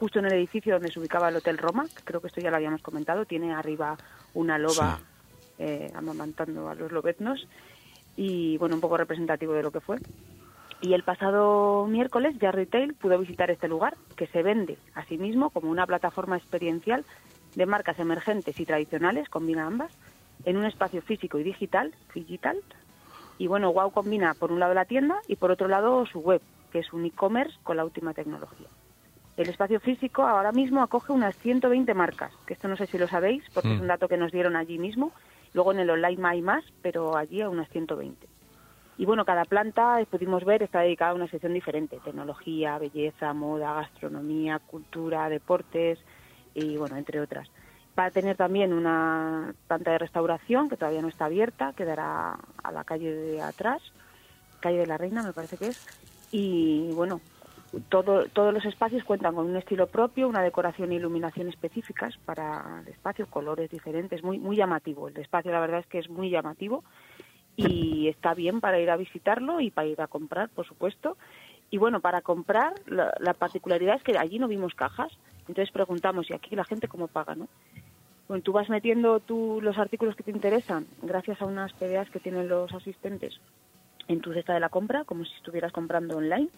justo 0.00 0.18
en 0.18 0.24
el 0.24 0.32
edificio 0.32 0.72
donde 0.72 0.90
se 0.90 0.98
ubicaba 0.98 1.28
el 1.28 1.36
Hotel 1.36 1.58
Roma, 1.58 1.84
que 1.94 2.02
creo 2.04 2.22
que 2.22 2.28
esto 2.28 2.40
ya 2.40 2.48
lo 2.50 2.56
habíamos 2.56 2.80
comentado, 2.80 3.26
tiene 3.26 3.52
arriba 3.52 3.98
una 4.32 4.56
loba 4.56 4.98
eh, 5.58 5.92
amamantando 5.94 6.70
a 6.70 6.74
los 6.74 6.90
lobetnos 6.90 7.46
y, 8.16 8.56
bueno, 8.56 8.76
un 8.76 8.80
poco 8.80 8.96
representativo 8.96 9.52
de 9.52 9.62
lo 9.62 9.70
que 9.70 9.80
fue. 9.80 9.98
Y 10.80 10.92
el 10.92 11.02
pasado 11.02 11.86
miércoles 11.86 12.36
ya 12.38 12.52
Retail 12.52 12.94
pudo 12.94 13.18
visitar 13.18 13.50
este 13.50 13.68
lugar, 13.68 13.96
que 14.14 14.26
se 14.26 14.42
vende 14.42 14.78
a 14.94 15.04
sí 15.04 15.16
mismo 15.16 15.50
como 15.50 15.70
una 15.70 15.86
plataforma 15.86 16.36
experiencial 16.36 17.04
de 17.54 17.66
marcas 17.66 17.98
emergentes 17.98 18.60
y 18.60 18.66
tradicionales, 18.66 19.28
combina 19.28 19.66
ambas, 19.66 19.92
en 20.44 20.58
un 20.58 20.66
espacio 20.66 21.00
físico 21.00 21.38
y 21.38 21.42
digital, 21.42 21.94
digital. 22.14 22.58
Y 23.38 23.46
bueno, 23.46 23.72
Wow 23.72 23.90
combina 23.90 24.34
por 24.34 24.52
un 24.52 24.60
lado 24.60 24.74
la 24.74 24.84
tienda 24.84 25.20
y 25.26 25.36
por 25.36 25.50
otro 25.50 25.66
lado 25.66 26.04
su 26.06 26.20
web, 26.20 26.42
que 26.70 26.80
es 26.80 26.92
un 26.92 27.04
e-commerce 27.06 27.58
con 27.62 27.78
la 27.78 27.84
última 27.84 28.12
tecnología. 28.12 28.68
El 29.36 29.48
espacio 29.48 29.80
físico 29.80 30.22
ahora 30.22 30.52
mismo 30.52 30.82
acoge 30.82 31.12
unas 31.12 31.36
120 31.36 31.92
marcas, 31.94 32.32
que 32.46 32.54
esto 32.54 32.68
no 32.68 32.76
sé 32.76 32.86
si 32.86 32.96
lo 32.98 33.08
sabéis, 33.08 33.44
porque 33.52 33.72
es 33.72 33.78
mm. 33.78 33.82
un 33.82 33.88
dato 33.88 34.08
que 34.08 34.16
nos 34.16 34.32
dieron 34.32 34.56
allí 34.56 34.78
mismo. 34.78 35.12
Luego 35.52 35.72
en 35.72 35.80
el 35.80 35.90
online 35.90 36.26
hay 36.26 36.42
más, 36.42 36.64
pero 36.82 37.16
allí 37.16 37.42
a 37.42 37.50
unas 37.50 37.68
120. 37.68 38.26
Y 38.98 39.04
bueno, 39.04 39.24
cada 39.24 39.44
planta, 39.44 40.00
eh, 40.00 40.06
pudimos 40.06 40.44
ver, 40.44 40.62
está 40.62 40.80
dedicada 40.80 41.10
a 41.10 41.14
una 41.14 41.28
sección 41.28 41.52
diferente, 41.52 42.00
tecnología, 42.02 42.78
belleza, 42.78 43.34
moda, 43.34 43.74
gastronomía, 43.74 44.58
cultura, 44.58 45.28
deportes 45.28 45.98
y 46.54 46.76
bueno, 46.76 46.96
entre 46.96 47.20
otras. 47.20 47.48
Va 47.98 48.06
a 48.06 48.10
tener 48.10 48.36
también 48.36 48.72
una 48.72 49.54
planta 49.68 49.92
de 49.92 49.98
restauración 49.98 50.68
que 50.68 50.76
todavía 50.76 51.02
no 51.02 51.08
está 51.08 51.26
abierta, 51.26 51.74
quedará 51.74 52.38
a 52.62 52.72
la 52.72 52.84
calle 52.84 53.12
de 53.12 53.42
atrás, 53.42 53.82
calle 54.60 54.78
de 54.78 54.86
la 54.86 54.96
Reina 54.96 55.22
me 55.22 55.32
parece 55.32 55.58
que 55.58 55.68
es. 55.68 55.86
Y 56.32 56.90
bueno, 56.92 57.20
todo, 57.88 58.26
todos 58.28 58.52
los 58.52 58.64
espacios 58.64 59.04
cuentan 59.04 59.34
con 59.34 59.46
un 59.46 59.56
estilo 59.56 59.86
propio, 59.86 60.28
una 60.28 60.42
decoración 60.42 60.92
e 60.92 60.96
iluminación 60.96 61.48
específicas 61.48 62.16
para 62.24 62.82
el 62.82 62.88
espacio, 62.88 63.26
colores 63.26 63.70
diferentes, 63.70 64.22
muy, 64.22 64.38
muy 64.38 64.56
llamativo. 64.56 65.08
El 65.08 65.16
espacio 65.18 65.52
la 65.52 65.60
verdad 65.60 65.80
es 65.80 65.86
que 65.86 65.98
es 65.98 66.08
muy 66.08 66.30
llamativo 66.30 66.82
y 67.56 68.08
está 68.08 68.34
bien 68.34 68.60
para 68.60 68.78
ir 68.78 68.90
a 68.90 68.96
visitarlo 68.96 69.60
y 69.60 69.70
para 69.70 69.88
ir 69.88 70.00
a 70.00 70.06
comprar, 70.06 70.48
por 70.50 70.66
supuesto. 70.66 71.16
Y 71.70 71.78
bueno, 71.78 72.00
para 72.00 72.20
comprar, 72.20 72.74
la, 72.86 73.34
particularidad 73.34 73.96
es 73.96 74.02
que 74.02 74.16
allí 74.16 74.38
no 74.38 74.48
vimos 74.48 74.74
cajas, 74.74 75.12
entonces 75.48 75.72
preguntamos, 75.72 76.30
¿y 76.30 76.34
aquí 76.34 76.54
la 76.54 76.64
gente 76.64 76.88
cómo 76.88 77.08
paga, 77.08 77.34
no? 77.34 77.48
Bueno, 78.28 78.42
tú 78.42 78.52
vas 78.52 78.68
metiendo 78.68 79.20
tú 79.20 79.60
los 79.62 79.78
artículos 79.78 80.16
que 80.16 80.22
te 80.22 80.32
interesan 80.32 80.86
gracias 81.02 81.40
a 81.40 81.46
unas 81.46 81.72
PDAs 81.74 82.10
que 82.10 82.20
tienen 82.20 82.48
los 82.48 82.72
asistentes 82.72 83.40
en 84.08 84.20
tu 84.20 84.32
cesta 84.32 84.54
de 84.54 84.60
la 84.60 84.68
compra, 84.68 85.04
como 85.04 85.24
si 85.24 85.34
estuvieras 85.34 85.72
comprando 85.72 86.16
online, 86.16 86.48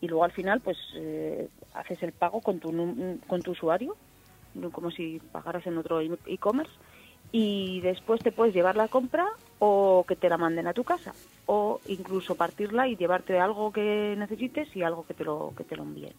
y 0.00 0.08
luego 0.08 0.24
al 0.24 0.32
final 0.32 0.60
pues 0.60 0.78
eh, 0.94 1.48
haces 1.74 2.02
el 2.02 2.12
pago 2.12 2.40
con 2.40 2.58
tu, 2.58 3.18
con 3.26 3.42
tu 3.42 3.52
usuario, 3.52 3.96
como 4.72 4.90
si 4.90 5.20
pagaras 5.32 5.66
en 5.66 5.78
otro 5.78 6.00
e-commerce, 6.00 6.72
y 7.32 7.80
después 7.80 8.22
te 8.22 8.32
puedes 8.32 8.54
llevar 8.54 8.76
la 8.76 8.88
compra 8.88 9.26
o 9.58 10.04
que 10.08 10.16
te 10.16 10.28
la 10.28 10.38
manden 10.38 10.66
a 10.66 10.72
tu 10.72 10.84
casa 10.84 11.12
o 11.46 11.80
incluso 11.86 12.34
partirla 12.34 12.88
y 12.88 12.96
llevarte 12.96 13.38
algo 13.38 13.72
que 13.72 14.14
necesites 14.18 14.74
y 14.76 14.82
algo 14.82 15.06
que 15.06 15.14
te 15.14 15.24
lo 15.24 15.52
que 15.56 15.64
te 15.64 15.76
lo 15.76 15.82
envíen. 15.82 16.14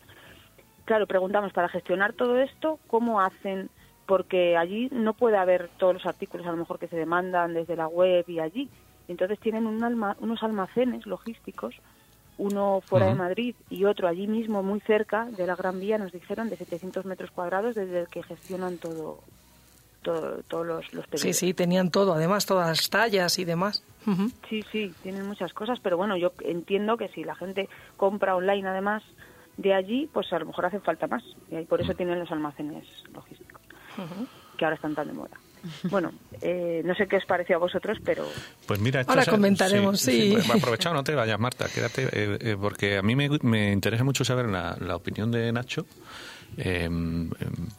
Claro, 0.86 1.08
preguntamos 1.08 1.54
para 1.54 1.70
gestionar 1.70 2.14
todo 2.14 2.38
esto 2.40 2.80
cómo 2.88 3.22
hacen 3.22 3.70
porque 4.06 4.58
allí 4.58 4.90
no 4.92 5.14
puede 5.14 5.38
haber 5.38 5.70
todos 5.78 5.94
los 5.94 6.06
artículos 6.06 6.46
a 6.48 6.52
lo 6.52 6.58
mejor 6.58 6.80
que 6.80 6.88
se 6.88 6.98
demandan 6.98 7.54
desde 7.54 7.76
la 7.76 7.88
web 7.88 8.26
y 8.28 8.40
allí. 8.40 8.70
Entonces 9.08 9.40
tienen 9.40 9.68
unos 9.68 10.44
almacenes 10.44 11.06
logísticos, 11.06 11.76
uno 12.38 12.82
fuera 12.86 13.08
de 13.08 13.16
Madrid 13.16 13.56
y 13.70 13.86
otro 13.86 14.08
allí 14.08 14.28
mismo 14.28 14.64
muy 14.64 14.80
cerca 14.82 15.26
de 15.26 15.46
la 15.46 15.56
Gran 15.56 15.80
Vía, 15.80 15.98
nos 15.98 16.12
dijeron, 16.12 16.50
de 16.50 16.58
700 16.58 17.06
metros 17.06 17.32
cuadrados 17.32 17.76
desde 17.76 18.02
el 18.02 18.08
que 18.08 18.24
gestionan 18.24 18.78
todo, 18.78 19.20
todos 20.02 20.66
los, 20.66 20.94
los 20.94 21.06
Sí, 21.14 21.34
sí, 21.34 21.54
tenían 21.54 21.92
todo, 21.92 22.14
además 22.14 22.46
todas 22.46 22.68
las 22.68 22.90
tallas 22.90 23.38
y 23.40 23.46
demás. 23.46 23.84
Sí, 24.50 24.64
sí, 24.72 24.94
tienen 25.04 25.28
muchas 25.28 25.54
cosas, 25.54 25.80
pero 25.82 25.98
bueno, 25.98 26.18
yo 26.18 26.34
entiendo 26.44 26.98
que 26.98 27.10
si 27.10 27.24
la 27.24 27.36
gente 27.36 27.70
compra 27.98 28.36
online 28.36 28.68
además 28.68 29.04
de 29.58 29.74
allí, 29.74 30.10
pues 30.12 30.32
a 30.34 30.40
lo 30.40 30.48
mejor 30.48 30.66
hace 30.66 30.80
falta 30.80 31.08
más. 31.08 31.24
Y 31.50 31.64
por 31.66 31.82
eso 31.82 31.94
tienen 31.94 32.20
los 32.20 32.32
almacenes 32.32 32.86
logísticos, 33.14 33.62
que 34.58 34.66
ahora 34.66 34.76
están 34.76 34.96
tan 34.96 35.08
de 35.08 35.14
moda. 35.14 35.38
Bueno, 35.92 36.12
eh, 36.42 36.82
no 36.84 36.96
sé 36.96 37.08
qué 37.08 37.18
os 37.18 37.26
pareció 37.26 37.58
a 37.58 37.60
vosotros, 37.60 38.00
pero... 38.04 38.26
Pues 38.66 38.80
mira, 38.80 39.04
ahora 39.06 39.26
comentaremos, 39.26 40.00
sí. 40.00 40.36
Aprovechado, 40.52 40.96
no 40.96 41.04
te 41.04 41.14
vayas, 41.14 41.40
Marta, 41.40 41.68
quédate, 41.74 42.06
eh, 42.06 42.38
eh, 42.42 42.58
porque 42.60 42.98
a 42.98 43.04
mí 43.04 43.16
me, 43.16 43.30
me, 43.44 43.72
interesa 43.72 44.04
mucho 44.04 44.26
saber 44.26 44.48
la, 44.48 44.76
la 44.80 44.96
opinión 44.96 45.30
de 45.30 45.52
Nacho 45.52 45.86
Em, 46.58 47.30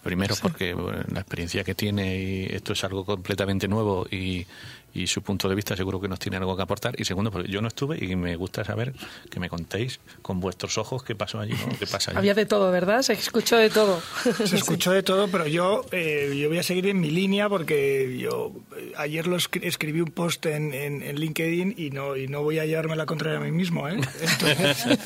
primero 0.03 0.35
porque 0.41 0.75
la 1.13 1.21
experiencia 1.21 1.63
que 1.63 1.75
tiene 1.75 2.19
y 2.19 2.47
esto 2.47 2.73
es 2.73 2.83
algo 2.85 3.05
completamente 3.05 3.69
nuevo 3.69 4.07
y, 4.11 4.47
y, 4.95 5.07
su 5.07 5.21
punto 5.21 5.47
de 5.47 5.55
vista 5.55 5.77
seguro 5.77 6.01
que 6.01 6.09
nos 6.09 6.19
tiene 6.19 6.39
algo 6.39 6.57
que 6.57 6.63
aportar. 6.63 6.99
Y 6.99 7.05
segundo, 7.05 7.31
porque 7.31 7.51
yo 7.51 7.61
no 7.61 7.69
estuve 7.69 8.03
y 8.03 8.17
me 8.17 8.35
gusta 8.37 8.65
saber 8.65 8.95
que 9.31 9.41
me 9.41 9.51
contéis 9.51 10.01
con 10.23 10.41
vuestros 10.41 10.79
ojos 10.79 11.03
qué 11.03 11.15
pasó 11.15 11.41
allí, 11.41 11.53
¿no? 11.53 11.79
¿Qué 11.79 11.87
pasa 11.87 12.13
allí? 12.13 12.19
Había 12.19 12.35
de 12.35 12.47
todo, 12.47 12.71
¿verdad? 12.73 13.03
Se 13.03 13.13
escuchó 13.13 13.59
de 13.59 13.69
todo. 13.69 14.01
Se 14.47 14.57
escuchó 14.57 14.93
de 14.93 15.03
todo, 15.03 15.29
pero 15.29 15.47
yo, 15.47 15.85
eh, 15.93 16.35
yo 16.41 16.49
voy 16.49 16.59
a 16.59 16.63
seguir 16.63 16.87
en 16.87 17.01
mi 17.01 17.11
línea 17.11 17.51
porque 17.51 18.17
yo 18.19 18.53
eh, 18.77 18.93
ayer 18.97 19.27
lo 19.27 19.37
escribí 19.37 20.01
un 20.01 20.11
post 20.11 20.47
en, 20.47 20.73
en, 20.73 21.03
en, 21.03 21.21
LinkedIn 21.21 21.75
y 21.77 21.91
no, 21.91 22.17
y 22.17 22.27
no 22.27 22.43
voy 22.43 22.59
a 22.59 22.65
llevarme 22.65 22.97
la 22.97 23.07
contraria 23.07 23.39
a 23.39 23.43
mí 23.43 23.53
mismo, 23.53 23.87
¿eh? 23.89 24.01
Entonces, 24.21 24.99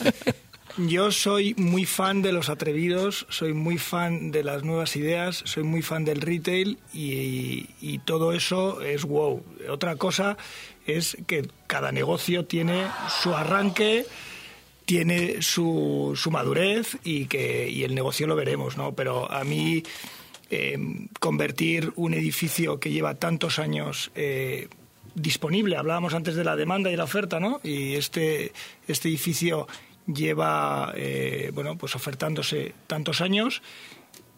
Yo 0.79 1.11
soy 1.11 1.55
muy 1.57 1.87
fan 1.87 2.20
de 2.20 2.33
los 2.33 2.51
atrevidos, 2.51 3.27
soy 3.31 3.55
muy 3.55 3.79
fan 3.79 4.31
de 4.31 4.45
las 4.45 4.62
nuevas 4.62 4.95
ideas, 4.97 5.43
soy 5.47 5.62
muy 5.62 5.81
fan 5.81 6.05
del 6.05 6.20
retail 6.20 6.79
y, 6.93 7.99
todo 8.05 8.33
eso 8.33 8.83
es 8.83 9.05
wow. 9.05 9.43
Otra 9.70 9.97
cosa 9.97 10.37
es 10.87 11.16
que 11.27 11.49
cada 11.66 11.93
negocio 11.93 12.45
tiene 12.45 12.87
su 13.22 13.35
arranque 13.35 14.07
tiene 14.85 15.43
su, 15.43 16.12
su 16.14 16.31
madurez 16.31 16.97
y 17.03 17.27
que 17.27 17.68
y 17.68 17.83
el 17.83 17.95
negocio 17.95 18.29
lo 18.29 18.37
veremos, 18.37 18.77
¿no? 18.77 18.95
Pero 18.95 19.31
a 19.33 19.43
mí 19.43 19.83
eh, 20.51 20.79
convertir 21.18 21.93
un 21.97 22.14
edificio 22.14 22.79
que 22.79 22.93
lleva 22.93 23.16
tantos 23.16 23.59
años 23.59 24.12
eh, 24.14 24.68
disponible, 25.16 25.77
hablábamos 25.77 26.14
antes 26.14 26.37
de 26.37 26.45
la 26.45 26.55
demanda 26.55 26.93
y 26.93 26.97
la 26.97 27.05
oferta, 27.05 27.41
¿no? 27.41 27.61
Y 27.64 27.95
este, 27.95 28.53
este 28.87 29.09
edificio 29.09 29.66
lleva, 30.07 30.92
eh, 30.96 31.50
bueno, 31.54 31.76
pues 31.76 31.94
ofertándose 31.94 32.74
tantos 32.86 33.20
años 33.20 33.62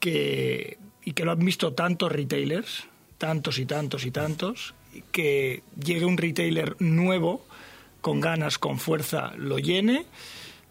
que, 0.00 0.78
y 1.04 1.12
que 1.12 1.24
lo 1.24 1.32
han 1.32 1.38
visto 1.38 1.72
tantos 1.72 2.10
retailers, 2.12 2.84
tantos 3.18 3.58
y 3.58 3.66
tantos 3.66 4.06
y 4.06 4.10
tantos, 4.10 4.74
que 5.12 5.62
llegue 5.82 6.04
un 6.04 6.16
retailer 6.16 6.76
nuevo 6.80 7.44
con 8.00 8.20
ganas, 8.20 8.58
con 8.58 8.78
fuerza, 8.78 9.32
lo 9.36 9.58
llene 9.58 10.06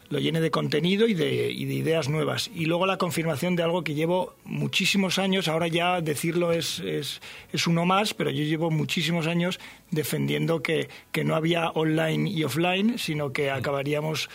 lo 0.10 0.20
llene 0.20 0.42
de 0.42 0.52
contenido 0.52 1.08
y 1.08 1.14
de, 1.14 1.52
y 1.52 1.66
de, 1.66 1.74
ideas 1.74 2.10
nuevas. 2.10 2.50
Y 2.54 2.66
luego 2.66 2.86
la 2.86 2.98
confirmación 2.98 3.56
de 3.56 3.64
algo 3.64 3.84
que 3.84 3.94
llevo 3.94 4.36
muchísimos 4.46 5.20
años, 5.20 5.48
ahora 5.48 5.68
ya 5.68 6.02
decirlo 6.02 6.52
es, 6.52 6.80
es, 6.80 7.22
es 7.52 7.68
uno 7.68 7.86
más, 7.86 8.14
pero 8.14 8.30
yo 8.30 8.44
llevo 8.44 8.72
muchísimos 8.72 9.28
años 9.28 9.60
defendiendo 9.92 10.62
que, 10.62 10.90
que, 11.12 11.24
no 11.24 11.36
había 11.36 11.70
online 11.72 12.30
y 12.30 12.44
offline, 12.44 12.98
sino 12.98 13.32
que 13.32 13.52
acabaríamos, 13.52 14.30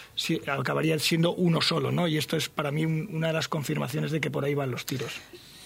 acabaría 0.47 0.99
siendo 0.99 1.33
uno 1.33 1.61
solo. 1.61 1.93
¿no? 1.93 2.09
Y 2.09 2.19
esto 2.19 2.37
es 2.37 2.49
para 2.49 2.71
mí 2.71 2.85
una 2.85 3.29
de 3.29 3.33
las 3.33 3.49
confirmaciones 3.49 4.11
de 4.11 4.21
que 4.21 4.31
por 4.31 4.45
ahí 4.45 4.55
van 4.55 4.71
los 4.71 4.87
tiros. 4.87 5.21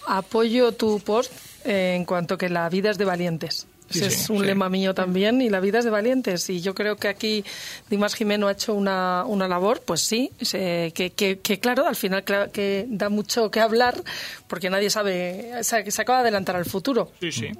Apoyo 0.05 0.71
tu 0.71 0.99
post 0.99 1.33
en 1.65 2.05
cuanto 2.05 2.37
que 2.37 2.49
la 2.49 2.69
vida 2.69 2.91
es 2.91 2.97
de 2.97 3.05
valientes 3.05 3.67
es 3.89 4.29
un 4.29 4.45
lema 4.45 4.69
mío 4.69 4.93
también 4.93 5.41
y 5.41 5.49
la 5.49 5.59
vida 5.59 5.79
es 5.79 5.85
de 5.85 5.91
valientes. 5.91 6.49
Y 6.49 6.61
yo 6.61 6.73
creo 6.73 6.95
que 6.95 7.07
aquí 7.07 7.43
Dimas 7.89 8.15
Jimeno 8.15 8.47
ha 8.47 8.51
hecho 8.51 8.73
una, 8.73 9.23
una 9.25 9.47
labor, 9.47 9.81
pues 9.85 10.01
sí, 10.01 10.31
que, 10.39 11.13
que, 11.15 11.59
claro, 11.59 11.87
al 11.87 11.95
final 11.95 12.23
que 12.23 12.85
da 12.89 13.09
mucho 13.09 13.49
que 13.51 13.59
hablar 13.59 13.95
porque 14.47 14.69
nadie 14.69 14.89
sabe, 14.89 15.51
se, 15.61 15.89
se 15.91 16.01
acaba 16.01 16.19
de 16.19 16.23
adelantar 16.23 16.55
al 16.55 16.65
futuro 16.65 17.11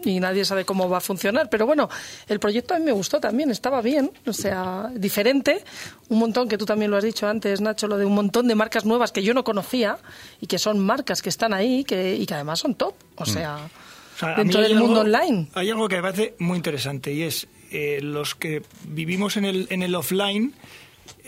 y 0.03 0.19
nadie 0.19 0.45
sabe 0.45 0.65
cómo 0.65 0.89
va 0.89 0.97
a 0.97 1.01
funcionar. 1.01 1.49
Pero 1.49 1.65
bueno, 1.65 1.89
el 2.28 2.39
proyecto 2.39 2.73
a 2.73 2.80
mí 2.80 2.86
me 2.86 2.91
gustó 2.91 3.19
también, 3.19 3.51
estaba 3.51 3.82
bien, 3.82 4.11
o 4.25 4.34
sea, 4.34 4.89
diferente. 4.95 5.63
Un 6.09 6.19
montón, 6.19 6.47
que 6.47 6.57
tú 6.57 6.65
también 6.65 6.91
lo 6.91 6.97
has 6.97 7.03
dicho 7.03 7.28
antes, 7.28 7.61
Nacho, 7.61 7.88
lo 7.88 7.97
de 7.97 8.05
un 8.05 8.15
montón 8.15 8.47
de 8.47 8.55
marcas 8.55 8.86
nuevas 8.86 9.11
que 9.11 9.23
yo 9.23 9.34
no 9.34 9.43
conocía 9.43 9.97
y 10.39 10.47
que 10.47 10.57
son 10.57 10.80
marcas 10.80 11.21
que 11.21 11.30
están 11.30 11.53
ahí 11.53 11.84
que, 11.84 12.15
y 12.15 12.25
que 12.25 12.34
además 12.34 12.59
son 12.59 12.75
top. 12.75 12.95
O 13.15 13.23
mm. 13.23 13.28
Sea 14.18 14.36
dentro 14.36 14.61
del 14.61 14.76
mundo 14.76 15.01
online. 15.01 15.47
Hay 15.53 15.70
algo 15.70 15.88
que 15.88 15.97
me 15.97 16.01
parece 16.01 16.36
muy 16.39 16.57
interesante 16.57 17.13
y 17.13 17.24
es 17.24 17.47
eh, 17.72 17.99
los 18.01 18.36
que 18.36 18.63
vivimos 18.86 19.38
en 19.38 19.45
el, 19.45 19.68
en 19.70 19.84
el 19.84 19.93
offline 19.95 20.53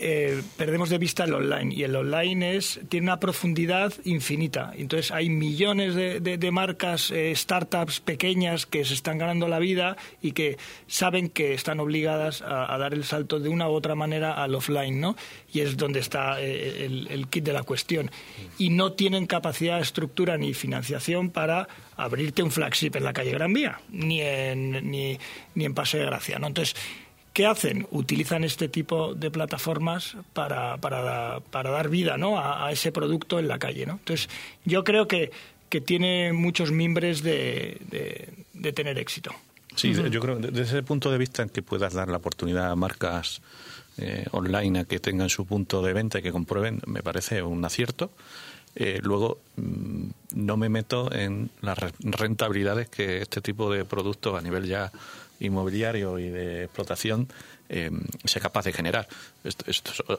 eh, 0.02 0.42
perdemos 0.56 0.88
de 0.88 0.96
vista 0.96 1.24
el 1.24 1.34
online 1.34 1.74
y 1.74 1.82
el 1.82 1.94
online 1.94 2.56
es 2.56 2.80
tiene 2.88 3.04
una 3.04 3.20
profundidad 3.20 3.92
infinita. 4.04 4.72
Entonces 4.74 5.10
hay 5.10 5.28
millones 5.28 5.94
de, 5.94 6.50
marcas, 6.50 7.10
eh, 7.10 7.34
startups 7.36 8.00
pequeñas 8.00 8.64
que 8.64 8.84
se 8.86 8.94
están 8.94 9.18
ganando 9.18 9.46
la 9.46 9.58
vida 9.58 9.98
y 10.22 10.32
que 10.32 10.56
saben 10.86 11.28
que 11.28 11.52
están 11.52 11.80
obligadas 11.80 12.40
a, 12.40 12.78
dar 12.78 12.94
el 12.94 13.04
salto 13.04 13.40
de 13.40 13.50
una 13.50 13.68
u 13.68 13.72
otra 13.72 13.94
manera 13.94 14.42
al 14.42 14.54
offline, 14.54 15.00
¿no? 15.00 15.16
Y 15.52 15.60
es 15.60 15.76
donde 15.76 16.00
está 16.00 16.40
eh, 16.40 16.86
el, 16.86 17.28
kit 17.28 17.44
de 17.44 17.52
la 17.52 17.62
cuestión. 17.62 18.10
Y 18.56 18.70
no 18.70 18.92
tienen 18.92 19.26
capacidad, 19.26 19.80
estructura 19.80 20.38
ni 20.38 20.54
financiación 20.54 21.28
para 21.28 21.68
abrirte 21.96 22.42
un 22.42 22.50
flagship 22.50 22.92
en 22.94 23.04
la 23.04 23.12
calle 23.12 23.32
Gran 23.32 23.52
Vía, 23.52 23.80
ni 23.90 24.22
en, 24.22 24.90
ni, 24.90 25.18
ni 25.54 25.64
en 25.66 25.74
Paseo 25.74 26.00
de 26.00 26.06
Gracia, 26.06 26.38
¿no? 26.38 26.46
Entonces 26.46 26.74
¿Qué 27.32 27.46
hacen? 27.46 27.86
Utilizan 27.92 28.42
este 28.42 28.68
tipo 28.68 29.14
de 29.14 29.30
plataformas 29.30 30.16
para, 30.32 30.76
para, 30.78 31.40
para 31.50 31.70
dar 31.70 31.88
vida 31.88 32.16
¿no? 32.16 32.38
a, 32.40 32.70
ese 32.72 32.90
producto 32.90 33.38
en 33.38 33.46
la 33.46 33.58
calle. 33.58 33.86
¿no? 33.86 33.92
Entonces, 33.92 34.28
yo 34.64 34.82
creo 34.82 35.06
que, 35.06 35.30
que 35.68 35.80
tiene 35.80 36.32
muchos 36.32 36.72
mimbres 36.72 37.22
de, 37.22 37.80
de, 38.52 38.72
tener 38.72 38.98
éxito. 38.98 39.32
Sí, 39.76 39.94
yo 40.10 40.20
creo 40.20 40.36
desde 40.36 40.62
ese 40.62 40.82
punto 40.82 41.10
de 41.12 41.18
vista 41.18 41.42
en 41.42 41.48
que 41.48 41.62
puedas 41.62 41.94
dar 41.94 42.08
la 42.08 42.16
oportunidad 42.16 42.70
a 42.70 42.76
marcas 42.76 43.40
eh, 43.98 44.26
online 44.32 44.80
a 44.80 44.84
que 44.84 44.98
tengan 44.98 45.28
su 45.28 45.46
punto 45.46 45.82
de 45.82 45.92
venta 45.92 46.18
y 46.18 46.22
que 46.22 46.32
comprueben, 46.32 46.80
me 46.86 47.02
parece 47.02 47.42
un 47.42 47.64
acierto. 47.64 48.10
Eh, 48.74 49.00
luego, 49.02 49.40
mm, 49.56 50.04
no 50.34 50.56
me 50.56 50.68
meto 50.68 51.12
en 51.12 51.50
las 51.60 51.78
rentabilidades 52.00 52.88
que 52.88 53.20
este 53.20 53.40
tipo 53.40 53.70
de 53.70 53.84
productos 53.84 54.38
a 54.38 54.42
nivel 54.42 54.66
ya 54.66 54.92
inmobiliario 55.40 56.18
y 56.18 56.28
de 56.28 56.64
explotación 56.64 57.28
eh, 57.68 57.90
sea 58.24 58.42
capaz 58.42 58.64
de 58.64 58.72
generar. 58.72 59.08
Esto, 59.44 59.64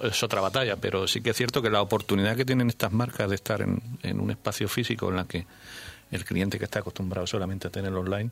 es 0.03 0.23
otra 0.23 0.41
batalla, 0.41 0.75
pero 0.75 1.07
sí 1.07 1.21
que 1.21 1.31
es 1.31 1.37
cierto 1.37 1.61
que 1.61 1.69
la 1.69 1.81
oportunidad 1.81 2.35
que 2.35 2.45
tienen 2.45 2.69
estas 2.69 2.91
marcas 2.91 3.29
de 3.29 3.35
estar 3.35 3.61
en, 3.61 3.81
en 4.03 4.19
un 4.19 4.31
espacio 4.31 4.67
físico 4.67 5.09
en 5.09 5.15
la 5.15 5.25
que 5.25 5.45
el 6.11 6.25
cliente 6.25 6.59
que 6.59 6.65
está 6.65 6.79
acostumbrado 6.79 7.25
solamente 7.25 7.67
a 7.67 7.71
tener 7.71 7.93
online, 7.93 8.29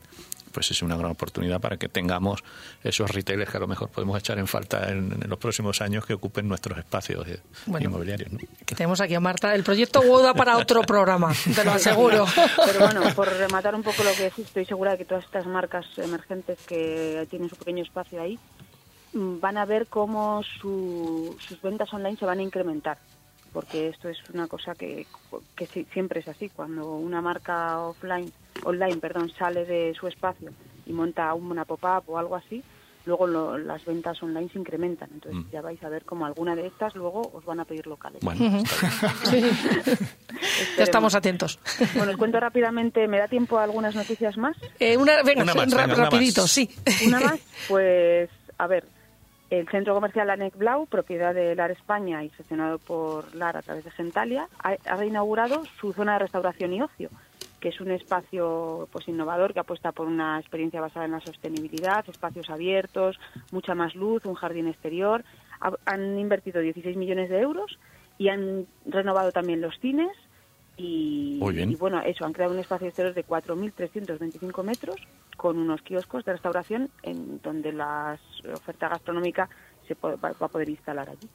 pues 0.52 0.72
es 0.72 0.82
una 0.82 0.98
gran 0.98 1.12
oportunidad 1.12 1.60
para 1.60 1.78
que 1.78 1.88
tengamos 1.90 2.44
esos 2.84 3.10
retailers 3.10 3.50
que 3.50 3.58
a 3.58 3.60
lo 3.60 3.68
mejor 3.68 3.90
podemos 3.90 4.18
echar 4.20 4.38
en 4.40 4.48
falta 4.48 4.90
en, 4.90 5.20
los 5.28 5.40
próximos 5.40 5.82
años 5.82 6.06
que 6.06 6.14
ocupen 6.14 6.48
nuestros 6.48 6.78
espacios 6.78 7.26
inmobiliarios. 7.68 8.30
Que 8.66 8.76
tenemos 8.76 9.00
aquí 9.02 9.16
a 9.16 9.20
Marta. 9.20 9.56
El 9.56 9.64
proyecto 9.64 10.02
WODA 10.02 10.34
para 10.34 10.58
otro 10.58 10.82
programa, 10.82 11.34
te 11.56 11.64
lo 11.64 11.72
aseguro. 11.72 12.26
Pero 12.66 12.80
bueno, 12.80 13.02
por 13.16 13.30
rematar 13.30 13.76
un 13.76 13.84
poco 13.84 14.04
lo 14.04 14.12
que 14.12 14.24
decís, 14.24 14.48
estoy 14.48 14.66
segura 14.66 14.92
de 14.92 14.98
que 14.98 15.06
todas 15.06 15.24
estas 15.24 15.46
marcas 15.46 15.86
emergentes 15.98 16.60
que 16.68 17.26
tienen 17.30 17.50
su 17.50 17.56
pequeño 17.56 17.84
espacio 17.84 18.22
ahí 18.22 18.38
mm, 19.14 19.40
van 19.40 19.58
a 19.58 19.66
ver 19.66 19.88
cómo 19.88 20.42
sus 20.62 21.62
ventas 21.62 21.94
online 21.94 22.18
se 22.18 22.26
van 22.26 22.40
a 22.40 22.44
incrementar 22.44 22.98
porque 23.52 23.90
esto 23.90 24.10
es 24.10 24.18
una 24.34 24.48
cosa 24.48 24.74
que, 24.76 25.06
que 25.56 25.66
siempre 25.92 26.22
es 26.22 26.28
así. 26.28 26.50
Cuando 26.50 26.96
una 26.96 27.22
marca 27.22 27.80
offline, 27.80 28.32
online 28.64 28.98
perdón, 28.98 29.32
sale 29.38 29.66
de 29.66 29.94
su 30.00 30.08
espacio 30.08 30.52
y 30.86 30.94
monta 30.94 31.34
una 31.34 31.66
pop-up 31.66 32.04
o 32.08 32.18
algo 32.18 32.36
así, 32.36 32.64
luego 33.06 33.28
las 33.58 33.84
ventas 33.86 34.22
online 34.24 34.50
se 34.50 34.60
incrementan. 34.60 35.10
Entonces 35.14 35.46
mm. 35.46 35.52
ya 35.52 35.62
vais 35.62 35.82
a 35.84 35.90
ver 35.90 36.04
cómo 36.06 36.26
alguna 36.26 36.56
de 36.56 36.68
estas 36.68 36.96
luego 36.96 37.30
os 37.34 37.44
van 37.46 37.60
a 37.60 37.66
pedir 37.66 37.88
locales. 37.88 38.22
Bueno, 38.24 38.40
ya 40.78 40.84
estamos 40.84 41.16
atentos. 41.16 41.60
Bueno, 41.96 42.12
os 42.12 42.18
cuento 42.18 42.40
rápidamente, 42.40 43.08
¿me 43.08 43.18
da 43.18 43.28
tiempo 43.28 43.58
a 43.58 43.64
algunas 43.64 43.96
noticias 43.96 44.38
más? 44.38 44.56
Eh, 44.80 44.96
una, 44.98 45.24
venga, 45.24 45.44
rapidito, 45.44 46.48
sí. 46.48 46.70
Una 47.08 47.20
más, 47.20 47.40
pues 47.68 48.30
a 48.58 48.68
ver, 48.68 48.86
el 49.50 49.68
centro 49.68 49.96
comercial 49.96 50.30
Anec 50.30 50.56
Blau, 50.56 50.86
propiedad 50.86 51.34
de 51.34 51.56
LAR 51.56 51.72
España 51.72 52.24
y 52.24 52.30
gestionado 52.30 52.78
por 52.78 53.34
LAR 53.36 53.58
a 53.58 53.62
través 53.62 53.84
de 53.84 53.92
Gentalia, 53.92 54.48
ha, 54.60 54.76
reinaugurado 54.96 55.66
su 55.80 55.92
zona 55.94 56.14
de 56.14 56.20
restauración 56.20 56.74
y 56.74 56.82
ocio, 56.82 57.10
que 57.60 57.70
es 57.70 57.82
un 57.82 57.92
espacio 57.92 58.88
pues 58.92 59.08
innovador 59.08 59.54
que 59.54 59.60
apuesta 59.60 59.92
por 59.92 60.08
una 60.08 60.40
experiencia 60.40 60.82
basada 60.82 61.06
en 61.06 61.14
la 61.14 61.20
sostenibilidad, 61.20 62.08
espacios 62.08 62.50
abiertos, 62.50 63.20
mucha 63.52 63.74
más 63.74 63.96
luz, 63.96 64.26
un 64.26 64.36
jardín 64.36 64.68
exterior. 64.68 65.24
han 65.86 66.20
invertido 66.20 66.62
16 66.62 66.96
millones 66.96 67.30
de 67.30 67.40
euros 67.40 67.80
y 68.18 68.30
han 68.30 68.68
renovado 68.86 69.32
también 69.32 69.62
los 69.62 69.80
cines 69.80 70.12
y, 70.80 71.40
y, 71.42 71.76
bueno, 71.76 72.02
eso, 72.02 72.24
han 72.24 72.32
creado 72.32 72.54
un 72.54 72.60
espacio 72.60 72.88
exterior 72.88 73.14
de 73.14 73.26
4.325 73.26 74.64
metros 74.64 74.96
con 75.36 75.58
unos 75.58 75.82
kioscos 75.82 76.24
de 76.24 76.32
restauración 76.32 76.90
en 77.04 77.42
donde 77.42 77.74
la 77.74 78.18
oferta 78.54 78.88
gastronómica 78.88 79.50
se 79.86 79.96
va, 79.96 80.16
a 80.22 80.48
poder 80.48 80.70
instalar 80.70 81.10
allí. 81.10 81.28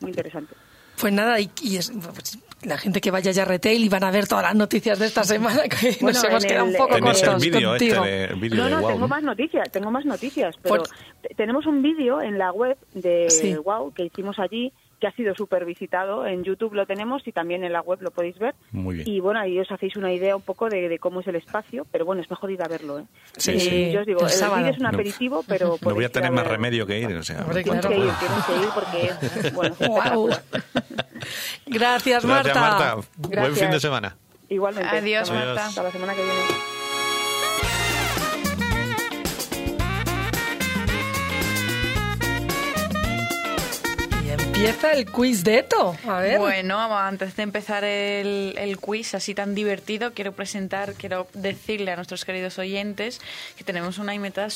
muy 0.00 0.10
interesante. 0.10 0.54
Pues 0.98 1.12
nada, 1.12 1.38
y, 1.38 1.76
es, 1.76 1.90
pues, 1.90 2.38
la 2.62 2.78
gente 2.78 3.02
que 3.02 3.10
vaya 3.10 3.30
ya 3.30 3.42
a 3.42 3.46
retail 3.46 3.84
y 3.84 3.88
van 3.90 4.04
a 4.04 4.10
ver 4.10 4.26
todas 4.26 4.44
las 4.44 4.54
noticias 4.54 4.98
de 4.98 5.06
esta 5.06 5.24
semana, 5.24 5.62
que 5.68 5.98
nos 6.00 6.24
hemos 6.24 6.44
quedado 6.44 6.64
un 6.64 6.74
poco 6.74 6.98
cortos 6.98 7.44
este 7.44 7.62
contigo. 7.62 8.04
no, 8.56 8.68
no, 8.70 8.86
tengo 8.86 9.08
más 9.08 9.22
noticias, 9.22 9.70
tengo 9.70 9.90
más 9.90 10.06
noticias, 10.06 10.54
pero 10.62 10.82
tenemos 11.36 11.66
un 11.66 11.82
vídeo 11.82 12.22
en 12.22 12.38
la 12.38 12.52
web 12.52 12.78
de 12.94 13.60
Wow 13.62 13.92
que 13.92 14.04
hicimos 14.06 14.38
allí 14.38 14.72
que 15.00 15.06
ha 15.06 15.12
sido 15.12 15.34
súper 15.34 15.64
visitado. 15.64 16.26
En 16.26 16.44
YouTube 16.44 16.74
lo 16.74 16.86
tenemos 16.86 17.26
y 17.26 17.32
también 17.32 17.64
en 17.64 17.72
la 17.72 17.80
web 17.80 18.00
lo 18.02 18.10
podéis 18.10 18.38
ver. 18.38 18.54
Muy 18.70 18.96
bien. 18.96 19.08
Y 19.08 19.20
bueno, 19.20 19.40
ahí 19.40 19.58
os 19.58 19.70
hacéis 19.70 19.96
una 19.96 20.12
idea 20.12 20.36
un 20.36 20.42
poco 20.42 20.68
de, 20.68 20.98
cómo 20.98 21.20
es 21.20 21.26
el 21.26 21.36
espacio, 21.36 21.86
pero 21.90 22.04
bueno, 22.04 22.22
es 22.22 22.30
mejor 22.30 22.50
ir 22.50 22.62
a 22.62 22.68
verlo. 22.68 23.00
¿eh? 23.00 23.04
Sí, 23.36 23.58
sí. 23.58 23.90
Yo 23.92 24.00
os 24.00 24.06
digo, 24.06 24.20
el, 24.20 24.26
vídeo 24.26 24.66
es 24.66 24.78
un 24.78 24.86
aperitivo, 24.86 25.44
pero... 25.48 25.76
No 25.80 25.94
voy 25.94 26.04
a 26.04 26.10
tener 26.10 26.30
más 26.30 26.46
remedio 26.46 26.86
que 26.86 27.00
ir. 27.00 27.16
O 27.16 27.22
sea, 27.22 27.44
que 27.52 27.60
ir, 27.60 27.64
que 27.64 27.96
ir 27.96 28.68
porque, 28.74 29.50
bueno, 29.52 29.74
Gracias, 31.66 32.24
Marta. 32.24 32.52
Gracias, 32.52 32.56
Marta. 32.56 33.40
Buen 33.40 33.56
fin 33.56 33.70
de 33.70 33.80
semana. 33.80 34.16
Igualmente. 34.48 34.96
Adiós, 34.96 35.30
Marta. 35.30 35.66
Hasta 35.66 35.82
la 35.82 35.90
semana 35.90 36.14
que 36.14 36.22
viene. 36.22 36.79
Empieza 44.60 44.92
el 44.92 45.06
quiz 45.10 45.42
de 45.42 45.60
Eto. 45.60 45.96
Bueno, 46.04 46.98
antes 46.98 47.34
de 47.34 47.42
empezar 47.44 47.82
el, 47.82 48.76
quiz 48.78 49.14
así 49.14 49.34
tan 49.34 49.54
divertido, 49.54 50.12
quiero 50.12 50.32
presentar, 50.32 50.92
quiero 50.92 51.28
decirle 51.32 51.92
a 51.92 51.96
nuestros 51.96 52.26
queridos 52.26 52.58
oyentes 52.58 53.22
que 53.56 53.64
tenemos 53.64 53.96
una 53.96 54.14
invitada 54.14 54.50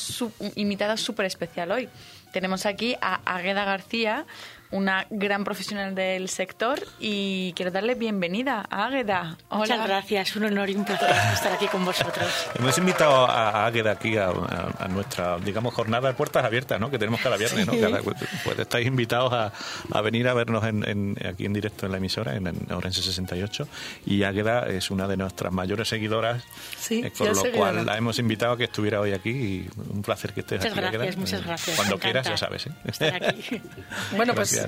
súper 0.97 1.25
especial 1.25 1.71
hoy. 1.71 1.89
Tenemos 2.31 2.67
aquí 2.67 2.95
a 3.01 3.15
Agueda 3.25 3.65
García, 3.65 4.27
una 4.71 5.05
gran 5.09 5.43
profesional 5.43 5.95
del 5.95 6.29
sector 6.29 6.79
y 6.99 7.53
quiero 7.53 7.71
darle 7.71 7.95
bienvenida 7.95 8.65
a 8.69 8.85
Águeda. 8.85 9.37
Muchas 9.49 9.85
gracias, 9.85 10.35
un 10.35 10.45
honor 10.45 10.69
y 10.69 10.75
un 10.75 10.85
placer 10.85 11.09
estar 11.33 11.53
aquí 11.53 11.67
con 11.67 11.85
vosotros. 11.85 12.27
Hemos 12.57 12.77
invitado 12.77 13.25
a 13.29 13.65
Águeda 13.65 13.91
aquí 13.91 14.17
a, 14.17 14.31
nuestra, 14.89 15.37
digamos, 15.39 15.73
jornada 15.73 16.09
de 16.09 16.13
puertas 16.13 16.43
abiertas, 16.43 16.79
¿no? 16.79 16.89
Que 16.89 16.97
tenemos 16.97 17.21
cada 17.21 17.37
viernes, 17.37 17.67
¿no? 17.67 17.73
pues 18.43 18.59
estáis 18.59 18.87
invitados 18.87 19.33
a, 19.33 20.01
venir 20.01 20.27
a 20.27 20.33
vernos 20.33 20.63
en, 20.65 21.15
aquí 21.27 21.45
en 21.45 21.53
directo 21.53 21.85
en 21.85 21.91
la 21.91 21.97
emisora, 21.97 22.35
en, 22.35 22.45
Orense 22.71 23.01
68. 23.01 23.67
Y 24.05 24.23
Águeda 24.23 24.67
es 24.67 24.91
una 24.91 25.07
de 25.07 25.17
nuestras 25.17 25.51
mayores 25.53 25.87
seguidoras, 25.87 26.43
sí, 26.77 27.01
eh, 27.03 27.11
por 27.17 27.35
lo 27.35 27.51
cual 27.51 27.85
la 27.85 27.97
hemos 27.97 28.19
invitado 28.19 28.53
a 28.53 28.57
que 28.57 28.65
estuviera 28.65 28.99
hoy 28.99 29.13
aquí 29.13 29.29
y 29.29 29.69
un 29.89 30.01
placer 30.01 30.33
que 30.33 30.41
estés 30.41 30.59
muchas 30.59 30.77
aquí. 30.77 30.97
Gracias, 30.97 31.17
muchas 31.17 31.45
gracias. 31.45 31.75
Cuando 31.75 31.99
quieras, 31.99 32.27
ya 32.27 32.37
sabes. 32.37 32.67
¿eh? 32.67 32.71
Estar 32.85 33.23
aquí. 33.23 33.61
bueno, 34.15 34.33
pues 34.33 34.64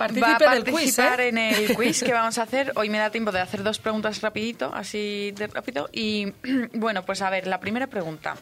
Va 0.00 0.36
a 0.36 0.38
participar 0.38 1.20
¿eh? 1.20 1.28
en 1.28 1.38
el 1.38 1.76
quiz 1.76 2.02
que 2.02 2.12
vamos 2.12 2.38
a 2.38 2.42
hacer. 2.44 2.72
Hoy 2.76 2.88
me 2.88 2.98
da 2.98 3.10
tiempo 3.10 3.32
de 3.32 3.40
hacer 3.40 3.62
dos 3.62 3.78
preguntas 3.78 4.20
rapidito, 4.20 4.72
así 4.74 5.32
de 5.36 5.46
rápido. 5.46 5.88
Y 5.92 6.32
bueno, 6.74 7.04
pues 7.04 7.22
a 7.22 7.30
ver, 7.30 7.46
la 7.46 7.60
primera 7.60 7.86
pregunta. 7.86 8.36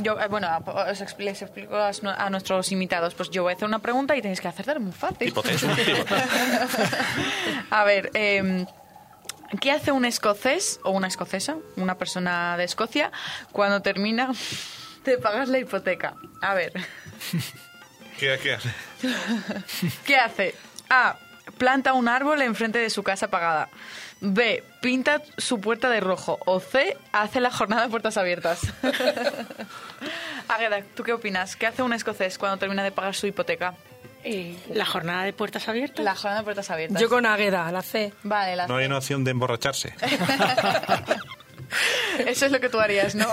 Yo, 0.00 0.20
eh, 0.20 0.28
bueno, 0.28 0.48
os 0.66 1.00
les 1.18 1.42
explico 1.42 1.76
a, 1.76 2.30
nuestros 2.30 2.72
invitados. 2.72 3.14
Pues 3.14 3.30
yo 3.30 3.42
voy 3.42 3.52
a 3.52 3.56
hacer 3.56 3.68
una 3.68 3.80
pregunta 3.80 4.16
y 4.16 4.22
tenéis 4.22 4.40
que 4.40 4.48
acertar 4.48 4.80
muy 4.80 4.92
fácil. 4.92 5.32
a 7.70 7.84
ver, 7.84 8.10
eh, 8.14 8.66
¿Qué 9.60 9.70
hace 9.70 9.92
un 9.92 10.04
escocés 10.04 10.80
o 10.82 10.90
una 10.90 11.06
escocesa, 11.06 11.56
una 11.76 11.96
persona 11.96 12.56
de 12.56 12.64
Escocia, 12.64 13.12
cuando 13.52 13.82
termina 13.82 14.32
de 15.04 15.18
pagar 15.18 15.48
la 15.48 15.58
hipoteca? 15.58 16.14
A 16.40 16.54
ver. 16.54 16.72
¿Qué, 18.18 18.38
qué 18.42 18.52
hace? 18.54 18.70
¿Qué 20.04 20.16
hace? 20.16 20.54
A. 20.90 21.16
Planta 21.58 21.92
un 21.92 22.08
árbol 22.08 22.40
enfrente 22.42 22.78
de 22.78 22.88
su 22.90 23.02
casa 23.02 23.28
pagada. 23.28 23.68
B. 24.20 24.64
Pinta 24.80 25.20
su 25.36 25.60
puerta 25.60 25.90
de 25.90 26.00
rojo. 26.00 26.38
O 26.46 26.58
C. 26.60 26.96
Hace 27.12 27.40
la 27.40 27.50
jornada 27.50 27.82
de 27.82 27.88
puertas 27.90 28.16
abiertas. 28.16 28.60
Águeda, 30.48 30.82
¿tú 30.94 31.02
qué 31.02 31.12
opinas? 31.12 31.56
¿Qué 31.56 31.66
hace 31.66 31.82
un 31.82 31.92
escocés 31.92 32.38
cuando 32.38 32.56
termina 32.58 32.82
de 32.82 32.92
pagar 32.92 33.14
su 33.14 33.26
hipoteca? 33.26 33.74
Eh, 34.24 34.56
¿La 34.72 34.86
jornada 34.86 35.24
de 35.24 35.34
puertas 35.34 35.68
abiertas? 35.68 36.02
La 36.02 36.14
jornada 36.14 36.38
de 36.38 36.44
puertas 36.44 36.70
abiertas. 36.70 37.00
Yo 37.00 37.10
con 37.10 37.26
Águeda, 37.26 37.70
la 37.70 37.82
C. 37.82 38.14
Vale, 38.22 38.56
la 38.56 38.66
No 38.66 38.76
hay 38.76 38.86
una 38.86 38.96
opción 38.96 39.22
de 39.22 39.32
emborracharse. 39.32 39.94
Eso 42.26 42.46
es 42.46 42.52
lo 42.52 42.60
que 42.60 42.70
tú 42.70 42.80
harías, 42.80 43.14
¿no? 43.14 43.26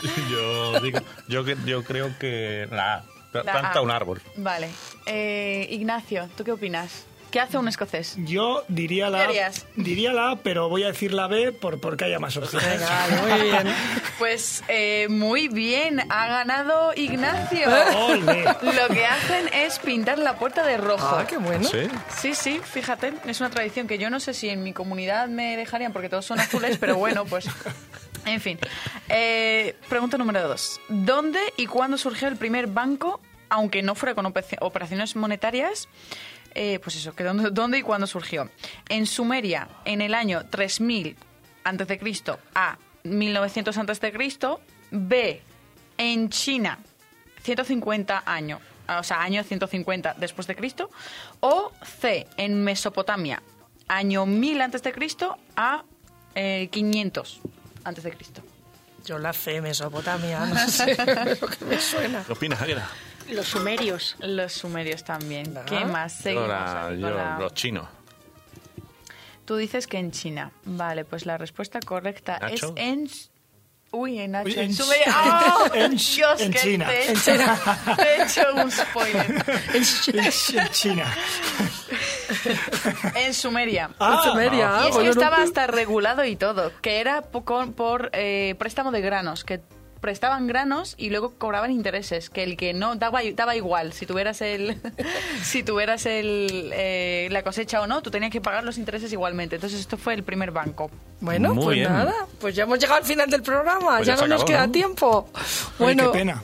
yo 0.30 0.80
digo, 0.80 1.00
yo, 1.28 1.42
yo 1.64 1.84
creo 1.84 2.16
que 2.18 2.68
la 2.70 2.94
A. 2.94 3.04
Planta 3.42 3.82
un 3.82 3.90
árbol. 3.90 4.22
Vale. 4.36 4.70
Eh, 5.04 5.66
Ignacio, 5.70 6.28
¿tú 6.36 6.44
qué 6.44 6.52
opinas? 6.52 7.04
¿Qué 7.30 7.40
hace 7.40 7.58
un 7.58 7.68
escocés? 7.68 8.14
Yo 8.18 8.64
diría 8.68 9.10
la 9.10 9.24
A, 9.24 9.28
diría 9.74 10.12
la 10.12 10.30
A, 10.30 10.36
pero 10.36 10.68
voy 10.68 10.84
a 10.84 10.86
decir 10.86 11.12
la 11.12 11.26
B 11.26 11.52
por, 11.52 11.80
porque 11.80 12.04
haya 12.04 12.18
más 12.18 12.36
opciones. 12.36 12.80
muy 13.22 13.42
bien. 13.42 13.74
Pues 14.18 14.64
eh, 14.68 15.08
muy 15.10 15.48
bien, 15.48 16.00
ha 16.10 16.26
ganado 16.26 16.94
Ignacio. 16.94 17.68
Lo 17.68 18.88
que 18.88 19.04
hacen 19.04 19.50
es 19.52 19.78
pintar 19.78 20.18
la 20.18 20.38
puerta 20.38 20.64
de 20.64 20.78
rojo. 20.78 21.16
Ah, 21.18 21.26
qué 21.26 21.36
bueno. 21.36 21.68
¿Sí? 21.68 21.86
sí, 22.16 22.34
sí, 22.34 22.60
fíjate, 22.64 23.12
es 23.26 23.40
una 23.40 23.50
tradición 23.50 23.86
que 23.86 23.98
yo 23.98 24.08
no 24.08 24.18
sé 24.18 24.32
si 24.32 24.48
en 24.48 24.62
mi 24.62 24.72
comunidad 24.72 25.28
me 25.28 25.58
dejarían 25.58 25.92
porque 25.92 26.08
todos 26.08 26.24
son 26.24 26.40
azules, 26.40 26.78
pero 26.78 26.96
bueno, 26.96 27.26
pues 27.26 27.46
en 28.26 28.40
fin. 28.40 28.58
Eh, 29.08 29.76
pregunta 29.88 30.18
número 30.18 30.46
dos. 30.46 30.80
¿Dónde 30.88 31.40
y 31.56 31.66
cuándo 31.66 31.96
surgió 31.96 32.28
el 32.28 32.36
primer 32.36 32.66
banco, 32.66 33.20
aunque 33.48 33.82
no 33.82 33.94
fuera 33.94 34.14
con 34.14 34.26
operaciones 34.26 35.16
monetarias? 35.16 35.88
Eh, 36.54 36.78
pues 36.82 36.96
eso, 36.96 37.14
que 37.14 37.22
dónde, 37.22 37.50
dónde, 37.50 37.78
y 37.78 37.82
cuándo 37.82 38.06
surgió. 38.06 38.50
En 38.88 39.06
Sumeria, 39.06 39.68
en 39.84 40.00
el 40.00 40.14
año 40.14 40.46
3000 40.48 41.16
a.C. 41.64 42.00
a 42.54 42.78
1900 43.04 43.78
a.C. 43.78 44.12
B, 44.90 45.42
en 45.98 46.30
China, 46.30 46.78
150 47.42 48.22
años, 48.24 48.60
o 48.88 49.02
sea, 49.02 49.22
año 49.22 49.42
150 49.42 50.14
después 50.18 50.46
de 50.46 50.56
Cristo, 50.56 50.90
o 51.40 51.72
C, 52.00 52.26
en 52.36 52.62
Mesopotamia, 52.64 53.42
año 53.88 54.26
1000 54.26 54.60
antes 54.60 54.82
de 54.82 54.92
Cristo 54.92 55.36
a 55.56 55.84
500 56.34 57.40
eh, 57.44 57.55
antes 57.86 58.04
de 58.04 58.12
Cristo. 58.12 58.42
Yo 59.04 59.18
la 59.18 59.32
fe, 59.32 59.60
Mesopotamia, 59.60 60.40
no 60.46 60.68
sé 60.68 60.96
lo 61.40 61.46
que 61.46 61.64
me 61.64 61.80
suena. 61.80 62.24
¿Qué 62.24 62.32
opinas, 62.32 62.60
Águila? 62.60 62.88
Los 63.30 63.46
sumerios. 63.48 64.16
Los 64.20 64.52
sumerios 64.52 65.04
también. 65.04 65.56
¿Qué 65.66 65.84
más? 65.84 66.12
Seguimos 66.12 66.98
Los 67.38 67.54
chinos. 67.54 67.88
Tú 69.44 69.56
dices 69.56 69.86
que 69.86 69.98
en 69.98 70.10
China. 70.10 70.50
Vale, 70.64 71.04
pues 71.04 71.24
la 71.24 71.38
respuesta 71.38 71.78
correcta 71.80 72.36
es 72.50 72.62
en... 72.74 73.08
Uy, 73.92 74.18
en 74.18 74.32
Nacho. 74.32 74.60
en, 74.60 74.74
Sumeria. 74.74 75.14
¡Oh! 75.16 75.70
en, 75.72 75.96
Dios, 75.96 76.40
en 76.40 76.52
China. 76.52 76.88
Te, 76.88 77.10
en 77.10 77.16
China. 77.16 77.58
Te 77.96 78.02
he 78.02 78.22
hecho 78.24 78.42
un 78.56 78.70
spoiler. 78.70 79.44
en 79.72 80.70
China. 80.72 81.14
en 83.14 83.34
Sumeria. 83.34 83.90
Ah, 83.98 84.22
en 84.22 84.30
Sumeria. 84.30 84.80
Y 84.84 84.88
es 84.88 84.96
que 84.96 85.08
estaba 85.08 85.38
hasta 85.38 85.66
regulado 85.66 86.24
y 86.24 86.36
todo, 86.36 86.72
que 86.80 87.00
era 87.00 87.22
por, 87.22 87.72
por 87.72 88.10
eh, 88.12 88.54
préstamo 88.58 88.90
de 88.90 89.00
granos, 89.00 89.44
que 89.44 89.60
prestaban 90.00 90.46
granos 90.46 90.94
y 90.98 91.10
luego 91.10 91.34
cobraban 91.36 91.70
intereses, 91.70 92.30
que 92.30 92.42
el 92.44 92.56
que 92.56 92.72
no 92.72 92.94
daba, 92.96 93.20
daba 93.34 93.56
igual, 93.56 93.92
si 93.92 94.06
tuvieras 94.06 94.40
el 94.40 94.80
si 95.42 95.62
tuvieras 95.62 96.06
el, 96.06 96.70
eh, 96.72 97.28
la 97.30 97.42
cosecha 97.42 97.80
o 97.80 97.86
no, 97.86 98.02
tú 98.02 98.10
tenías 98.10 98.30
que 98.30 98.40
pagar 98.40 98.64
los 98.64 98.78
intereses 98.78 99.12
igualmente. 99.12 99.56
Entonces 99.56 99.80
esto 99.80 99.96
fue 99.96 100.14
el 100.14 100.22
primer 100.22 100.50
banco. 100.50 100.90
Bueno, 101.20 101.54
pues 101.54 101.88
nada, 101.88 102.14
pues 102.40 102.54
ya 102.54 102.64
hemos 102.64 102.78
llegado 102.78 102.98
al 102.98 103.04
final 103.04 103.28
del 103.30 103.42
programa, 103.42 103.96
pues 103.96 104.06
ya, 104.06 104.16
no 104.16 104.26
nos 104.28 104.44
queda 104.44 104.68
tiempo. 104.68 105.28
Bueno, 105.78 106.12
qué 106.12 106.18
pena. 106.18 106.42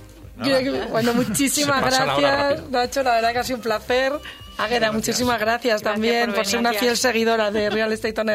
Bueno, 0.90 1.14
muchísimas 1.14 1.80
gracias, 1.82 2.70
Nacho. 2.70 3.02
La 3.02 3.14
verdad 3.14 3.32
que 3.32 3.38
ha 3.38 3.44
sido 3.44 3.58
un 3.58 3.62
placer. 3.62 4.12
Águeda, 4.58 4.92
muchísimas 4.92 5.40
gracias, 5.40 5.82
también 5.82 6.32
por, 6.32 6.46
ser 6.46 6.60
una 6.60 6.72
fiel 6.72 6.96
seguidora 6.96 7.50
de 7.50 7.70
Real 7.70 7.92
Estate 7.92 8.20
On 8.20 8.28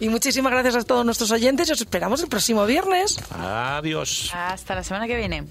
Y 0.00 0.08
muchísimas 0.08 0.52
gracias 0.52 0.76
a 0.76 0.82
todos 0.82 1.04
nuestros 1.04 1.30
oyentes 1.30 1.68
y 1.68 1.72
os 1.72 1.80
esperamos 1.80 2.22
el 2.22 2.28
próximo 2.28 2.66
viernes. 2.66 3.18
Adiós. 3.30 4.30
Hasta 4.34 4.74
la 4.74 4.82
semana 4.82 5.06
que 5.06 5.16
viene. 5.16 5.44